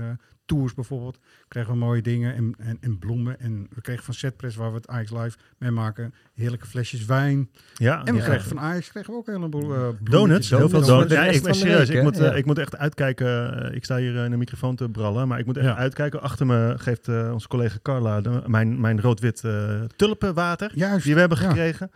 Tours 0.46 0.74
bijvoorbeeld. 0.74 1.20
Kregen 1.50 1.72
we 1.72 1.78
mooie 1.78 2.02
dingen 2.02 2.36
en, 2.36 2.56
en, 2.58 2.78
en 2.82 3.00
bloemen. 3.00 3.40
En 3.40 3.68
we 3.76 3.82
kregen 3.82 4.04
van 4.04 4.14
Setpress, 4.14 4.56
waar 4.56 4.70
we 4.70 4.76
het 4.78 4.88
Ajax 4.88 5.12
Live 5.12 5.38
mee 5.58 5.72
maken, 5.72 6.14
heerlijke 6.36 6.66
flesjes 6.68 7.06
wijn. 7.06 7.50
Ja, 7.74 8.04
en 8.04 8.14
we 8.14 8.20
ja. 8.20 8.26
kregen 8.28 8.48
van 8.48 8.60
Ajax 8.60 8.90
kregen 8.92 9.12
we 9.14 9.18
ook 9.20 9.28
een 9.28 9.34
heleboel 9.34 9.74
eh, 9.76 9.88
Donuts, 10.02 10.50
heel 10.50 10.70
veel 10.70 10.82
donuts. 10.86 11.14
Ja, 11.14 11.26
ik, 11.26 11.44
de 11.44 11.54
serieus, 11.54 11.88
week, 11.88 11.98
ik, 11.98 12.04
moet, 12.04 12.20
eh, 12.20 12.38
ik 12.38 12.46
moet 12.46 12.58
echt 12.58 12.78
uitkijken. 12.78 13.64
Eh, 13.70 13.76
ik 13.76 13.84
sta 13.84 13.98
hier 13.98 14.16
in 14.16 14.32
de 14.32 14.38
microfoon 14.38 14.76
te 14.76 14.90
brallen, 14.90 15.28
maar 15.28 15.40
ik 15.40 15.46
moet 15.46 15.58
echt 15.58 15.66
Ja. 15.66 15.76
uitkijken. 15.76 16.22
Achter 16.22 16.46
me 16.46 16.74
geeft 16.78 17.08
eh, 17.08 17.30
onze 17.34 17.48
collega 17.48 17.78
Carla 17.82 18.22
de- 18.22 18.42
mijn, 18.46 18.80
mijn 18.82 19.02
rood-wit 19.02 19.44
eh, 19.44 19.82
tulpenwater 19.96 20.72
Juist. 20.76 21.04
die 21.06 21.14
we 21.14 21.20
hebben 21.20 21.42
Ja. 21.42 21.48
gekregen. 21.48 21.92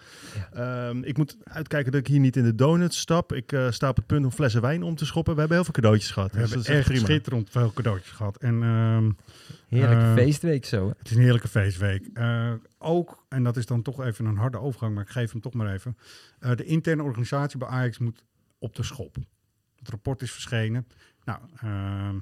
Ehm, 0.54 1.04
ik 1.04 1.18
moet 1.18 1.38
uitkijken 1.44 1.92
dat 1.92 2.02
ik 2.02 2.08
hier 2.08 2.20
niet 2.20 2.36
in 2.36 2.44
de 2.44 2.56
donuts 2.56 3.00
stap. 3.00 3.34
Ik 3.34 3.52
eh, 3.52 3.72
sta 3.72 3.90
op 3.90 3.96
het 3.96 4.06
punt 4.06 4.26
om 4.26 4.32
flessen 4.32 4.62
wijn 4.62 4.84
om 4.84 4.96
te 4.96 5.06
schoppen. 5.06 5.34
We 5.34 5.40
hebben 5.40 5.58
heel 5.58 5.66
veel 5.66 5.76
cadeautjes 5.82 6.12
gehad. 6.12 6.32
We 6.32 6.38
dus 6.40 6.50
hebben 6.50 6.66
dat 6.68 6.76
is 6.76 6.80
echt 6.82 6.88
prima. 6.92 7.06
schitterend 7.06 7.50
veel 7.50 7.72
cadeautjes 7.74 8.12
gehad. 8.12 8.38
En, 8.38 8.64
ehm, 8.64 9.10
Heerlijke 9.70 10.04
eh, 10.04 10.14
feestweek 10.14 10.66
zo. 10.66 10.88
hè? 10.88 10.94
Het 10.98 11.10
is 11.10 11.16
een 11.16 11.22
heerlijke 11.22 11.48
feestweek. 11.48 12.10
Eh, 12.14 12.54
ook, 12.78 13.26
en 13.30 13.44
dat 13.44 13.58
is 13.58 13.66
dan 13.66 13.82
toch 13.82 14.04
even 14.04 14.26
een 14.26 14.38
harde 14.38 14.60
overgang, 14.60 14.94
maar 14.94 15.04
ik 15.04 15.10
geef 15.10 15.32
hem 15.32 15.42
toch 15.42 15.54
maar 15.54 15.74
even. 15.74 15.98
Eh, 16.40 16.56
de 16.56 16.66
interne 16.66 17.04
organisatie 17.04 17.60
bij 17.60 17.68
Ajax 17.68 17.98
moet 17.98 18.24
op 18.58 18.76
de 18.76 18.84
schop. 18.84 19.16
Het 19.76 19.90
rapport 19.90 20.22
is 20.22 20.32
verschenen. 20.32 20.88
Nou, 21.24 21.40
ehm, 21.62 22.16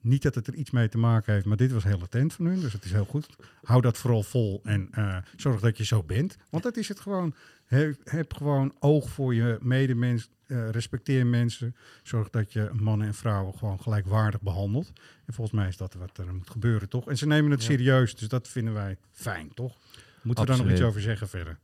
niet 0.00 0.22
dat 0.22 0.34
het 0.34 0.46
er 0.46 0.54
iets 0.54 0.70
mee 0.70 0.88
te 0.88 0.98
maken 0.98 1.32
heeft, 1.32 1.46
maar 1.46 1.56
dit 1.56 1.72
was 1.72 1.84
heel 1.84 1.98
latent 1.98 2.32
van 2.32 2.44
hun, 2.44 2.60
dus 2.60 2.72
het 2.72 2.84
is 2.84 2.92
heel 2.92 3.04
goed. 3.04 3.36
Hou 3.62 3.80
dat 3.80 3.98
vooral 3.98 4.22
vol 4.22 4.60
en 4.64 4.90
zorg 5.36 5.60
dat 5.60 5.76
je 5.76 5.84
zo 5.84 6.02
bent. 6.02 6.36
Want 6.50 6.62
dat 6.62 6.76
is 6.76 6.88
het 6.88 7.00
gewoon. 7.00 7.34
Heb, 7.66 7.96
heb 8.04 8.34
gewoon 8.34 8.74
oog 8.78 9.10
voor 9.10 9.34
je 9.34 9.58
medemens. 9.60 10.28
eh, 10.46 10.70
respecteer 10.70 11.26
mensen. 11.26 11.76
Zorg 12.02 12.30
dat 12.30 12.52
je 12.52 12.70
mannen 12.72 13.06
en 13.06 13.14
vrouwen 13.14 13.54
gewoon 13.58 13.80
gelijkwaardig 13.80 14.40
behandelt. 14.40 14.92
En 15.26 15.34
volgens 15.34 15.56
mij 15.56 15.68
is 15.68 15.76
dat 15.76 15.94
wat 15.94 16.18
er 16.18 16.34
moet 16.34 16.50
gebeuren, 16.50 16.88
toch? 16.88 17.08
En 17.08 17.18
ze 17.18 17.26
nemen 17.26 17.50
het 17.50 17.60
Ja. 17.60 17.66
serieus, 17.70 18.14
dus 18.16 18.28
dat 18.28 18.48
vinden 18.48 18.74
wij 18.74 18.96
fijn, 19.10 19.54
toch? 19.54 19.76
Moeten 20.22 20.44
we 20.44 20.50
daar 20.50 20.60
nog 20.62 20.70
iets 20.72 20.82
over 20.82 21.00
zeggen 21.00 21.28
verder? 21.28 21.58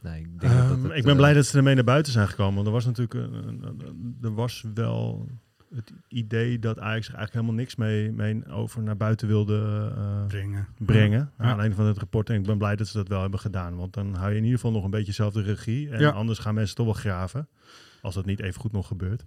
Nee, 0.00 0.20
ik, 0.20 0.40
denk 0.40 0.52
dat 0.52 0.68
dat 0.68 0.76
Ehm, 0.76 0.82
het, 0.84 0.96
ik 0.96 1.02
ben 1.02 1.12
eh, 1.12 1.16
blij 1.18 1.32
dat 1.32 1.46
ze 1.46 1.56
ermee 1.56 1.74
naar 1.74 1.84
buiten 1.84 2.12
zijn 2.12 2.28
gekomen. 2.28 2.54
Want 2.54 2.66
er 2.66 2.72
was 2.72 2.84
natuurlijk 2.84 3.14
een, 3.14 3.32
een- 3.48 3.80
een- 3.86 4.18
er 4.22 4.34
was 4.34 4.64
wel 4.74 5.28
het 5.74 5.92
idee 6.08 6.58
dat 6.58 6.78
Ajax 6.78 7.08
er 7.08 7.14
eigenlijk 7.14 7.32
helemaal 7.32 7.54
niks 7.54 7.76
mee, 7.76 8.12
mee 8.12 8.46
over 8.48 8.82
naar 8.82 8.96
buiten 8.96 9.28
wilde 9.28 9.92
eh, 9.96 10.26
Brengen. 10.26 10.68
brengen. 10.78 11.32
Ja. 11.38 11.52
Alleen 11.52 11.74
van 11.74 11.84
het 11.86 11.98
rapport. 11.98 12.30
En 12.30 12.36
ik 12.36 12.42
ben 12.46 12.58
blij 12.58 12.76
dat 12.76 12.86
ze 12.86 12.96
dat 12.96 13.08
wel 13.08 13.20
hebben 13.20 13.40
gedaan. 13.40 13.76
Want 13.76 13.92
dan 13.94 14.14
hou 14.14 14.30
je 14.30 14.36
in 14.36 14.42
ieder 14.42 14.58
geval 14.58 14.72
nog 14.74 14.84
een 14.84 14.90
beetje 14.90 15.12
zelf 15.12 15.32
de 15.32 15.42
regie. 15.42 15.90
En 15.90 16.00
Ja. 16.00 16.10
anders 16.10 16.38
gaan 16.38 16.54
mensen 16.54 16.76
toch 16.76 16.84
wel 16.86 16.94
graven. 16.94 17.48
Als 18.02 18.14
dat 18.14 18.24
niet 18.24 18.40
even 18.40 18.60
goed 18.60 18.72
nog 18.72 18.86
gebeurt. 18.86 19.24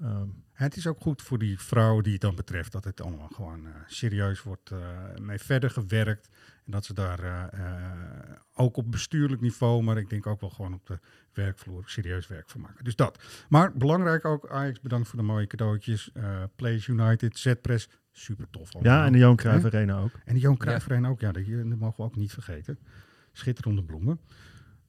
Ehm, 0.00 0.28
Het 0.52 0.76
is 0.76 0.86
ook 0.86 1.00
goed 1.00 1.22
voor 1.22 1.38
die 1.38 1.58
vrouwen 1.60 2.02
die 2.02 2.12
het 2.12 2.20
dan 2.20 2.34
betreft 2.34 2.72
dat 2.72 2.84
het 2.84 3.00
allemaal 3.00 3.28
gewoon 3.28 3.66
eh, 3.66 3.72
serieus 3.86 4.42
wordt 4.42 4.70
eh, 4.70 4.78
mee 5.20 5.38
verder 5.38 5.70
gewerkt. 5.70 6.28
En 6.64 6.72
dat 6.72 6.84
ze 6.84 6.94
daar 6.94 7.18
eh, 7.22 7.42
eh, 7.66 8.36
ook 8.54 8.76
op 8.76 8.90
bestuurlijk 8.90 9.40
niveau, 9.40 9.82
maar 9.82 9.96
ik 9.98 10.10
denk 10.10 10.26
ook 10.26 10.40
wel 10.40 10.50
gewoon 10.50 10.74
op 10.74 10.86
de 10.86 10.98
werkvloer 11.32 11.82
serieus 11.86 12.26
werk 12.26 12.50
van 12.50 12.60
maken. 12.60 12.84
Dus 12.84 12.96
dat. 12.96 13.22
Maar 13.48 13.72
belangrijk 13.72 14.24
ook, 14.24 14.48
Ajax 14.50 14.80
bedankt 14.80 15.08
voor 15.08 15.18
de 15.18 15.24
mooie 15.24 15.46
cadeautjes. 15.46 16.10
Eh 16.12 16.42
Place 16.56 16.92
United, 16.92 17.38
Zpress, 17.38 17.88
super 18.12 18.46
tof. 18.50 18.74
allemaal. 18.74 18.92
ja, 18.92 19.06
en 19.06 19.12
de 19.12 19.18
Johan 19.18 19.36
Cruijff? 19.36 19.64
Arena 19.64 19.98
ook. 19.98 20.12
En 20.24 20.34
de 20.34 20.40
Johan 20.40 20.56
Cruijff 20.56 20.90
Arena 20.90 21.08
ook, 21.08 21.20
ja, 21.20 21.32
dat, 21.32 21.44
dat 21.46 21.64
mogen 21.78 21.96
we 21.96 22.02
ook 22.02 22.16
niet 22.16 22.32
vergeten. 22.32 22.78
Schitterende 23.32 23.82
bloemen. 23.84 24.20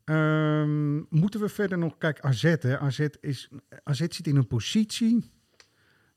Ehm, 0.05 0.97
moeten 1.09 1.39
we 1.39 1.49
verder 1.49 1.77
nog... 1.77 1.97
Kijk, 1.97 2.19
AZ, 2.19 2.41
hè. 2.59 2.79
AZ, 2.79 2.99
is, 3.19 3.49
AZ 3.83 3.99
zit 3.99 4.27
in 4.27 4.35
een 4.35 4.47
positie 4.47 5.31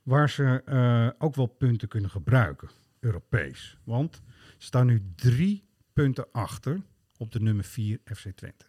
waar 0.02 0.30
ze 0.30 0.62
eh, 0.64 1.10
ook 1.18 1.34
wel 1.34 1.46
punten 1.46 1.88
kunnen 1.88 2.10
gebruiken, 2.10 2.68
Europees. 3.00 3.78
Want 3.84 4.22
ze 4.58 4.66
staan 4.66 4.86
nu 4.86 5.02
drie 5.16 5.64
punten 5.92 6.26
achter 6.32 6.80
op 7.16 7.32
de 7.32 7.40
nummer 7.40 7.64
4 7.64 7.98
FC 8.04 8.28
Twente. 8.34 8.64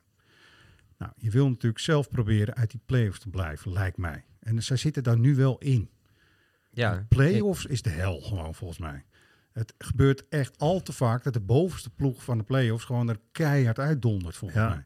Nou, 0.98 1.12
je 1.16 1.30
wil 1.30 1.50
natuurlijk 1.50 1.82
zelf 1.82 2.10
proberen 2.10 2.56
uit 2.56 2.72
die 2.72 2.82
play-offs 2.86 3.20
te 3.20 3.30
blijven, 3.30 3.72
lijkt 3.72 3.98
mij. 3.98 4.26
En 4.40 4.64
zij 4.64 4.78
zitten 4.78 5.04
daar 5.04 5.20
nu 5.20 5.36
wel 5.36 5.58
in. 5.58 5.90
Ja, 6.72 6.96
De 6.96 7.06
play-offs 7.06 7.66
is 7.66 7.82
de 7.82 7.90
hel 7.90 8.22
gewoon 8.22 8.56
volgens 8.56 8.80
mij. 8.80 9.06
Het 9.52 9.74
gebeurt 9.78 10.28
echt 10.30 10.58
al 10.58 10.82
te 10.82 10.94
vaak 10.94 11.24
dat 11.24 11.34
de 11.34 11.40
bovenste 11.40 11.90
ploeg 11.90 12.24
van 12.24 12.38
de 12.38 12.44
play-offs 12.44 12.86
gewoon 12.86 13.10
er 13.10 13.20
keihard 13.32 13.80
uitdondert 13.80 14.36
volgens 14.36 14.60
Ja. 14.62 14.70
mij. 14.70 14.84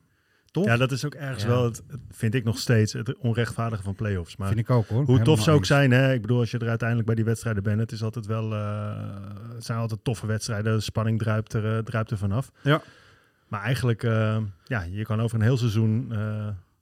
Toch? 0.54 0.66
Ja, 0.66 0.78
dat 0.78 0.92
is 0.92 1.06
ook 1.06 1.14
ergens 1.14 1.44
Ja. 1.44 1.50
wel, 1.50 1.64
het, 1.64 1.84
vind 2.12 2.34
ik 2.34 2.44
nog 2.44 2.58
steeds, 2.58 2.94
het 2.94 3.18
onrechtvaardige 3.18 3.84
van 3.84 3.96
play-offs. 3.96 4.36
Maar 4.38 4.48
vind 4.48 4.60
ik 4.60 4.70
ook 4.70 4.88
hoor. 4.88 5.06
hoe 5.06 5.22
tof 5.22 5.42
ze 5.42 5.52
ook 5.52 5.58
eens. 5.60 5.68
zijn, 5.68 5.92
hè? 5.92 6.14
ik 6.14 6.22
bedoel, 6.22 6.40
als 6.40 6.52
je 6.52 6.58
er 6.58 6.68
uiteindelijk 6.70 7.08
bij 7.08 7.16
die 7.16 7.26
wedstrijden 7.26 7.64
bent, 7.64 7.80
het, 7.80 7.92
is 7.92 8.04
altijd 8.04 8.26
wel, 8.26 8.54
eh, 8.54 9.10
het 9.54 9.66
zijn 9.66 9.78
altijd 9.80 10.04
toffe 10.04 10.26
wedstrijden, 10.28 10.76
de 10.76 10.82
spanning 10.82 11.20
druipt 11.20 11.54
er, 11.54 11.78
eh, 11.78 11.84
druipt 11.84 12.12
er 12.12 12.18
vanaf. 12.18 12.52
Ja. 12.62 12.82
Maar 13.48 13.62
eigenlijk, 13.62 14.04
eh, 14.04 14.38
ja, 14.66 14.82
je 14.82 15.04
kan 15.04 15.22
over 15.22 15.38
een 15.38 15.44
heel 15.44 15.58
seizoen 15.58 16.08
eh, 16.12 16.18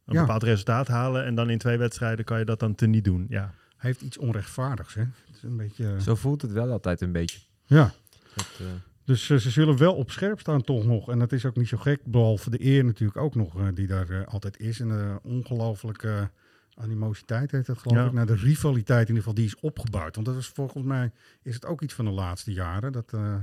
een 0.05 0.13
Ja. 0.13 0.21
bepaald 0.21 0.43
resultaat 0.43 0.87
halen 0.87 1.25
en 1.25 1.35
dan 1.35 1.49
in 1.49 1.57
twee 1.57 1.77
wedstrijden 1.77 2.25
kan 2.25 2.39
je 2.39 2.45
dat 2.45 2.59
dan 2.59 2.75
teniet 2.75 3.03
doen. 3.03 3.25
Ja. 3.29 3.53
Heeft 3.77 4.01
iets 4.01 4.17
onrechtvaardigs, 4.17 4.93
hè? 4.93 5.01
Het 5.01 5.35
is 5.35 5.43
een 5.43 5.57
beetje... 5.57 5.95
Zo 6.01 6.15
voelt 6.15 6.41
het 6.41 6.51
wel 6.51 6.71
altijd 6.71 7.01
een 7.01 7.11
beetje. 7.11 7.39
Ja. 7.65 7.91
Dat, 8.35 8.47
eh, 8.59 8.65
Dus 9.11 9.29
eh, 9.29 9.37
ze 9.37 9.49
zullen 9.49 9.77
wel 9.77 9.95
op 9.95 10.11
scherp 10.11 10.39
staan 10.39 10.61
toch 10.61 10.85
nog. 10.85 11.09
En 11.09 11.19
dat 11.19 11.31
is 11.31 11.45
ook 11.45 11.55
niet 11.55 11.67
zo 11.67 11.77
gek. 11.77 12.05
Behalve 12.05 12.49
de 12.49 12.65
eer 12.65 12.85
natuurlijk 12.85 13.19
ook 13.19 13.35
nog 13.35 13.59
eh, 13.59 13.67
die 13.73 13.87
daar 13.87 14.09
eh, 14.09 14.27
altijd 14.27 14.59
is. 14.59 14.79
En 14.79 14.87
de 14.87 15.19
ongelooflijke 15.23 16.29
animositeit 16.75 17.51
heet 17.51 17.65
dat 17.65 17.77
geloof 17.77 17.97
Ja. 17.97 18.05
ik. 18.05 18.11
Nou, 18.13 18.27
de 18.27 18.35
rivaliteit 18.35 19.09
in 19.09 19.15
ieder 19.15 19.17
geval, 19.17 19.33
die 19.33 19.45
is 19.45 19.59
opgebouwd. 19.59 20.15
Want 20.15 20.27
dat 20.27 20.37
is 20.37 20.47
volgens 20.47 20.83
mij 20.83 21.11
is 21.41 21.53
het 21.53 21.65
ook 21.65 21.81
iets 21.81 21.93
van 21.93 22.05
de 22.05 22.11
laatste 22.11 22.53
jaren. 22.53 22.91
Dat 22.91 23.13
eh, 23.13 23.35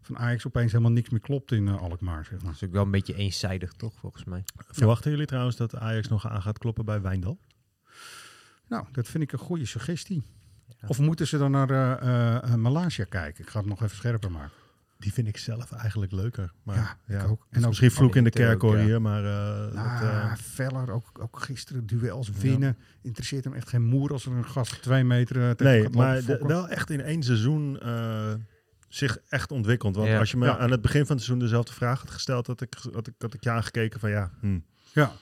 van 0.00 0.18
Ajax 0.18 0.46
opeens 0.46 0.72
helemaal 0.72 0.92
niks 0.92 1.10
meer 1.10 1.20
klopt 1.20 1.52
in 1.52 1.68
Alkmaar, 1.68 2.24
zeg 2.24 2.38
maar. 2.38 2.52
dat 2.52 2.54
is 2.54 2.64
ook 2.64 2.72
wel 2.72 2.84
een 2.84 2.90
beetje 2.90 3.14
eenzijdig, 3.14 3.72
toch, 3.72 3.94
volgens 3.98 4.24
mij. 4.24 4.44
Verwachten 4.68 5.10
jullie 5.10 5.26
trouwens 5.26 5.56
dat 5.56 5.74
Ajax 5.76 6.08
nog 6.08 6.28
aan 6.28 6.42
gaat 6.42 6.58
kloppen 6.58 6.84
bij 6.84 7.00
Wijndal? 7.00 7.38
Nou, 8.68 8.86
dat 8.92 9.08
vind 9.08 9.22
ik 9.22 9.32
een 9.32 9.38
goede 9.38 9.66
suggestie. 9.66 10.22
Of 10.86 10.98
moeten 10.98 11.26
ze 11.26 11.38
dan 11.38 11.50
naar 11.50 11.70
eh, 11.70 11.92
eh, 11.92 12.36
eh, 12.42 12.54
Malaysia 12.54 13.04
kijken? 13.04 13.44
Ik 13.44 13.50
ga 13.50 13.58
het 13.58 13.68
nog 13.68 13.82
even 13.82 13.96
scherper 13.96 14.30
maken. 14.30 14.63
Die 15.04 15.12
vind 15.12 15.28
ik 15.28 15.36
zelf 15.36 15.72
eigenlijk 15.72 16.12
leuker. 16.12 16.52
Maar, 16.62 16.98
Ja, 17.06 17.16
ik 17.22 17.28
ook. 17.28 17.46
En 17.50 17.60
ook- 17.62 17.66
misschien 17.68 17.90
vloek 17.90 18.16
in 18.16 18.24
de 18.24 18.30
kerk 18.30 18.60
hoor 18.60 18.76
ja. 18.78 18.84
hier, 18.84 19.00
maar... 19.00 19.24
eh, 19.24 19.62
dat, 19.64 19.72
Nou, 19.74 20.04
eh, 20.04 20.32
Veller, 20.36 20.90
ook, 20.90 21.18
ook 21.20 21.40
gisteren 21.42 21.86
duels 21.86 22.30
winnen. 22.30 22.76
Interesseert 23.02 23.44
hem 23.44 23.52
echt 23.54 23.68
geen 23.68 23.82
moer 23.82 24.12
als 24.12 24.26
er 24.26 24.32
een 24.32 24.44
gast 24.46 24.82
twee 24.82 25.04
meter 25.04 25.36
eh, 25.48 25.50
tegen 25.50 25.80
Nee, 25.82 25.88
maar 25.90 26.24
de- 26.24 26.38
wel 26.46 26.68
echt 26.68 26.90
in 26.90 27.00
één 27.00 27.22
seizoen 27.22 27.80
eh, 27.80 28.32
zich 28.88 29.18
echt 29.28 29.50
ontwikkeld. 29.52 29.96
Want 29.96 30.08
Ja. 30.08 30.18
als 30.18 30.30
je 30.30 30.36
me 30.36 30.46
Ja. 30.46 30.58
aan 30.58 30.70
het 30.70 30.80
begin 30.80 31.06
van 31.06 31.16
het 31.16 31.24
seizoen 31.24 31.38
dezelfde 31.46 31.72
vraag 31.72 32.00
had 32.00 32.10
gesteld, 32.10 32.46
had 32.46 32.60
ik, 32.60 32.74
had 32.92 33.06
ik, 33.06 33.14
had 33.18 33.34
ik 33.34 33.44
je 33.44 33.50
aangekeken 33.50 34.00
van 34.00 34.10
ja, 34.10 34.30
hm. 34.40 34.58
Ja. 34.92 35.12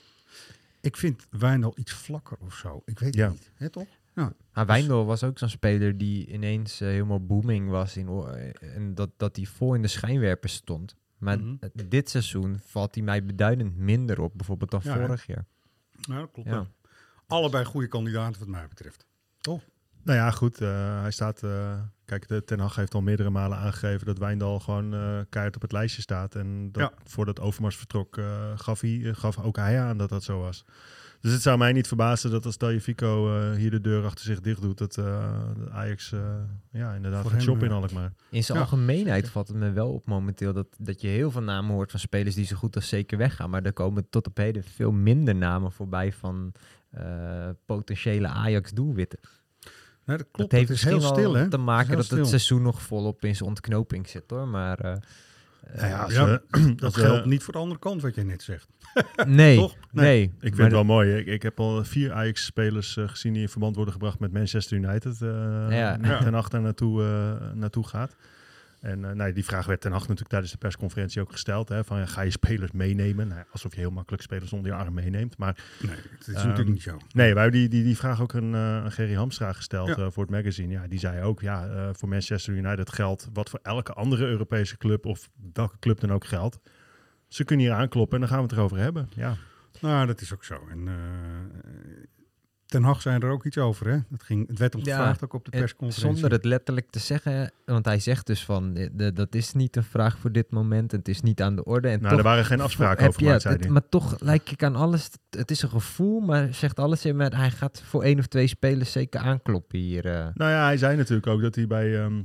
Ik 0.81 0.97
vind 0.97 1.27
Wijndal 1.31 1.73
iets 1.79 1.93
vlakker 1.93 2.37
of 2.41 2.55
zo. 2.57 2.83
Ik 2.85 2.99
weet 2.99 3.15
Ja. 3.15 3.23
het 3.25 3.33
niet. 3.33 3.51
Hè, 3.55 3.71
toch? 3.71 3.87
Ja. 4.15 4.33
Maar 4.53 4.67
Wijndal 4.67 5.05
was 5.05 5.23
ook 5.25 5.39
zo'n 5.39 5.49
speler 5.49 5.99
die 5.99 6.27
ineens 6.27 6.81
eh, 6.81 6.89
helemaal 6.89 7.27
booming 7.27 7.69
was. 7.71 7.97
In, 7.97 8.09
eh, 8.09 8.77
en 8.77 8.95
dat, 8.95 9.11
dat 9.17 9.37
hij 9.37 9.45
vol 9.45 9.75
in 9.75 9.83
de 9.83 9.89
schijnwerpers 9.89 10.55
stond. 10.55 10.97
Maar 11.19 11.39
Mhm. 11.39 11.55
dit 11.89 12.11
seizoen 12.11 12.59
valt 12.65 12.95
hij 12.95 13.05
mij 13.05 13.25
beduidend 13.25 13.77
minder 13.77 14.21
op, 14.21 14.33
bijvoorbeeld 14.37 14.71
dan 14.71 14.81
Ja, 14.85 14.95
vorig 15.07 15.27
jaar. 15.27 15.45
Ja, 16.01 16.19
dat 16.19 16.31
klopt. 16.33 16.49
Ja. 16.49 16.67
Allebei 17.27 17.65
goede 17.65 17.87
kandidaten 17.89 18.39
wat 18.39 18.49
mij 18.49 18.67
betreft. 18.69 19.07
Toch? 19.41 19.63
Nou 20.05 20.19
ja, 20.19 20.31
goed. 20.31 20.61
eh, 20.61 21.01
hij 21.01 21.11
staat. 21.11 21.43
eh, 21.43 21.81
kijk, 22.05 22.29
de 22.29 22.45
Ten 22.45 22.59
Hag 22.61 22.75
heeft 22.77 22.95
al 22.95 23.01
meerdere 23.03 23.31
malen 23.31 23.59
aangegeven 23.59 24.07
dat 24.07 24.19
Wijndal 24.19 24.61
gewoon 24.61 24.95
eh 24.95 25.19
keihard 25.29 25.55
op 25.57 25.63
het 25.63 25.73
lijstje 25.73 26.03
staat. 26.03 26.35
En 26.35 26.73
dat, 26.73 26.83
Ja. 26.83 26.93
voordat 27.05 27.41
Overmars 27.41 27.77
vertrok, 27.77 28.17
eh, 28.17 28.53
gaf, 28.59 28.81
hij, 28.81 29.01
gaf 29.15 29.39
ook 29.39 29.57
hij 29.57 29.81
aan 29.81 29.97
dat 29.99 30.09
dat 30.09 30.23
zo 30.25 30.41
was. 30.41 30.65
Dus 31.23 31.33
het 31.33 31.43
zou 31.43 31.59
mij 31.59 31.73
niet 31.73 31.87
verbazen 31.87 32.31
dat 32.31 32.47
als 32.47 32.59
Dalje 32.59 32.81
Fico 32.81 33.37
eh, 33.39 33.57
hier 33.57 33.71
de 33.71 33.81
deur 33.81 34.05
achter 34.05 34.25
zich 34.25 34.41
dicht 34.41 34.63
doet, 34.63 34.79
dat 34.79 34.97
eh, 34.97 35.33
Ajax 35.71 36.13
eh, 36.13 36.21
ja, 36.73 36.93
inderdaad 36.93 37.23
Voor 37.23 37.31
gaat 37.31 37.43
shoppen 37.43 37.67
in. 37.67 37.73
Alkmaar. 37.73 38.13
In 38.31 38.45
zijn 38.45 38.59
Ja. 38.59 38.65
algemeenheid 38.65 39.31
valt 39.31 39.49
het 39.49 39.57
me 39.57 39.71
wel 39.73 39.93
op 39.93 40.07
momenteel 40.07 40.53
dat, 40.53 40.67
dat 40.79 41.01
je 41.01 41.09
heel 41.09 41.31
veel 41.31 41.43
namen 41.43 41.75
hoort 41.75 41.91
van 41.91 42.01
spelers 42.01 42.35
die 42.35 42.45
zo 42.45 42.57
goed 42.57 42.77
als 42.77 42.89
zeker 42.89 43.19
weggaan. 43.19 43.51
Maar 43.51 43.63
er 43.63 43.73
komen 43.73 44.07
tot 44.11 44.27
op 44.27 44.37
heden 44.37 44.65
veel 44.65 44.93
minder 44.93 45.35
namen 45.35 45.73
voorbij 45.73 46.13
van 46.13 46.53
eh, 46.91 47.49
potentiële 47.67 48.29
Ajax-doelwitten. 48.29 49.19
Dat 50.05 50.17
klopt. 50.17 50.37
dat 50.37 50.53
heeft 50.53 50.69
het 50.69 50.79
is 50.79 50.85
misschien 50.85 50.93
heel 50.93 51.01
wel 51.01 51.13
stil, 51.13 51.35
hè? 51.35 51.49
te 51.49 51.57
maken 51.57 51.89
heel 51.89 51.97
dat 51.97 52.19
het 52.19 52.27
seizoen 52.27 52.63
nog 52.63 52.83
volop 52.83 53.25
in 53.25 53.37
zijn 53.37 53.49
ontknoping 53.49 54.09
zit 54.09 54.31
hoor. 54.31 54.49
Maar 54.49 54.79
eh, 54.79 54.97
Nou 55.75 55.89
ja, 55.89 56.03
als 56.03 56.13
Ja, 56.15 56.25
we- 56.27 56.43
dat 56.75 56.83
als 56.85 56.95
we- 56.95 57.01
geldt 57.01 57.27
niet 57.27 57.43
voor 57.43 57.53
de 57.53 57.59
andere 57.59 57.81
kant 57.81 58.03
wat 58.03 58.15
jij 58.15 58.25
net 58.25 58.43
zegt. 58.43 58.69
nee, 59.27 59.57
Toch? 59.57 59.77
nee. 59.93 60.05
Nee. 60.05 60.23
Ik 60.23 60.33
vind 60.41 60.59
het 60.59 60.73
wel 60.73 60.85
mooi. 60.85 61.17
Ik, 61.17 61.27
ik 61.27 61.43
heb 61.43 61.61
al 61.61 61.85
vier 61.85 62.13
Ajax-spelers 62.13 62.97
eh, 62.97 63.09
gezien 63.09 63.33
die 63.33 63.43
in 63.43 63.49
verband 63.49 63.75
worden 63.77 63.93
gebracht 63.95 64.19
met 64.19 64.33
Manchester 64.33 64.77
United. 64.77 65.23
eh 65.23 65.29
Ja. 65.71 65.99
Hag 66.31 66.49
daar 66.49 66.61
naartoe, 66.61 67.03
eh, 67.03 67.53
naartoe 67.55 67.87
gaat. 67.87 68.17
En 68.83 69.05
eh, 69.05 69.11
nou, 69.11 69.33
die 69.33 69.45
vraag 69.45 69.67
werd 69.67 69.81
Ten 69.81 69.91
Hag 69.91 70.01
natuurlijk 70.01 70.29
tijdens 70.29 70.53
de 70.53 70.59
persconferentie 70.59 71.21
ook 71.21 71.31
gesteld. 71.33 71.69
Hè, 71.69 71.85
van, 71.85 71.99
ja, 71.99 72.07
ga 72.07 72.21
je 72.21 72.31
spelers 72.31 72.73
meenemen? 72.73 73.29
Nou, 73.29 73.43
alsof 73.51 73.75
je 73.75 73.81
heel 73.81 73.91
makkelijk 73.91 74.23
spelers 74.23 74.53
onder 74.53 74.71
je 74.73 74.77
arm 74.77 74.95
meeneemt. 74.95 75.39
Maar 75.39 75.65
Nee, 75.83 75.97
het 76.19 76.29
is 76.29 76.35
Ehm, 76.35 76.43
natuurlijk 76.47 76.69
niet 76.75 76.83
zo. 76.83 76.97
nee, 77.13 77.35
wij 77.35 77.43
hebben 77.43 77.61
die, 77.61 77.69
die, 77.69 77.85
die 77.85 77.97
vraag 77.97 78.21
ook 78.21 78.35
aan, 78.35 78.55
eh, 78.55 78.85
Gerry 78.89 79.15
Hamstra 79.15 79.53
gesteld 79.53 79.89
Ja. 79.89 79.95
eh, 79.97 80.07
voor 80.11 80.23
het 80.23 80.33
magazine. 80.33 80.73
Ja, 80.73 80.87
die 80.89 80.99
zei 80.99 81.23
ook, 81.23 81.41
ja, 81.41 81.91
voor 81.95 82.09
Manchester 82.09 82.55
United 82.55 82.93
geldt 82.93 83.29
wat 83.33 83.51
voor 83.51 83.61
elke 83.63 83.93
andere 83.93 84.27
Europese 84.27 84.77
club 84.77 85.07
of 85.07 85.31
welke 85.53 85.79
club 85.79 86.01
dan 86.01 86.13
ook 86.13 86.25
geldt. 86.25 86.59
Ze 87.29 87.45
kunnen 87.45 87.67
hier 87.67 87.75
aankloppen 87.75 88.15
en 88.15 88.21
dan 88.21 88.29
gaan 88.29 88.39
we 88.43 88.45
het 88.49 88.53
erover 88.59 88.77
hebben. 88.79 89.09
Ja. 89.15 89.37
Nou, 89.81 90.07
dat 90.07 90.21
is 90.21 90.33
ook 90.33 90.45
zo. 90.45 90.67
En 90.71 90.89
Ten 92.73 92.83
Hag 92.83 93.03
zei 93.03 93.19
er 93.19 93.31
ook 93.31 93.45
iets 93.45 93.59
over, 93.59 93.89
hè? 93.89 93.99
Dat 94.09 94.23
ging, 94.23 94.49
het 94.49 94.59
werd 94.59 94.73
hem 94.73 94.85
Ja, 94.85 94.97
gevraagd 94.97 95.25
ook 95.25 95.33
op 95.33 95.45
de 95.45 95.51
En 95.51 95.59
persconferentie. 95.59 96.19
Zonder 96.21 96.37
het 96.39 96.45
letterlijk 96.45 96.91
te 96.91 96.99
zeggen, 96.99 97.53
want 97.65 97.85
hij 97.85 97.99
zegt 97.99 98.27
dus 98.27 98.45
van, 98.45 98.75
de, 98.93 99.13
dat 99.13 99.35
is 99.35 99.53
niet 99.53 99.77
een 99.77 99.83
vraag 99.85 100.19
voor 100.19 100.33
dit 100.33 100.51
moment, 100.51 100.93
het 100.93 101.09
is 101.09 101.21
niet 101.21 101.43
aan 101.43 101.57
de 101.57 101.65
orde. 101.65 101.89
En 101.89 101.97
Nou, 101.99 102.09
toch 102.09 102.19
er 102.19 102.25
waren 102.25 102.45
geen 102.45 102.61
afspraken 102.61 103.09
over 103.09 103.21
gemaakt, 103.23 103.43
zei 103.43 103.57
het-. 103.57 103.69
Maar 103.69 103.89
toch 103.89 104.21
lijk 104.21 104.51
ik 104.51 104.63
aan 104.63 104.77
alles, 104.77 105.11
het 105.31 105.51
is 105.51 105.63
een 105.63 105.69
gevoel, 105.69 106.21
maar 106.21 106.55
zegt 106.55 106.79
alles 106.79 107.05
in, 107.05 107.17
maar 107.17 107.37
hij 107.37 107.51
gaat 107.51 107.83
voor 107.85 108.03
één 108.03 108.19
of 108.19 108.27
twee 108.27 108.47
spelers 108.47 108.93
zeker 108.93 109.21
aankloppen 109.21 109.79
hier. 109.79 110.07
eh. 110.07 110.27
Nou 110.35 110.51
ja, 110.51 110.65
hij 110.65 110.77
zei 110.77 110.97
natuurlijk 110.97 111.27
ook 111.27 111.43
dat 111.43 111.55
hij 111.55 111.67
bij 111.67 112.01
ehm, 112.01 112.23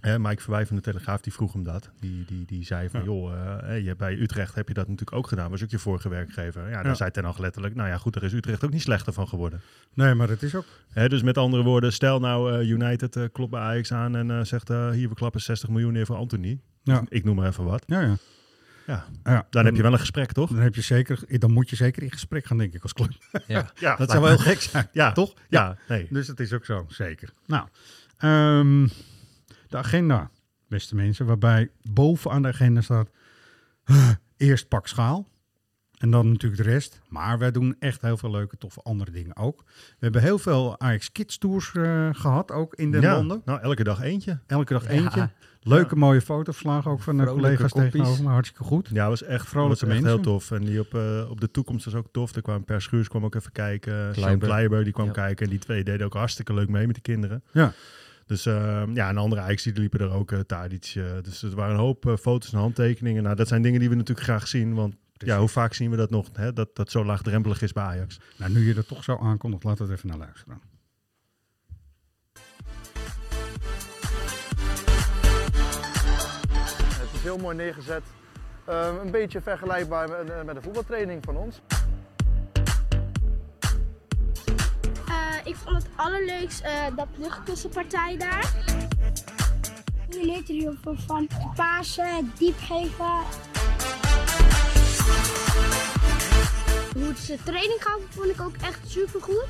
hè, 0.00 0.18
Mike 0.18 0.42
Verwij 0.42 0.66
van 0.66 0.76
de 0.76 0.82
Telegraaf, 0.82 1.20
die 1.20 1.32
vroeg 1.32 1.52
hem 1.52 1.62
dat. 1.62 1.90
Die, 2.00 2.24
die, 2.24 2.44
die 2.46 2.64
zei 2.64 2.88
van, 2.88 3.00
Ja. 3.00 3.06
joh, 3.06 3.32
eh, 3.32 3.62
hè, 3.66 3.74
je, 3.74 3.96
bij 3.96 4.14
Utrecht 4.18 4.54
heb 4.54 4.68
je 4.68 4.74
dat 4.74 4.88
natuurlijk 4.88 5.16
ook 5.16 5.26
gedaan. 5.28 5.50
Was 5.50 5.62
ook 5.62 5.70
je 5.70 5.78
vorige 5.78 6.08
werkgever. 6.08 6.62
Ja, 6.68 6.76
daar 6.76 6.86
Ja. 6.86 6.94
zei 6.94 7.10
Ten 7.10 7.24
Hag 7.24 7.38
letterlijk, 7.38 7.74
nou 7.74 7.88
ja, 7.88 7.98
goed, 7.98 8.14
daar 8.14 8.22
is 8.22 8.32
Utrecht 8.32 8.64
ook 8.64 8.72
niet 8.72 8.82
slechter 8.82 9.12
van 9.12 9.28
geworden. 9.28 9.60
Nee, 9.94 10.14
maar 10.14 10.28
het 10.28 10.42
is 10.42 10.54
ook... 10.54 10.64
Hè, 10.92 11.08
dus 11.08 11.22
met 11.22 11.38
andere 11.38 11.62
woorden, 11.62 11.92
stel 11.92 12.20
nou 12.20 12.52
eh, 12.60 12.68
United 12.68 13.16
eh, 13.16 13.24
klopt 13.32 13.50
bij 13.50 13.60
Ajax 13.60 13.92
aan 13.92 14.16
en 14.16 14.30
eh, 14.30 14.40
zegt, 14.44 14.70
eh, 14.70 14.90
hier, 14.90 15.08
we 15.08 15.14
klappen 15.14 15.40
60 15.40 15.68
miljoen 15.68 15.92
neer 15.92 16.06
voor 16.06 16.16
Anthony. 16.16 16.60
Ja, 16.82 17.02
Ik 17.08 17.24
noem 17.24 17.36
maar 17.36 17.48
even 17.48 17.64
wat. 17.64 17.82
ja, 17.86 18.00
ja. 18.00 18.16
Ja, 18.86 19.04
ja 19.24 19.46
dan 19.50 19.64
heb 19.64 19.76
je 19.76 19.82
wel 19.82 19.92
een 19.92 19.98
gesprek, 19.98 20.32
toch? 20.32 20.50
Dan, 20.50 20.58
heb 20.62 20.74
je 20.74 20.80
zeker, 20.80 21.38
dan 21.38 21.52
moet 21.52 21.70
je 21.70 21.76
zeker 21.76 22.02
in 22.02 22.10
gesprek 22.10 22.46
gaan, 22.46 22.58
denk 22.58 22.74
ik, 22.74 22.82
als 22.82 22.92
club. 22.92 23.10
ja. 23.46 23.70
Ja, 23.78 23.96
Dat 23.96 24.10
zou 24.10 24.20
wel 24.22 24.30
heel 24.30 24.38
gek 24.38 24.60
zijn, 24.60 24.88
Ja, 24.92 25.12
toch? 25.12 25.34
Ja, 25.48 25.76
nee. 25.88 26.06
Dus 26.10 26.26
dat 26.26 26.40
is 26.40 26.52
ook 26.52 26.64
zo, 26.64 26.86
zeker. 26.88 27.30
Nou, 27.46 27.66
ehm, 28.18 28.86
de 29.68 29.76
agenda, 29.76 30.30
beste 30.68 30.94
mensen, 30.94 31.26
waarbij 31.26 31.70
bovenaan 31.90 32.42
de 32.42 32.48
agenda 32.48 32.80
staat 32.80 33.10
eerst 34.36 34.68
pak 34.68 34.86
schaal. 34.86 35.28
En 35.96 36.10
dan 36.10 36.30
natuurlijk 36.30 36.62
de 36.62 36.68
rest. 36.70 37.00
Maar 37.08 37.38
wij 37.38 37.50
doen 37.50 37.76
echt 37.78 38.00
heel 38.02 38.16
veel 38.16 38.30
leuke, 38.30 38.56
toffe 38.58 38.80
andere 38.82 39.10
dingen 39.10 39.36
ook. 39.36 39.62
We 39.66 39.72
hebben 39.98 40.22
heel 40.22 40.38
veel 40.38 40.80
Ajax 40.80 41.12
Kids 41.12 41.38
Tours 41.38 41.72
eh, 41.74 42.08
gehad, 42.12 42.50
ook 42.52 42.74
in 42.74 42.90
de 42.90 43.00
ja, 43.00 43.14
landen. 43.14 43.42
nou, 43.44 43.60
elke 43.60 43.84
dag 43.84 44.00
eentje. 44.02 44.38
Elke 44.46 44.72
dag 44.72 44.82
Ja. 44.84 44.88
eentje. 44.90 45.30
Leuke 45.60 45.96
mooie 45.96 46.20
fotoverslagen 46.20 46.90
ook 46.90 47.00
van 47.00 47.16
de 47.16 47.24
collega's 47.24 47.72
koppies. 47.72 47.90
tegenover 47.90 48.24
me. 48.24 48.30
Hartstikke 48.30 48.64
goed. 48.64 48.88
Ja, 48.92 49.08
was 49.08 49.22
echt 49.22 49.48
Vrolijke 49.48 49.86
was 49.86 49.94
echt 49.94 50.04
heel 50.04 50.20
tof. 50.20 50.50
En 50.50 50.64
die 50.64 50.80
op, 50.80 50.94
eh, 50.94 51.26
op 51.30 51.40
de 51.40 51.50
toekomst 51.50 51.84
was 51.84 51.94
ook 51.94 52.08
tof. 52.12 52.34
Er 52.34 52.42
kwam 52.42 52.64
Per 52.64 52.82
Schuurs 52.82 53.08
kwam 53.08 53.24
ook 53.24 53.34
even 53.34 53.52
kijken. 53.52 53.92
Sean 53.92 54.12
Kleiber. 54.12 54.48
Kleiber 54.48 54.84
die 54.84 54.92
kwam 54.92 55.06
Ja. 55.06 55.12
kijken. 55.12 55.44
En 55.44 55.50
die 55.50 55.60
twee 55.60 55.84
deden 55.84 56.06
ook 56.06 56.14
hartstikke 56.14 56.54
leuk 56.54 56.68
mee 56.68 56.86
met 56.86 56.94
de 56.94 57.00
kinderen. 57.00 57.42
Ja. 57.52 57.72
Dus 58.26 58.46
eh, 58.46 58.82
ja, 58.94 59.08
en 59.08 59.16
andere 59.16 59.40
Ajax 59.40 59.62
die 59.62 59.72
liepen 59.72 60.00
er 60.00 60.10
ook, 60.10 60.30
uh, 60.30 60.40
Tadic. 60.40 60.92
dus 61.22 61.42
er 61.42 61.54
waren 61.54 61.74
een 61.74 61.80
hoop 61.80 62.06
eh, 62.06 62.16
foto's 62.16 62.52
en 62.52 62.58
handtekeningen. 62.58 63.22
Nou, 63.22 63.36
dat 63.36 63.48
zijn 63.48 63.62
dingen 63.62 63.80
die 63.80 63.88
we 63.88 63.94
natuurlijk 63.94 64.26
graag 64.26 64.48
zien. 64.48 64.74
Want 64.74 64.94
ja, 65.12 65.38
hoe 65.38 65.48
vaak 65.48 65.74
zien 65.74 65.90
we 65.90 65.96
dat 65.96 66.10
nog? 66.10 66.28
Hè? 66.32 66.52
Dat 66.52 66.76
dat 66.76 66.90
zo 66.90 67.04
laagdrempelig 67.04 67.62
is 67.62 67.72
bij 67.72 67.84
Ajax. 67.84 68.20
Nou, 68.36 68.52
nu 68.52 68.66
je 68.66 68.74
er 68.74 68.86
toch 68.86 69.04
zo 69.04 69.16
aankondigt, 69.16 69.64
laten 69.64 69.86
we 69.86 69.92
het 69.92 69.98
even 69.98 70.08
naar 70.08 70.26
luisteren. 70.26 70.60
Het 77.00 77.14
is 77.14 77.22
heel 77.22 77.38
mooi 77.38 77.56
neergezet. 77.56 78.02
Ehm, 78.64 78.96
een 78.96 79.10
beetje 79.10 79.40
vergelijkbaar 79.40 80.08
met, 80.08 80.44
met 80.46 80.56
een 80.56 80.62
voetbaltraining 80.62 81.24
van 81.24 81.36
ons. 81.36 81.60
Ik 85.46 85.56
vond 85.56 85.76
het 85.76 85.86
allerleukst 85.96 86.60
eh, 86.60 86.96
dat 86.96 87.08
luchtkussenpartij 87.16 88.16
daar. 88.16 88.52
Je 90.08 90.24
leert 90.24 90.48
er 90.48 90.54
heel 90.54 90.74
veel 90.82 90.96
van. 91.06 91.28
Pasen, 91.54 92.32
diep 92.38 92.58
geven. 92.58 93.22
Hoe 96.94 97.14
ze 97.16 97.38
training 97.44 97.82
gaven 97.82 98.08
vond 98.10 98.30
ik 98.30 98.40
ook 98.40 98.56
echt 98.56 98.90
super 98.90 99.22
goed. 99.22 99.48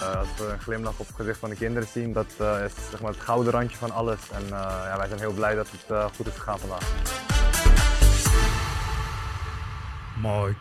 Eh, 0.00 0.18
als 0.18 0.28
we 0.36 0.44
een 0.44 0.60
glimlach 0.60 0.98
op 0.98 1.06
het 1.06 1.16
gezicht 1.16 1.38
van 1.38 1.50
de 1.50 1.56
kinderen 1.56 1.88
zien, 1.88 2.12
dat 2.12 2.34
eh, 2.38 2.64
is 2.64 2.72
zeg 2.90 3.00
maar, 3.00 3.10
het 3.10 3.20
gouden 3.20 3.52
randje 3.52 3.76
van 3.76 3.90
alles. 3.90 4.30
En 4.30 4.42
eh, 4.42 4.50
ja, 4.84 4.96
wij 4.96 5.08
zijn 5.08 5.20
heel 5.20 5.32
blij 5.32 5.54
dat 5.54 5.68
het 5.70 6.14
goed 6.16 6.26
is 6.26 6.34
gegaan 6.34 6.58
vandaag. 6.58 6.92
Mooi. 10.20 10.56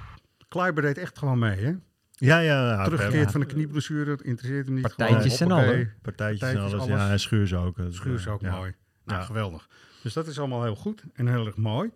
Kleiber 0.47 0.81
deed 0.81 0.97
echt 0.97 1.17
gewoon 1.17 1.39
mee, 1.39 1.59
hè? 1.59 1.73
Ja, 2.19 2.39
ja. 2.39 2.69
ja 2.69 2.83
Teruggekeerd 2.83 3.25
ja. 3.25 3.31
van 3.31 3.39
de 3.39 3.45
knieblessure, 3.47 4.05
dat 4.05 4.21
interesseert 4.21 4.65
hem 4.65 4.73
niet. 4.75 4.83
Partijtjes 4.83 5.37
Gewoon, 5.37 5.51
en 5.51 5.57
al, 5.57 5.63
hoppakee. 5.63 5.85
hè? 5.85 5.99
Partijtjes 6.01 6.49
en 6.49 6.57
alles. 6.59 6.85
Ja, 6.85 7.11
en 7.11 7.19
Schuurs 7.19 7.53
ook. 7.53 7.75
Dus, 7.75 7.95
Schuurs 7.95 8.25
eh, 8.25 8.33
ook 8.33 8.41
ja. 8.41 8.51
mooi. 8.55 8.73
Nou, 9.05 9.19
Ja. 9.19 9.25
geweldig. 9.25 9.67
Dus 10.03 10.13
dat 10.13 10.27
is 10.27 10.39
allemaal 10.39 10.63
heel 10.63 10.75
goed 10.75 11.03
en 11.13 11.27
heel 11.27 11.45
erg 11.45 11.57
mooi. 11.57 11.89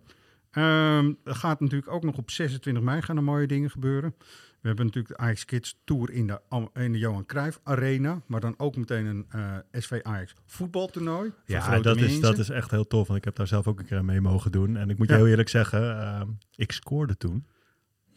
Ehm, 0.52 1.12
er 1.24 1.36
gaat 1.36 1.60
natuurlijk 1.60 1.92
ook 1.92 2.04
nog 2.04 2.18
op 2.18 2.32
26 2.32 2.84
mei 2.84 3.02
gaan 3.02 3.18
er 3.18 3.24
mooie 3.24 3.48
dingen 3.48 3.70
gebeuren. 3.72 4.14
We 4.62 4.68
hebben 4.68 4.86
natuurlijk 4.86 5.18
de 5.18 5.24
Ajax 5.24 5.46
Kids 5.46 5.80
Tour 5.84 6.12
in 6.12 6.28
de, 6.28 6.42
in 6.74 6.92
de 6.92 6.98
Johan 6.98 7.26
Cruijff 7.26 7.60
Arena. 7.64 8.22
Maar 8.26 8.40
dan 8.40 8.54
ook 8.58 8.76
meteen 8.76 9.06
een 9.06 9.26
eh, 9.30 9.56
SV 9.72 10.00
Ajax 10.04 10.34
voetbaltoernooi. 10.46 11.32
Ja, 11.46 11.80
dat 11.80 11.98
is, 11.98 12.20
dat 12.20 12.38
is 12.38 12.50
echt 12.50 12.72
heel 12.72 12.88
tof. 12.88 13.08
Want 13.08 13.20
ik 13.20 13.26
heb 13.26 13.36
daar 13.36 13.48
zelf 13.48 13.68
ook 13.68 13.80
een 13.80 13.86
keer 13.86 14.06
mee 14.06 14.22
mogen 14.22 14.52
doen. 14.52 14.78
En 14.78 14.90
ik 14.90 14.98
moet 14.98 15.08
je 15.08 15.14
Ja. 15.14 15.20
heel 15.20 15.28
eerlijk 15.30 15.50
zeggen, 15.50 16.00
ehm, 16.02 16.28
ik 16.56 16.72
scoorde 16.72 17.18
toen. 17.18 17.46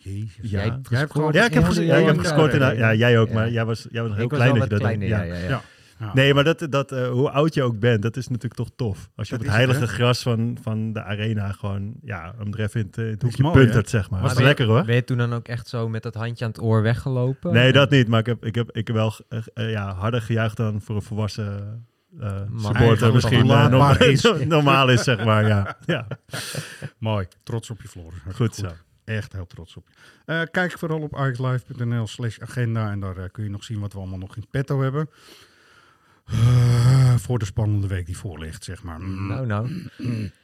Jezus. 0.04 0.30
Ja. 0.42 0.48
Jij 0.50 0.62
hebt 0.62 0.88
Jij 0.88 0.98
hebt 0.98 1.10
gescoord 1.12 1.34
Ja, 1.34 1.44
ik 1.44 1.54
heb, 1.54 1.64
ges- 1.64 1.76
ja, 1.76 1.96
ik 1.96 2.06
heb 2.06 2.18
gescoord 2.18 2.50
Cruijff 2.50 2.78
Ja, 2.78 2.94
jij 2.94 3.18
ook, 3.18 3.28
Ja. 3.28 3.34
maar 3.34 3.50
jij 3.50 3.64
was, 3.64 3.86
jij 3.90 4.00
was 4.00 4.08
nog 4.10 4.16
heel 4.16 4.24
Ik 4.24 4.30
was 4.30 4.40
klein. 4.40 4.54
dat 4.58 4.62
je 4.62 4.68
wat 4.70 4.80
dat 4.80 4.88
deed. 4.88 4.98
kleiner, 4.98 5.08
ja, 5.08 5.34
ja, 5.34 5.42
ja. 5.42 5.48
Ja. 5.48 5.62
Ja. 5.98 6.10
Nee, 6.14 6.34
maar 6.34 6.44
dat, 6.44 6.66
dat, 6.70 6.92
eh, 6.92 7.08
hoe 7.08 7.30
oud 7.30 7.54
je 7.54 7.62
ook 7.62 7.78
bent, 7.78 8.02
dat 8.02 8.16
is 8.16 8.28
natuurlijk 8.28 8.54
toch 8.54 8.70
tof. 8.76 9.08
Als 9.16 9.28
je 9.28 9.32
Dat 9.36 9.40
op 9.46 9.52
het 9.52 9.56
heilige 9.56 9.86
gras 9.86 10.22
van, 10.22 10.58
van 10.62 10.92
de 10.92 11.02
arena 11.02 11.52
gewoon, 11.52 11.94
ja, 12.02 12.34
hem 12.38 12.52
er 12.54 12.60
even 12.60 12.80
in 12.80 12.86
het, 12.86 12.96
in 12.96 13.04
het 13.04 13.22
hoekje 13.22 13.42
mooi, 13.42 13.54
puntert, 13.58 13.88
zeg 13.88 14.10
maar. 14.10 14.22
Dat 14.22 14.36
je- 14.38 14.42
lekker 14.42 14.66
hoor. 14.66 14.84
Ben 14.84 14.94
je 14.94 15.04
toen 15.04 15.18
dan 15.18 15.32
ook 15.34 15.48
echt 15.48 15.68
zo 15.68 15.88
met 15.88 16.02
dat 16.02 16.14
handje 16.14 16.44
aan 16.44 16.50
het 16.50 16.60
oor 16.62 16.82
weggelopen? 16.82 17.52
Nee, 17.52 17.72
dat 17.72 17.90
niet. 17.90 18.08
Maar 18.08 18.20
ik 18.20 18.26
heb, 18.26 18.44
ik 18.44 18.54
heb, 18.54 18.70
ik 18.70 18.86
heb 18.86 18.96
wel 18.96 19.12
eh, 19.28 19.38
eh, 19.54 19.70
ja, 19.70 19.94
harder 19.94 20.22
gejuicht 20.22 20.56
dan 20.56 20.80
voor 20.80 20.96
een 20.96 21.02
volwassen 21.02 21.84
eh 22.20 22.32
Man. 22.48 22.60
supporter 22.74 23.12
misschien 23.12 23.40
eh, 23.40 23.46
laatbaar 23.46 23.70
norma- 23.70 23.98
is. 23.98 24.22
normaal 24.46 24.88
is, 24.88 25.02
zeg 25.02 25.24
maar. 25.24 25.46
Ja. 25.46 25.76
Ja. 25.86 26.06
Mooi. 26.98 27.26
Trots 27.42 27.70
op 27.70 27.82
je, 27.82 27.88
Floris. 27.88 28.18
Hartstikke 28.24 28.44
Goed 28.44 28.54
zo. 28.54 28.83
Echt 29.04 29.32
heel 29.32 29.46
trots 29.46 29.76
op 29.76 29.88
je. 29.88 29.94
Eh, 30.24 30.42
kijk 30.50 30.78
vooral 30.78 31.00
op 31.00 31.16
ajaxlive.nl 31.16 32.06
slash 32.06 32.38
agenda. 32.38 32.90
En 32.90 33.00
daar 33.00 33.16
eh, 33.16 33.24
kun 33.32 33.44
je 33.44 33.50
nog 33.50 33.64
zien 33.64 33.80
wat 33.80 33.92
we 33.92 33.98
allemaal 33.98 34.18
nog 34.18 34.36
in 34.36 34.46
petto 34.50 34.80
hebben. 34.80 35.08
Eh, 36.24 37.14
voor 37.16 37.38
de 37.38 37.44
spannende 37.44 37.86
week 37.86 38.06
die 38.06 38.16
voor 38.16 38.38
ligt, 38.38 38.64
zeg 38.64 38.82
maar. 38.82 39.00
Mm. 39.00 39.26
Nou, 39.26 39.46
nou. 39.46 39.88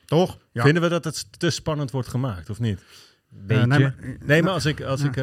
Toch? 0.04 0.38
Ja. 0.52 0.62
Vinden 0.62 0.82
we 0.82 0.88
dat 0.88 1.04
het 1.04 1.26
te 1.40 1.50
spannend 1.50 1.90
wordt 1.90 2.08
gemaakt, 2.08 2.50
of 2.50 2.58
niet? 2.60 2.82
Beetje. 3.28 3.66
nee, 3.66 3.78
maar- 3.80 3.94
Nee, 4.24 4.42
maar 4.42 4.52
als 4.52 4.64
ik, 4.64 4.80
als 4.82 5.00
Ja. 5.02 5.06
ik 5.08 5.16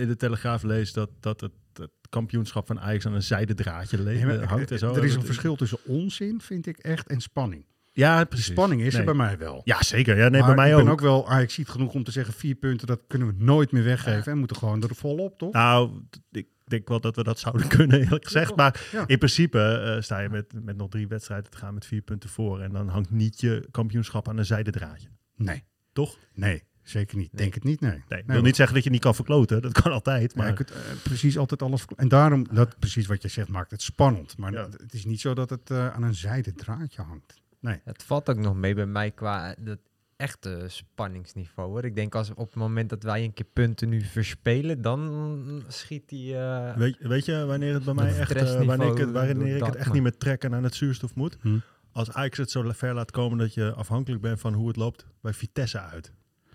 in 0.00 0.08
de 0.08 0.16
Telegraaf 0.16 0.62
lees 0.62 0.92
dat, 0.92 1.10
dat 1.20 1.40
het, 1.40 1.52
het 1.72 1.90
kampioenschap 2.08 2.66
van 2.66 2.80
Ajax 2.80 3.06
aan 3.06 3.12
een 3.14 3.22
zijden 3.22 3.56
draadje 3.56 4.10
eh, 4.10 4.48
hangt 4.48 4.70
en 4.70 4.78
zo. 4.78 4.94
Er 4.94 5.04
is 5.04 5.14
een 5.14 5.24
verschil 5.24 5.56
tussen 5.56 5.78
onzin, 5.84 6.40
vind 6.40 6.66
ik 6.66 6.78
echt, 6.78 7.06
en 7.06 7.20
spanning. 7.20 7.64
Ja, 7.96 8.24
De 8.24 8.36
spanning 8.36 8.80
is 8.82 8.90
Nee. 8.92 9.00
er 9.00 9.06
bij 9.06 9.14
mij 9.26 9.38
wel. 9.38 9.60
Ja, 9.64 9.82
zeker. 9.82 10.16
Ja, 10.16 10.28
nee, 10.28 10.40
Maar 10.40 10.54
bij 10.54 10.56
mij 10.64 10.70
ik 10.70 10.76
ook. 10.76 10.82
ben 10.82 10.92
ook 10.92 11.00
wel 11.00 11.28
Ajax 11.28 11.54
ziet 11.54 11.68
genoeg 11.68 11.94
om 11.94 12.04
te 12.04 12.10
zeggen, 12.10 12.34
vier 12.34 12.54
punten, 12.54 12.86
dat 12.86 13.00
kunnen 13.06 13.28
we 13.28 13.34
nooit 13.44 13.72
meer 13.72 13.84
weggeven. 13.84 14.32
En 14.32 14.38
moeten 14.38 14.56
gewoon 14.56 14.82
er 14.82 14.94
volop, 14.94 15.38
toch? 15.38 15.52
Nou, 15.52 16.00
ik 16.30 16.46
denk 16.64 16.88
wel 16.88 17.00
dat 17.00 17.16
we 17.16 17.22
dat 17.22 17.38
zouden 17.38 17.68
kunnen, 17.76 18.00
eerlijk 18.00 18.24
gezegd. 18.24 18.56
Maar 18.56 18.88
Ja. 18.92 19.04
in 19.06 19.18
principe 19.18 19.58
eh, 19.60 20.02
sta 20.02 20.18
je 20.20 20.28
met, 20.28 20.64
met 20.64 20.76
nog 20.76 20.88
drie 20.90 21.08
wedstrijden 21.08 21.50
te 21.50 21.56
gaan 21.56 21.74
met 21.74 21.86
vier 21.86 22.02
punten 22.02 22.30
voor. 22.30 22.60
En 22.60 22.72
dan 22.72 22.88
hangt 22.88 23.10
niet 23.10 23.40
je 23.40 23.68
kampioenschap 23.70 24.28
aan 24.28 24.36
een 24.38 24.44
zijden 24.46 24.72
draadje. 24.72 25.08
Nee. 25.36 25.64
Toch? 25.92 26.16
Nee, 26.34 26.62
zeker 26.82 27.16
niet. 27.16 27.36
Denk 27.36 27.54
het 27.54 27.64
niet, 27.64 27.80
nee. 27.80 27.90
Nee, 27.90 28.00
ik 28.20 28.26
Nee, 28.26 28.36
wil 28.36 28.42
niet 28.46 28.56
zeggen 28.56 28.74
dat 28.74 28.84
je 28.84 28.90
niet 28.90 29.00
kan 29.00 29.14
verkloten. 29.14 29.62
Dat 29.62 29.82
kan 29.82 29.92
altijd. 29.92 30.34
Maar 30.34 30.44
Maar 30.48 30.58
je 30.58 30.64
kunt 30.64 31.02
precies 31.02 31.38
altijd 31.38 31.62
alles. 31.62 31.84
En 31.96 32.08
daarom, 32.08 32.46
dat 32.52 32.78
precies 32.78 33.06
wat 33.06 33.22
je 33.22 33.28
zegt, 33.28 33.48
maakt 33.48 33.70
het 33.70 33.82
spannend. 33.82 34.36
Maar 34.38 34.52
Ja. 34.52 34.68
het 34.82 34.92
is 34.92 35.04
niet 35.04 35.20
zo 35.20 35.34
dat 35.34 35.50
het 35.50 35.70
eh, 35.70 35.94
aan 35.94 36.02
een 36.02 36.14
zijde 36.14 36.52
draadje 36.54 37.02
hangt. 37.02 37.44
Nee. 37.66 37.80
Het 37.84 38.02
valt 38.02 38.30
ook 38.30 38.38
nog 38.38 38.54
mee 38.54 38.74
bij 38.74 38.86
mij 38.86 39.10
qua 39.10 39.54
dat 39.60 39.78
echte 40.16 40.64
spanningsniveau. 40.66 41.68
Hoor. 41.70 41.84
Ik 41.84 41.94
denk 41.94 42.14
als 42.14 42.30
op 42.30 42.46
het 42.46 42.54
moment 42.54 42.88
dat 42.90 43.02
wij 43.02 43.24
een 43.24 43.32
keer 43.32 43.46
punten 43.52 43.88
nu 43.88 44.00
verspelen, 44.00 44.82
dan 44.82 45.64
schiet 45.68 46.08
die. 46.08 46.36
eh, 46.36 46.76
weet, 46.76 46.96
weet 47.00 47.24
je 47.24 47.44
wanneer 47.44 47.74
het 47.74 47.84
bij 47.84 47.94
mij 47.94 48.18
echt, 48.18 48.32
eh, 48.32 48.62
wanneer 48.62 48.90
ik 48.90 48.98
het, 48.98 49.10
wanneer 49.12 49.56
ik 49.56 49.64
het 49.64 49.74
echt 49.76 49.84
maar- 49.86 49.94
niet 49.94 50.02
meer 50.02 50.16
trekken 50.16 50.54
aan 50.54 50.64
het 50.64 50.74
zuurstof 50.74 51.14
moet? 51.14 51.36
Hm. 51.40 51.58
Als 51.92 52.12
Ajax 52.12 52.38
het 52.38 52.50
zo 52.50 52.70
ver 52.74 52.94
laat 52.94 53.10
komen 53.10 53.38
dat 53.38 53.54
je 53.54 53.72
afhankelijk 53.72 54.22
bent 54.22 54.40
van 54.40 54.54
hoe 54.54 54.68
het 54.68 54.76
loopt 54.76 55.06
bij 55.20 55.32
Vitesse 55.32 55.80
uit. 55.80 56.12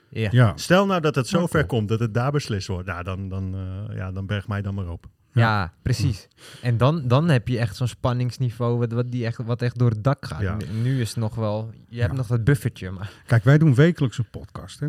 Ja. 0.09 0.27
Ja. 0.31 0.57
Stel 0.57 0.85
nou 0.85 1.01
dat 1.01 1.15
het 1.15 1.27
zo 1.27 1.47
ver 1.47 1.65
komt 1.65 1.89
dat 1.89 1.99
het 1.99 2.13
daar 2.13 2.31
beslist 2.31 2.67
wordt. 2.67 2.87
Nou, 2.87 3.03
dan, 3.03 3.29
dan, 3.29 3.55
eh, 3.55 3.95
ja, 3.95 4.11
dan 4.11 4.25
berg 4.25 4.47
mij 4.47 4.61
dan 4.61 4.73
maar 4.73 4.89
op. 4.89 5.05
Ja, 5.33 5.73
precies. 5.81 6.27
En 6.61 6.77
dan, 6.77 7.07
dan 7.07 7.29
heb 7.29 7.47
je 7.47 7.59
echt 7.59 7.75
zo'n 7.75 7.87
spanningsniveau 7.87 8.77
wat, 8.77 8.91
wat, 8.91 9.11
die 9.11 9.25
echt, 9.25 9.37
wat 9.37 9.61
echt 9.61 9.79
door 9.79 9.89
het 9.89 10.03
dak 10.03 10.25
gaat. 10.25 10.41
Ja. 10.41 10.57
Nu 10.81 11.01
is 11.01 11.09
het 11.09 11.17
nog 11.17 11.35
wel, 11.35 11.73
je 11.89 12.01
hebt 12.01 12.13
nog 12.13 12.27
dat 12.27 12.43
buffertje, 12.43 12.91
maar 12.91 13.11
Kijk, 13.25 13.43
wij 13.43 13.57
doen 13.57 13.75
wekelijks 13.75 14.17
een 14.17 14.29
podcast. 14.29 14.79
Hè? 14.79 14.87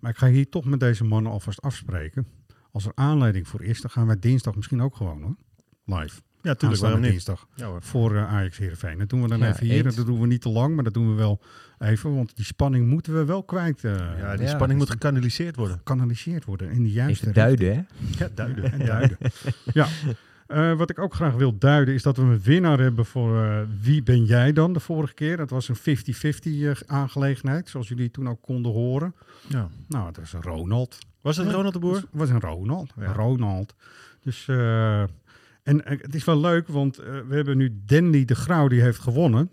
Maar 0.00 0.10
ik 0.10 0.16
ga 0.16 0.28
hier 0.28 0.48
toch 0.48 0.64
met 0.64 0.80
deze 0.80 1.04
mannen 1.04 1.32
alvast 1.32 1.62
afspreken. 1.62 2.26
Als 2.72 2.86
er 2.86 2.92
aanleiding 2.94 3.48
voor 3.48 3.62
is, 3.62 3.80
dan 3.80 3.90
gaan 3.90 4.06
wij 4.06 4.18
dinsdag 4.18 4.54
misschien 4.54 4.82
ook 4.82 4.96
gewoon 4.96 5.22
hoor. 5.22 5.36
Live. 5.98 6.20
Ja, 6.44 6.54
tuurlijk. 6.54 6.80
Waarom 6.82 7.00
niet? 7.00 7.10
dinsdag. 7.10 7.46
Ja, 7.54 7.66
hoor. 7.66 7.82
Voor 7.82 8.16
eh, 8.16 8.32
Ajax 8.34 8.58
Heerenveen. 8.58 8.98
Dat 8.98 9.08
doen 9.08 9.22
we 9.22 9.28
dan 9.28 9.38
Ja, 9.38 9.48
even 9.48 9.66
hier. 9.66 9.84
eens. 9.86 9.94
Dat 9.96 10.06
doen 10.06 10.20
we 10.20 10.26
niet 10.26 10.40
te 10.40 10.48
lang, 10.48 10.74
maar 10.74 10.84
dat 10.84 10.94
doen 10.94 11.08
we 11.10 11.14
wel 11.14 11.40
even. 11.78 12.14
Want 12.14 12.36
die 12.36 12.44
spanning 12.44 12.86
moeten 12.88 13.14
we 13.14 13.24
wel 13.24 13.42
kwijt. 13.42 13.84
eh, 13.84 13.92
Ja, 14.18 14.36
die 14.36 14.46
Ja, 14.46 14.52
spanning 14.52 14.78
moet 14.78 14.90
gekanaliseerd 14.90 15.56
worden. 15.56 15.76
gekanaliseerd 15.76 16.44
worden 16.44 16.70
in 16.70 16.82
de 16.82 16.90
juiste 16.90 17.26
even 17.28 17.42
richting. 17.42 17.58
duiden, 17.58 17.86
hè? 18.18 18.24
Ja, 18.24 18.30
duiden. 18.34 18.72
En 18.72 18.86
duiden. 18.86 19.16
ja. 19.72 19.86
Eh, 20.46 20.76
wat 20.76 20.90
ik 20.90 20.98
ook 20.98 21.14
graag 21.14 21.34
wil 21.34 21.58
duiden 21.58 21.94
is 21.94 22.02
dat 22.02 22.16
we 22.16 22.22
een 22.22 22.40
winnaar 22.42 22.78
hebben 22.78 23.04
voor 23.06 23.66
Wie 23.80 24.02
ben 24.02 24.24
jij 24.24 24.52
dan 24.52 24.72
de 24.72 24.80
vorige 24.80 25.14
keer. 25.14 25.36
Dat 25.36 25.50
was 25.50 25.68
een 25.68 25.76
50-50 25.76 26.82
eh, 26.82 26.88
aangelegenheid, 26.96 27.68
zoals 27.68 27.88
jullie 27.88 28.10
toen 28.10 28.28
ook 28.28 28.42
konden 28.42 28.72
horen. 28.72 29.14
Ja. 29.48 29.68
Nou, 29.88 30.06
het 30.06 30.16
was 30.16 30.32
een 30.32 30.42
Ronald. 30.42 30.98
Was 31.20 31.36
het 31.36 31.46
Ja, 31.46 31.52
Ronald 31.52 31.72
de 31.72 31.78
Boer? 31.80 31.94
Het 31.96 32.06
was 32.10 32.30
een 32.30 32.40
Ronald. 32.40 32.92
Ja. 32.98 33.12
Ronald. 33.12 33.74
Dus, 34.22 34.48
eh, 34.48 35.02
en 35.64 35.84
eh, 35.84 35.98
het 36.00 36.14
is 36.14 36.24
wel 36.24 36.40
leuk, 36.40 36.68
want 36.68 36.98
eh, 36.98 37.20
we 37.28 37.34
hebben 37.34 37.56
nu 37.56 37.82
Danny 37.86 38.24
de 38.24 38.34
Grauw, 38.34 38.68
die 38.68 38.80
heeft 38.80 38.98
gewonnen. 38.98 39.50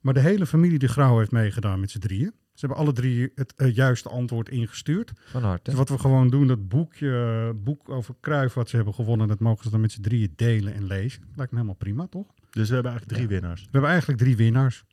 Maar 0.00 0.14
de 0.14 0.20
hele 0.20 0.46
familie 0.46 0.78
de 0.78 0.88
Grauw 0.88 1.18
heeft 1.18 1.30
meegedaan 1.30 1.80
met 1.80 1.90
z'n 1.90 1.98
drieën. 1.98 2.32
Ze 2.54 2.66
hebben 2.66 2.84
alle 2.84 2.92
drie 2.92 3.32
het 3.34 3.54
eh, 3.56 3.74
juiste 3.74 4.08
antwoord 4.08 4.48
ingestuurd. 4.48 5.12
Van 5.24 5.42
harte. 5.42 5.70
Dus 5.70 5.74
wat 5.78 5.88
we 5.88 5.98
gewoon 5.98 6.28
doen, 6.28 6.46
dat 6.46 6.68
boekje, 6.68 7.52
boek 7.56 7.88
over 7.88 8.14
Kruif 8.20 8.54
wat 8.54 8.68
ze 8.68 8.76
hebben 8.76 8.94
gewonnen, 8.94 9.28
dat 9.28 9.40
mogen 9.40 9.64
ze 9.64 9.70
dan 9.70 9.80
met 9.80 9.92
z'n 9.92 10.00
drieën 10.00 10.32
delen 10.36 10.74
en 10.74 10.86
lezen. 10.86 11.22
Lijkt 11.34 11.52
me 11.52 11.58
helemaal 11.58 11.78
prima, 11.78 12.06
toch? 12.06 12.26
Dus 12.50 12.68
we 12.68 12.74
hebben 12.74 12.92
eigenlijk 12.92 13.20
drie 13.20 13.40
winnaars. 13.40 13.60
We 13.60 13.68
hebben 13.70 13.90
eigenlijk 13.90 14.20
drie 14.20 14.36
winnaars. 14.36 14.84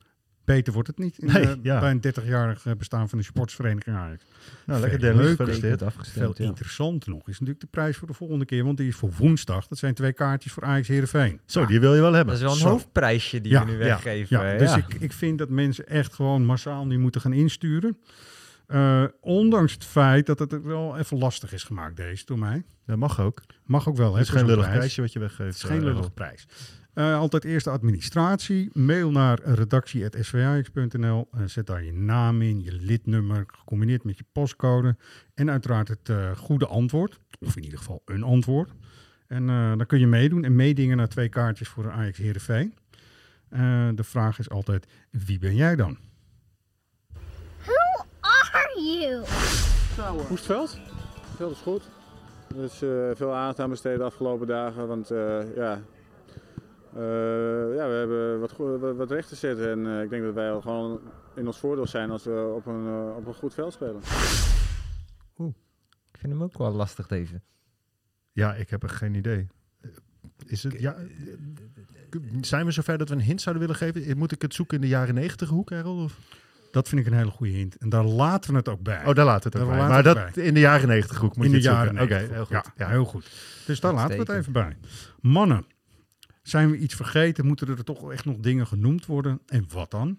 Beter 0.44 0.72
wordt 0.72 0.88
het 0.88 0.98
niet 0.98 1.18
in, 1.18 1.32
Nee, 1.32 1.42
eh, 1.46 1.52
ja. 1.62 1.80
bij 1.80 1.90
een 1.90 2.00
30-jarig 2.00 2.66
eh, 2.66 2.72
bestaan 2.78 3.08
van 3.08 3.18
de 3.18 3.24
sportsvereniging 3.24 3.96
Ajax. 3.96 4.24
Nou, 4.66 4.80
lekker 4.80 5.00
leuker. 5.00 5.26
Gefeliciteerd. 5.46 5.82
Goed 5.96 6.08
Veel 6.08 6.34
ja. 6.36 6.44
interessanter 6.44 7.10
nog 7.10 7.20
is 7.28 7.32
natuurlijk 7.32 7.60
de 7.60 7.66
prijs 7.66 7.96
voor 7.96 8.08
de 8.08 8.14
volgende 8.14 8.44
keer, 8.44 8.64
want 8.64 8.76
die 8.76 8.88
is 8.88 8.94
voor 8.96 9.10
woensdag. 9.18 9.66
Dat 9.66 9.78
zijn 9.78 9.94
twee 9.94 10.12
kaartjes 10.12 10.52
voor 10.52 10.62
Ajax 10.62 10.88
Heerenveen. 10.88 11.40
Zo, 11.46 11.66
die 11.66 11.80
wil 11.80 11.94
je 11.94 12.00
wel 12.00 12.12
hebben. 12.12 12.34
Dat 12.34 12.36
is 12.36 12.42
wel 12.42 12.52
een 12.52 12.58
Zo. 12.62 12.68
hoofdprijsje 12.68 13.40
die 13.40 13.52
Ja, 13.52 13.64
we 13.64 13.70
nu 13.70 13.78
ja, 13.78 13.84
weggeven. 13.84 14.58
Dus 14.58 14.70
Ja. 14.70 14.76
Ik, 14.76 14.94
ik 14.94 15.12
vind 15.12 15.38
dat 15.38 15.48
mensen 15.48 15.86
echt 15.86 16.14
gewoon 16.14 16.44
massaal 16.44 16.86
nu 16.86 16.98
moeten 16.98 17.20
gaan 17.20 17.32
insturen. 17.32 17.98
Eh, 18.66 19.04
ondanks 19.20 19.72
het 19.72 19.84
feit 19.84 20.26
dat 20.26 20.38
het 20.38 20.62
wel 20.62 20.98
even 20.98 21.18
lastig 21.18 21.52
is 21.52 21.62
gemaakt, 21.64 21.96
deze 21.96 22.24
door 22.24 22.38
mij. 22.38 22.64
Dat 22.86 22.96
mag 22.96 23.20
ook. 23.20 23.42
Mag 23.64 23.88
ook 23.88 23.96
wel, 23.96 24.12
hè? 24.12 24.18
Het 24.18 24.26
is 24.28 24.32
geen 24.34 24.46
lullig 24.46 24.60
prijs. 24.64 24.76
prijsje 24.78 25.00
wat 25.00 25.12
je 25.12 25.18
weggeeft. 25.18 25.54
Het 25.54 25.70
is 25.70 25.76
geen 25.76 25.84
Errol. 25.86 26.10
prijs. 26.10 26.46
Eh, 26.94 27.18
altijd 27.18 27.44
eerst 27.44 27.64
de 27.64 27.70
administratie. 27.70 28.70
Mail 28.72 29.10
naar 29.10 29.40
redactie.svax.nl. 29.42 31.28
Eh, 31.32 31.40
zet 31.44 31.66
daar 31.66 31.84
je 31.84 31.92
naam 31.92 32.42
in, 32.42 32.62
je 32.62 32.72
lidnummer, 32.72 33.44
gecombineerd 33.46 34.04
met 34.04 34.18
je 34.18 34.24
postcode. 34.32 34.96
En 35.34 35.50
uiteraard 35.50 35.88
het 35.88 36.08
eh, 36.08 36.36
goede 36.36 36.66
antwoord. 36.66 37.20
Of 37.40 37.56
in 37.56 37.62
ieder 37.64 37.78
geval 37.78 38.02
een 38.04 38.22
antwoord. 38.22 38.70
En 39.26 39.48
eh, 39.48 39.76
dan 39.76 39.86
kun 39.86 39.98
je 39.98 40.06
meedoen 40.06 40.44
en 40.44 40.56
meedingen 40.56 40.96
naar 40.96 41.08
twee 41.08 41.28
kaartjes 41.28 41.68
voor 41.68 41.82
de 41.82 41.90
Ajax 41.90 42.18
Heerenveen. 42.18 42.74
Eh 43.48 43.88
de 43.94 44.04
vraag 44.04 44.38
is 44.38 44.50
altijd, 44.50 44.86
wie 45.10 45.38
ben 45.38 45.54
jij 45.54 45.76
dan? 45.76 45.98
Who 47.64 48.06
are 48.20 48.82
you? 48.82 49.24
Hoe 49.96 50.22
is 50.22 50.28
het 50.28 50.40
veld? 50.40 50.78
Veld 51.36 51.52
is 51.52 51.58
goed. 51.58 51.82
Er 52.56 52.64
is 52.64 52.82
eh, 52.82 53.10
veel 53.14 53.34
aandacht 53.34 53.60
aan 53.60 53.70
besteed 53.70 53.98
de 53.98 54.04
afgelopen 54.04 54.46
dagen. 54.46 54.88
Want 54.88 55.10
eh, 55.10 55.54
ja, 55.56 55.80
eh, 56.94 57.00
ja, 57.76 57.86
we 57.88 57.94
hebben 57.98 58.40
wat, 58.40 58.56
wat, 58.56 58.96
wat 58.96 59.10
recht 59.10 59.28
te 59.28 59.34
zetten. 59.34 59.70
En 59.70 59.86
eh, 59.96 60.02
ik 60.02 60.10
denk 60.10 60.22
dat 60.24 60.34
wij 60.34 60.50
al 60.50 60.60
gewoon 60.60 61.00
in 61.34 61.46
ons 61.46 61.58
voordeel 61.58 61.86
zijn 61.86 62.10
als 62.10 62.24
we 62.24 62.52
op 62.56 62.66
een, 62.66 62.86
eh, 62.86 63.16
op 63.16 63.26
een 63.26 63.34
goed 63.34 63.54
veld 63.54 63.72
spelen. 63.72 64.00
Ik 66.12 66.20
vind 66.20 66.32
hem 66.32 66.42
ook 66.42 66.58
wel 66.58 66.72
lastig 66.72 67.06
deze. 67.06 67.40
Ja, 68.32 68.54
ik 68.54 68.70
heb 68.70 68.82
er 68.82 68.88
geen 68.88 69.14
idee. 69.14 69.46
Is 70.46 70.62
het, 70.62 70.80
ja, 70.80 70.96
zijn 72.40 72.66
we 72.66 72.70
zover 72.72 72.98
dat 72.98 73.08
we 73.08 73.14
een 73.14 73.20
hint 73.20 73.40
zouden 73.40 73.66
willen 73.66 73.80
geven? 73.80 74.18
Moet 74.18 74.32
ik 74.32 74.42
het 74.42 74.54
zoeken 74.54 74.76
in 74.76 74.82
de 74.82 74.88
jaren 74.88 75.14
negentig 75.14 75.48
hoek, 75.48 75.70
Errol? 75.70 76.02
Of? 76.02 76.18
Dat 76.70 76.88
vind 76.88 77.00
ik 77.00 77.06
een 77.06 77.18
hele 77.18 77.30
goede 77.30 77.52
hint. 77.52 77.76
En 77.76 77.88
daar 77.88 78.04
laten 78.04 78.50
we 78.50 78.56
het 78.56 78.68
ook 78.68 78.80
bij. 78.82 79.04
Oh, 79.06 79.14
daar 79.14 79.24
laat 79.24 79.44
het 79.44 79.56
ook 79.56 79.60
Daar 79.62 79.70
bij. 79.70 79.78
laten 79.78 79.94
Maar 79.94 80.02
we 80.02 80.08
het 80.08 80.18
dat 80.26 80.34
bij. 80.34 80.44
in 80.44 80.54
de 80.54 80.60
jaren 80.60 80.88
negentig 80.88 81.18
hoek 81.18 81.36
moet 81.36 81.44
in 81.46 81.52
je 81.52 81.60
de 81.60 81.68
het 81.68 81.76
jaren 81.76 81.96
zoeken. 81.98 82.16
Oké, 82.16 82.26
90. 82.26 82.36
heel 82.36 82.44
goed. 82.60 82.72
Ja, 82.76 82.84
Ja. 82.86 82.90
heel 82.90 83.04
goed. 83.04 83.30
Dus 83.66 83.80
daar 83.80 83.92
laten 83.94 84.14
we 84.16 84.20
het 84.22 84.28
even 84.40 84.52
bij. 84.52 84.76
Mannen, 85.20 85.64
zijn 86.48 86.70
we 86.70 86.78
iets 86.78 86.94
vergeten? 86.94 87.46
Moeten 87.46 87.68
er 87.68 87.84
toch 87.84 88.12
echt 88.12 88.24
nog 88.24 88.36
dingen 88.36 88.66
genoemd 88.66 89.06
worden? 89.06 89.40
En 89.46 89.66
wat 89.72 89.90
dan? 89.90 90.18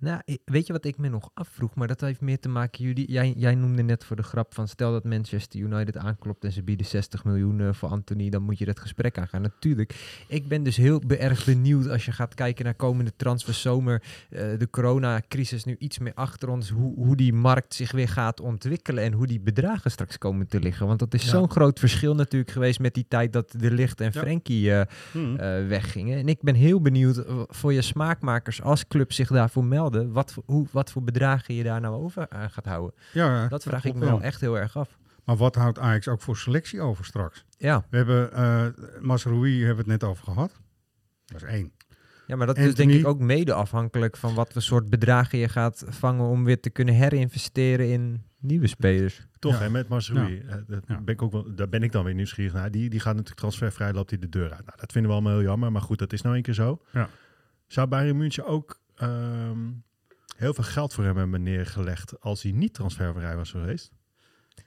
Nou, 0.00 0.20
weet 0.44 0.66
je 0.66 0.72
wat 0.72 0.84
ik 0.84 0.98
me 0.98 1.08
nog 1.08 1.30
afvroeg? 1.34 1.74
Maar 1.74 1.88
dat 1.88 2.00
heeft 2.00 2.20
meer 2.20 2.38
te 2.38 2.48
maken, 2.48 2.84
jullie, 2.84 3.10
jij, 3.12 3.32
jij 3.36 3.54
noemde 3.54 3.82
net 3.82 4.04
voor 4.04 4.16
de 4.16 4.22
grap 4.22 4.54
van 4.54 4.68
stel 4.68 4.92
dat 4.92 5.04
Manchester 5.04 5.60
United 5.60 5.96
aanklopt 5.96 6.44
en 6.44 6.52
ze 6.52 6.62
bieden 6.62 6.86
60 6.86 7.24
miljoen 7.24 7.60
eh, 7.60 7.72
voor 7.72 7.88
Anthony, 7.88 8.28
dan 8.30 8.42
moet 8.42 8.58
je 8.58 8.64
dat 8.64 8.80
gesprek 8.80 9.18
aangaan. 9.18 9.42
Natuurlijk, 9.42 10.22
ik 10.28 10.48
ben 10.48 10.62
dus 10.62 10.76
heel 10.76 11.02
erg 11.08 11.44
benieuwd 11.44 11.88
als 11.88 12.04
je 12.04 12.12
gaat 12.12 12.34
kijken 12.34 12.64
naar 12.64 12.74
komende 12.74 13.12
transferzomer, 13.16 14.02
eh 14.30 14.58
de 14.58 14.70
coronacrisis 14.70 15.64
nu 15.64 15.76
iets 15.78 15.98
meer 15.98 16.14
achter 16.14 16.48
ons, 16.48 16.68
hoe, 16.70 16.94
hoe 16.94 17.16
die 17.16 17.32
markt 17.32 17.74
zich 17.74 17.92
weer 17.92 18.08
gaat 18.08 18.40
ontwikkelen 18.40 19.04
en 19.04 19.12
hoe 19.12 19.26
die 19.26 19.40
bedragen 19.40 19.90
straks 19.90 20.18
komen 20.18 20.46
te 20.46 20.60
liggen. 20.60 20.86
Want 20.86 20.98
dat 20.98 21.14
is 21.14 21.22
Ja. 21.24 21.28
zo'n 21.30 21.50
groot 21.50 21.78
verschil 21.78 22.14
natuurlijk 22.14 22.50
geweest 22.50 22.80
met 22.80 22.94
die 22.94 23.04
tijd 23.08 23.32
dat 23.32 23.54
De 23.58 23.70
Licht 23.70 24.00
en 24.00 24.10
Ja. 24.12 24.20
Frenkie 24.20 24.72
eh, 24.74 24.86
Hmm. 25.12 25.36
weggingen. 25.68 26.18
En 26.18 26.28
ik 26.28 26.40
ben 26.42 26.54
heel 26.54 26.80
benieuwd 26.80 27.22
voor 27.48 27.72
je 27.72 27.82
smaakmakers 27.82 28.62
als 28.62 28.86
club 28.88 29.12
zich 29.12 29.28
daarvoor 29.28 29.64
melden, 29.64 29.89
wat 30.12 30.32
voor, 30.32 30.42
hoe, 30.46 30.66
wat 30.72 30.90
voor 30.90 31.02
bedragen 31.02 31.54
je 31.54 31.62
daar 31.62 31.80
nou 31.80 31.94
over 32.02 32.28
aan 32.28 32.50
gaat 32.50 32.66
houden. 32.66 32.94
ja, 33.12 33.48
Dat 33.48 33.62
vraag 33.62 33.84
ik 33.84 33.94
me 33.94 34.04
wel 34.04 34.22
echt 34.22 34.40
heel 34.40 34.58
erg 34.58 34.76
af. 34.76 34.98
Maar 35.24 35.36
wat 35.36 35.54
houdt 35.54 35.78
Ajax 35.78 36.08
ook 36.08 36.20
voor 36.20 36.36
selectie 36.36 36.80
over 36.80 37.04
straks? 37.04 37.44
Ja, 37.56 37.84
We 37.90 37.96
hebben 37.96 38.30
uh, 38.32 38.66
Masroui 39.02 39.58
hebben 39.58 39.84
we 39.84 39.90
het 39.92 40.00
net 40.00 40.10
over 40.10 40.24
gehad. 40.24 40.60
Dat 41.26 41.42
is 41.42 41.48
één. 41.48 41.72
ja 42.26 42.36
maar 42.36 42.46
dat 42.46 42.58
is 42.58 42.74
denk 42.74 42.90
ik 42.90 43.06
ook 43.06 43.18
mede 43.20 43.52
afhankelijk 43.52 44.16
van 44.16 44.34
wat 44.34 44.52
voor 44.52 44.62
soort 44.62 44.90
bedragen 44.90 45.38
je 45.38 45.48
gaat 45.48 45.84
vangen 45.88 46.24
om 46.26 46.44
weer 46.44 46.60
te 46.60 46.70
kunnen 46.70 46.94
herinvesteren 46.94 47.88
in 47.90 48.22
nieuwe 48.38 48.66
spelers. 48.66 49.26
Toch, 49.38 49.52
Ja. 49.52 49.58
hè, 49.58 49.70
met 49.70 49.88
Mazraoui. 49.88 50.38
eh, 50.38 50.54
dat 50.66 50.82
Ja. 50.86 51.00
ben 51.00 51.14
ik 51.14 51.22
ook 51.22 51.32
wel, 51.32 51.54
daar 51.54 51.68
ben 51.68 51.82
ik 51.82 51.92
dan 51.92 52.04
weer 52.04 52.14
nieuwsgierig 52.14 52.52
naar. 52.52 52.70
Die, 52.70 52.90
die 52.90 53.00
gaat 53.00 53.12
natuurlijk 53.12 53.40
transfervrij, 53.40 53.92
loopt 53.92 54.10
hij 54.10 54.18
de 54.18 54.28
deur 54.28 54.50
uit. 54.52 54.66
Nou, 54.66 54.78
dat 54.78 54.92
vinden 54.92 55.10
we 55.10 55.16
allemaal 55.16 55.36
heel 55.36 55.46
jammer, 55.48 55.72
maar 55.72 55.82
goed, 55.82 55.98
dat 55.98 56.12
is 56.12 56.22
nou 56.22 56.36
een 56.36 56.42
keer 56.42 56.54
zo. 56.54 56.80
Ja. 56.92 57.08
Zou 57.66 57.86
Bayern 57.88 58.16
München 58.16 58.46
ook 58.46 58.79
ehm, 59.00 59.58
heel 60.36 60.54
veel 60.54 60.64
geld 60.64 60.94
voor 60.94 61.04
hem 61.04 61.16
hebben 61.16 61.42
neergelegd 61.42 62.20
als 62.20 62.42
hij 62.42 62.52
niet 62.52 62.74
transfervrij 62.74 63.36
was 63.36 63.50
geweest? 63.50 63.92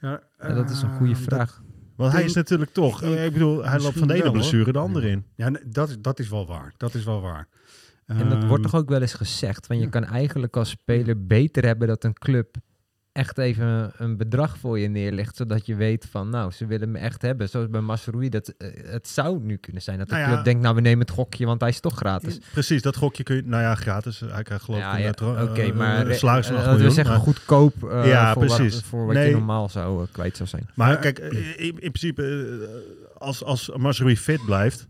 Ja, 0.01 0.21
Ja, 0.39 0.53
dat 0.53 0.69
is 0.69 0.81
een 0.81 0.89
eh, 0.89 0.95
goede 0.97 1.13
dat- 1.13 1.21
vraag. 1.21 1.61
Want 1.95 2.11
hij 2.13 2.23
is 2.23 2.33
natuurlijk 2.33 2.71
toch, 2.73 3.01
eh, 3.03 3.25
ik 3.25 3.33
bedoel, 3.33 3.65
hij 3.65 3.79
loopt 3.79 3.97
van 3.97 4.07
de 4.07 4.13
ene 4.13 4.23
wel, 4.23 4.31
blessure 4.31 4.71
de 4.71 4.79
andere 4.79 5.09
in. 5.09 5.25
Ja, 5.35 5.49
nee, 5.49 5.61
dat, 5.69 5.89
is- 5.89 5.97
dat 6.01 6.19
is 6.19 6.29
wel 6.29 6.47
waar. 6.47 6.73
Dat 6.77 6.93
is 6.93 7.03
wel 7.03 7.21
waar. 7.21 7.47
En 8.05 8.29
dat 8.29 8.43
wordt 8.43 8.63
Ehm, 8.63 8.71
toch 8.71 8.81
ook 8.81 8.89
wel 8.89 9.01
eens 9.01 9.13
gezegd, 9.13 9.65
van 9.65 9.77
je 9.77 9.83
ja. 9.83 9.89
kan 9.89 10.03
eigenlijk 10.03 10.57
als 10.57 10.69
speler 10.69 11.25
beter 11.25 11.65
hebben 11.65 11.87
dat 11.87 12.03
een 12.03 12.13
club 12.13 12.55
echt 13.13 13.37
even 13.37 13.91
een 13.97 14.17
bedrag 14.17 14.57
voor 14.57 14.79
je 14.79 14.87
neerlegt, 14.87 15.35
zodat 15.35 15.65
je 15.65 15.75
weet 15.75 16.07
van, 16.11 16.29
nou, 16.29 16.51
ze 16.51 16.65
willen 16.65 16.91
me 16.91 16.97
echt 16.99 17.21
hebben. 17.21 17.49
Zoals 17.49 17.69
bij 17.69 17.81
Masrui, 17.81 18.29
dat 18.29 18.47
eh, 18.57 18.67
het 18.85 19.07
zou 19.07 19.39
nu 19.41 19.55
kunnen 19.57 19.81
zijn 19.81 19.97
dat 19.97 20.07
de 20.07 20.13
Nou 20.13 20.25
ja. 20.27 20.31
club 20.33 20.45
denkt, 20.45 20.61
nou, 20.61 20.75
we 20.75 20.81
nemen 20.81 20.99
het 20.99 21.09
gokje, 21.15 21.45
want 21.45 21.59
hij 21.61 21.69
is 21.69 21.79
toch 21.79 21.95
gratis. 21.95 22.39
Precies, 22.51 22.81
dat 22.81 22.95
gokje 22.95 23.23
kun 23.23 23.35
je... 23.35 23.41
Nou 23.45 23.61
ja, 23.61 23.75
gratis. 23.75 24.19
Hij 24.19 24.43
krijgt 24.43 24.63
geloof 24.63 24.79
ik 24.79 24.85
Ja, 24.85 24.97
ja, 24.97 25.09
oké, 25.43 25.61
eh, 25.61 25.73
maar 25.73 25.99
een 25.99 26.09
eh, 26.09 26.17
salaris 26.17 26.45
van 26.47 26.55
eh, 26.55 26.61
8 26.61 26.67
laten 26.67 26.71
we 26.71 26.71
miljoen, 26.75 26.91
zeggen 26.91 27.13
maar- 27.13 27.23
goedkoop 27.23 27.83
eh, 27.89 28.07
ja, 28.07 28.33
voor, 28.33 28.45
precies. 28.45 28.73
Wat, 28.73 28.83
voor 28.83 29.05
wat 29.05 29.15
Nee. 29.15 29.27
je 29.27 29.33
normaal 29.33 29.69
zou 29.69 30.01
eh, 30.03 30.07
kwijt 30.11 30.37
zou 30.37 30.49
zijn. 30.49 30.69
Maar 30.75 30.97
kijk, 30.97 31.19
in, 31.19 31.55
in 31.57 31.91
principe, 31.91 32.23
eh, 32.23 33.17
als, 33.21 33.43
als 33.43 33.71
Mazraoui 33.77 34.17
fit 34.17 34.45
blijft, 34.45 34.87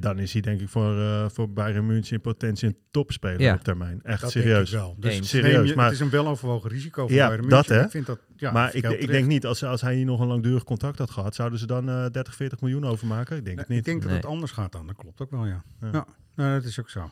dan 0.00 0.18
is 0.18 0.32
hij 0.32 0.42
denk 0.42 0.60
ik 0.60 0.68
voor, 0.68 0.98
eh 0.98 1.28
voor 1.28 1.50
Bayern 1.52 1.86
München 1.86 2.14
in 2.14 2.20
potentie 2.20 2.68
een 2.68 2.76
topspeler 2.90 3.40
Ja. 3.40 3.54
op 3.54 3.60
termijn. 3.64 4.00
Echt 4.02 4.20
Dat 4.20 4.30
serieus. 4.30 4.70
denk 4.70 4.82
ik 4.82 4.88
wel. 4.88 4.96
Dus 4.98 5.28
serieus. 5.28 5.68
je- 5.68 5.74
maar, 5.76 5.84
het 5.84 5.94
is 5.94 6.00
een 6.00 6.10
weloverwogen 6.10 6.70
risico 6.70 7.06
voor 7.06 7.16
ja, 7.16 7.26
Bayern 7.28 7.48
dat 7.48 7.68
München. 7.68 7.76
hè. 7.76 7.84
Ik 7.84 7.90
vind 7.90 8.06
dat- 8.06 8.20
ja, 8.36 8.52
maar 8.52 8.74
ik 8.74 9.06
denk 9.06 9.26
niet, 9.26 9.46
als, 9.46 9.64
als 9.64 9.80
hij 9.80 9.94
hier 9.94 10.04
nog 10.04 10.20
een 10.20 10.26
langdurig 10.26 10.64
contract 10.64 10.98
had 10.98 11.10
gehad, 11.10 11.34
zouden 11.34 11.58
ze 11.58 11.66
dan 11.66 11.88
eh 11.88 12.06
30, 12.10 12.34
40 12.34 12.60
miljoen 12.60 12.84
overmaken? 12.84 13.36
Ik 13.36 13.44
denk 13.44 13.58
het 13.58 13.68
niet. 13.68 13.78
Ik 13.78 13.84
denk 13.84 14.02
dat 14.02 14.10
het 14.10 14.24
anders 14.26 14.52
gaat 14.52 14.72
dan. 14.72 14.86
Dat 14.86 14.96
klopt 14.96 15.20
ook 15.20 15.30
wel, 15.30 15.46
ja. 15.46 15.64
Ja. 15.80 15.88
Ja, 15.92 16.06
nou, 16.34 16.54
dat 16.60 16.64
is 16.68 16.80
ook 16.80 16.90
zo. 16.90 17.10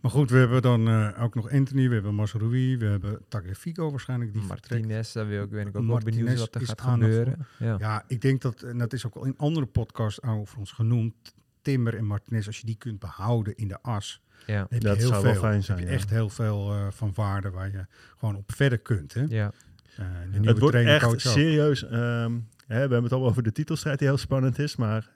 Maar 0.00 0.10
goed, 0.10 0.30
we 0.30 0.36
hebben 0.36 0.62
dan 0.62 0.88
eh, 0.88 1.22
ook 1.22 1.34
nog 1.34 1.50
Anthony, 1.50 1.88
we 1.88 1.94
hebben 1.94 2.14
Masrui, 2.14 2.76
we 2.78 2.84
hebben 2.84 3.20
Tagliafico 3.28 3.90
waarschijnlijk. 3.90 4.32
Die 4.32 4.42
Martinez, 4.42 5.12
daar 5.12 5.26
wil 5.26 5.42
ik, 5.42 5.50
ben 5.50 5.60
ik 5.60 5.66
ook 5.66 5.72
wel 5.72 5.82
Martinez 5.82 6.16
benieuwd 6.18 6.38
wat 6.38 6.54
er 6.54 6.60
is 6.62 6.68
gaat 6.68 6.80
gebeuren. 6.80 7.46
Ja. 7.58 7.76
Ja. 7.78 8.04
ik 8.06 8.20
denk 8.20 8.42
dat, 8.42 8.62
en 8.62 8.78
dat 8.78 8.92
is 8.92 9.06
ook 9.06 9.14
al 9.14 9.24
in 9.24 9.34
andere 9.36 9.66
podcasts 9.66 10.22
over 10.22 10.58
ons 10.58 10.72
genoemd, 10.72 11.14
Timber 11.66 11.96
en 11.96 12.04
Martinez, 12.04 12.46
als 12.46 12.58
je 12.60 12.66
die 12.66 12.76
kunt 12.76 12.98
behouden 12.98 13.56
in 13.56 13.68
de 13.68 13.82
as, 13.82 14.20
Ja. 14.46 14.54
dan 14.54 14.66
heb 14.70 14.82
je 14.82 14.88
Dat 14.88 14.96
heel 14.96 15.08
zou 15.08 15.22
veel, 15.22 15.30
wel 15.32 15.40
fijn 15.40 15.54
heb 15.54 15.62
zijn, 15.62 15.78
je 15.78 15.84
ja. 15.86 15.90
echt 15.90 16.10
heel 16.10 16.28
veel 16.28 16.72
eh, 16.72 16.86
van 16.90 17.12
waarde 17.14 17.50
waar 17.50 17.70
je 17.70 17.86
gewoon 18.18 18.36
op 18.36 18.52
verder 18.54 18.78
kunt. 18.78 19.14
Hè? 19.14 19.24
Ja. 19.28 19.52
Eh, 19.96 20.04
de 20.22 20.30
nieuwe 20.30 20.46
Het 20.48 20.58
wordt 20.58 20.76
echt 20.76 21.20
serieus. 21.20 21.84
ehm, 21.84 22.32
hè, 22.66 22.74
we 22.74 22.74
hebben 22.76 23.02
het 23.02 23.12
al 23.12 23.26
over 23.26 23.42
de 23.42 23.52
titelstrijd 23.52 23.98
die 23.98 24.08
heel 24.08 24.16
spannend 24.18 24.58
is, 24.58 24.76
maar 24.76 25.08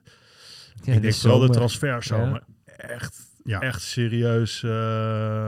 Ja, 0.82 0.92
ik 0.92 0.94
de 0.94 1.00
denk 1.00 1.14
vooral 1.14 1.38
de 1.38 1.44
zomer. 1.46 1.56
transferzomer 1.56 2.42
Ja. 2.66 2.72
echt, 2.76 3.20
Ja. 3.44 3.60
echt 3.60 3.82
serieus 3.82 4.62
eh, 4.62 4.70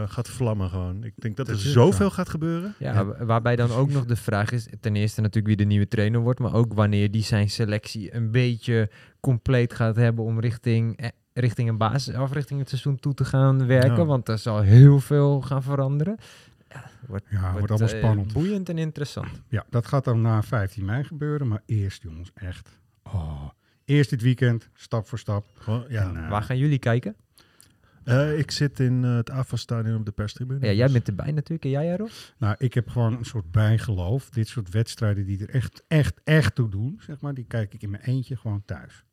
gaat 0.08 0.28
vlammen 0.28 0.68
gewoon. 0.70 1.04
Ik 1.04 1.12
denk 1.16 1.36
dat, 1.36 1.46
Dat 1.46 1.54
er 1.54 1.60
zoveel 1.62 2.08
zo. 2.08 2.14
gaat 2.14 2.28
gebeuren. 2.28 2.74
Ja, 2.78 3.04
wa- 3.04 3.24
waarbij 3.24 3.56
dan 3.56 3.70
ook 3.70 3.90
nog 3.90 4.04
de 4.04 4.16
vraag 4.16 4.50
is, 4.50 4.66
ten 4.80 4.96
eerste 4.96 5.20
natuurlijk 5.20 5.46
wie 5.46 5.56
de 5.56 5.64
nieuwe 5.72 5.88
trainer 5.88 6.20
wordt, 6.20 6.40
maar 6.40 6.54
ook 6.54 6.72
wanneer 6.74 7.10
die 7.10 7.22
zijn 7.22 7.50
selectie 7.50 8.14
een 8.14 8.30
beetje 8.30 8.90
compleet 9.20 9.74
gaat 9.74 9.96
hebben 9.96 10.24
om 10.24 10.40
richting, 10.40 10.96
eh, 10.96 11.08
richting 11.32 11.68
een 11.68 11.78
basis 11.78 12.14
of 12.16 12.32
richting 12.32 12.60
het 12.60 12.68
seizoen 12.68 12.96
toe 13.00 13.14
te 13.14 13.24
gaan 13.24 13.66
werken, 13.66 13.96
Ja. 13.96 14.04
want 14.04 14.28
er 14.28 14.38
zal 14.38 14.60
heel 14.60 15.00
veel 15.00 15.40
gaan 15.40 15.62
veranderen. 15.62 16.16
Ja, 16.68 16.84
wordt, 17.06 17.24
Ja, 17.30 17.52
wordt 17.52 17.70
allemaal 17.70 17.88
eh, 17.88 17.98
spannend. 17.98 18.32
boeiend 18.32 18.68
en 18.68 18.78
interessant. 18.78 19.42
Ja, 19.48 19.64
dat 19.70 19.86
gaat 19.86 20.04
dan 20.04 20.20
na 20.20 20.42
15 20.42 20.84
mei 20.84 21.04
gebeuren, 21.04 21.48
maar 21.48 21.62
eerst 21.66 22.02
jongens, 22.02 22.30
echt. 22.34 22.78
Oh. 23.02 23.48
Eerst 23.84 24.10
dit 24.10 24.22
weekend, 24.22 24.68
stap 24.74 25.06
voor 25.08 25.18
stap. 25.18 25.46
Ja. 25.88 26.02
En, 26.14 26.28
Waar 26.28 26.42
gaan 26.42 26.58
jullie 26.58 26.78
kijken? 26.78 27.16
Eh, 28.04 28.38
ik 28.38 28.50
zit 28.50 28.80
in 28.80 29.04
eh, 29.04 29.14
het 29.16 29.30
AFA-stadion 29.30 29.96
op 29.96 30.04
de 30.04 30.12
perstribune. 30.12 30.66
Ja, 30.66 30.72
jij 30.72 30.90
bent 30.90 31.08
erbij 31.08 31.32
natuurlijk 31.32 31.64
en 31.64 31.70
jij 31.70 31.86
Jaro? 31.86 32.08
Nou, 32.38 32.54
ik 32.58 32.74
heb 32.74 32.88
gewoon 32.88 33.12
een 33.18 33.24
soort 33.24 33.50
bijgeloof. 33.50 34.30
Dit 34.30 34.48
soort 34.48 34.70
wedstrijden 34.70 35.24
die 35.26 35.40
er 35.46 35.50
echt, 35.54 35.82
echt, 35.88 36.20
echt 36.24 36.54
toe 36.54 36.68
doen, 36.68 37.00
zeg 37.06 37.20
maar, 37.20 37.34
die 37.34 37.44
kijk 37.48 37.74
ik 37.74 37.82
in 37.82 37.90
mijn 37.90 38.02
eentje 38.02 38.36
gewoon 38.36 38.62
thuis. 38.66 39.04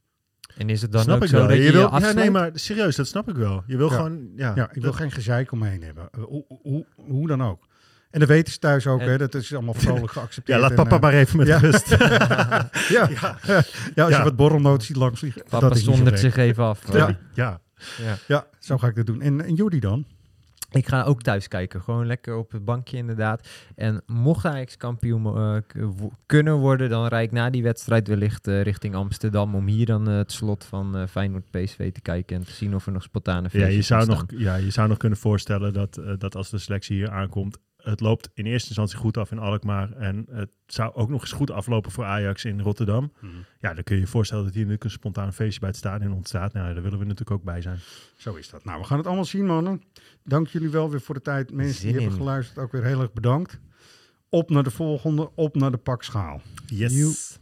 En 0.58 0.70
is 0.70 0.82
het 0.82 0.92
dan 0.92 1.02
snap 1.02 1.16
ook 1.16 1.24
ik 1.24 1.30
zo 1.30 1.36
wel. 1.38 1.48
dat 1.48 1.56
je, 1.56 1.62
je 1.62 1.68
je 1.68 1.72
wil, 1.78 2.00
ja, 2.00 2.12
nee, 2.12 2.32
maar 2.32 2.52
serieus, 2.54 2.96
dat 2.96 3.08
snap 3.08 3.30
ik 3.30 3.36
wel. 3.36 3.64
Je 3.68 3.78
wil 3.78 3.90
Ja. 3.90 3.96
gewoon, 3.96 4.30
ja, 4.36 4.52
Ja, 4.56 4.70
ik 4.74 4.82
wil 4.82 4.94
geen 4.94 5.12
gezeik 5.12 5.52
omheen 5.52 5.84
hebben. 5.84 6.08
Eh, 6.12 6.22
Hoe, 6.24 6.46
hoe, 6.62 6.86
hoe 6.96 7.28
dan 7.28 7.44
ook. 7.44 7.68
En 8.12 8.20
dat 8.20 8.30
weten 8.30 8.54
ze 8.54 8.60
thuis 8.60 8.88
ook, 8.88 9.00
En- 9.02 9.10
hè. 9.10 9.18
Dat 9.18 9.36
is 9.36 9.54
allemaal 9.54 9.74
vrolijk 9.74 10.12
geaccepteerd. 10.18 10.58
Ja, 10.58 10.64
laat 10.64 10.70
en, 10.70 10.76
papa 10.76 10.98
maar 10.98 11.14
even 11.14 11.38
met 11.38 11.48
ja. 11.48 11.58
rust. 11.58 11.90
ja. 11.98 12.70
ja. 12.90 13.08
ja, 13.96 14.04
als 14.04 14.12
Ja. 14.12 14.18
je 14.18 14.24
wat 14.24 14.36
borrelnoten 14.36 14.86
ziet 14.88 14.96
langs 14.96 15.20
vliegen. 15.20 15.44
Papa 15.50 15.74
zondert 15.76 16.20
zich 16.20 16.36
even 16.38 16.64
af. 16.64 16.94
Ja. 17.34 17.62
Ja. 18.02 18.18
Ja. 18.28 18.48
Zo 18.60 18.78
ga 18.78 18.88
ik 18.88 18.96
dat 18.96 19.06
doen. 19.06 19.22
En, 19.22 19.46
en 19.46 19.54
Judy 19.54 19.80
dan? 19.80 20.06
Ik 20.72 20.88
ga 20.88 21.04
ook 21.04 21.22
thuis 21.22 21.48
kijken. 21.48 21.82
Gewoon 21.82 22.06
lekker 22.06 22.36
op 22.36 22.52
het 22.52 22.66
bankje 22.66 22.98
inderdaad. 22.98 23.48
En 23.76 24.02
mocht 24.06 24.46
Ajax 24.46 24.78
kampioen 24.78 25.26
eh, 25.26 25.56
kunnen 26.26 26.56
worden, 26.56 26.90
dan 26.90 27.08
rijd 27.08 27.26
ik 27.26 27.32
na 27.32 27.50
die 27.50 27.64
wedstrijd 27.64 28.08
wellicht 28.08 28.48
eh, 28.48 28.62
richting 28.62 28.96
Amsterdam. 28.96 29.56
Om 29.56 29.68
hier 29.68 29.86
dan 29.86 30.10
eh, 30.10 30.16
het 30.16 30.32
slot 30.32 30.66
van 30.66 31.08
Feyenoord 31.10 31.52
PSV 31.52 31.92
te 31.92 32.02
kijken 32.02 32.36
en 32.36 32.44
te 32.44 32.52
zien 32.52 32.76
of 32.76 32.86
er 32.86 32.92
nog 32.92 33.04
spontane 33.04 33.42
Ja, 33.42 33.50
feestjes 33.50 33.76
je 33.76 33.82
zou, 33.82 34.06
nog, 34.06 34.26
ja, 34.28 34.56
je 34.56 34.70
zou 34.70 34.88
nog 34.88 34.98
kunnen 34.98 35.18
voorstellen 35.18 35.74
dat, 35.74 36.02
dat 36.18 36.36
als 36.36 36.50
de 36.50 36.58
selectie 36.58 36.96
hier 36.96 37.10
aankomt, 37.10 37.58
het 37.84 38.00
loopt 38.00 38.30
in 38.34 38.46
eerste 38.46 38.68
instantie 38.68 38.98
goed 38.98 39.18
af 39.18 39.32
in 39.32 39.40
Alkmaar 39.40 39.92
en 39.92 40.26
het 40.32 40.50
zou 40.66 40.94
ook 40.94 41.10
nog 41.10 41.22
eens 41.22 41.32
goed 41.32 41.52
aflopen 41.52 41.92
voor 41.92 42.04
Ajax 42.04 42.46
in 42.46 42.62
Rotterdam. 42.62 43.14
Mhm. 43.20 43.34
Ja, 43.60 43.74
dan 43.74 43.84
kun 43.84 43.96
je 43.96 44.02
je 44.02 44.08
voorstellen 44.08 44.44
dat 44.44 44.54
hier 44.54 44.64
natuurlijk 44.64 44.90
een 44.90 44.98
spontaan 44.98 45.34
feestje 45.34 45.60
bij 45.60 45.70
het 45.70 45.78
stadion 45.78 46.14
ontstaat. 46.14 46.54
Nou, 46.54 46.74
daar 46.74 46.84
willen 46.84 47.00
we 47.00 47.06
natuurlijk 47.06 47.32
ook 47.32 47.44
bij 47.44 47.62
zijn. 47.62 47.80
Zo 48.18 48.36
is 48.36 48.50
dat. 48.50 48.64
Nou, 48.64 48.80
we 48.80 48.86
gaan 48.86 48.98
het 48.98 49.08
allemaal 49.08 49.26
zien, 49.26 49.46
mannen. 49.46 49.82
Dank 50.24 50.48
jullie 50.48 50.70
wel 50.70 50.90
weer 50.90 51.02
voor 51.02 51.16
de 51.16 51.22
tijd. 51.22 51.52
Mensen 51.52 51.76
Zin 51.76 51.92
die 51.92 52.00
hebben 52.02 52.18
geluisterd, 52.18 52.58
ook 52.60 52.72
weer 52.72 52.84
heel 52.84 53.02
erg 53.02 53.14
bedankt. 53.14 53.60
Op 54.30 54.50
naar 54.50 54.64
de 54.64 54.72
volgende, 54.72 55.36
op 55.36 55.56
naar 55.56 55.72
de 55.72 55.78
pakschaal. 55.78 56.42
Yes. 56.66 57.40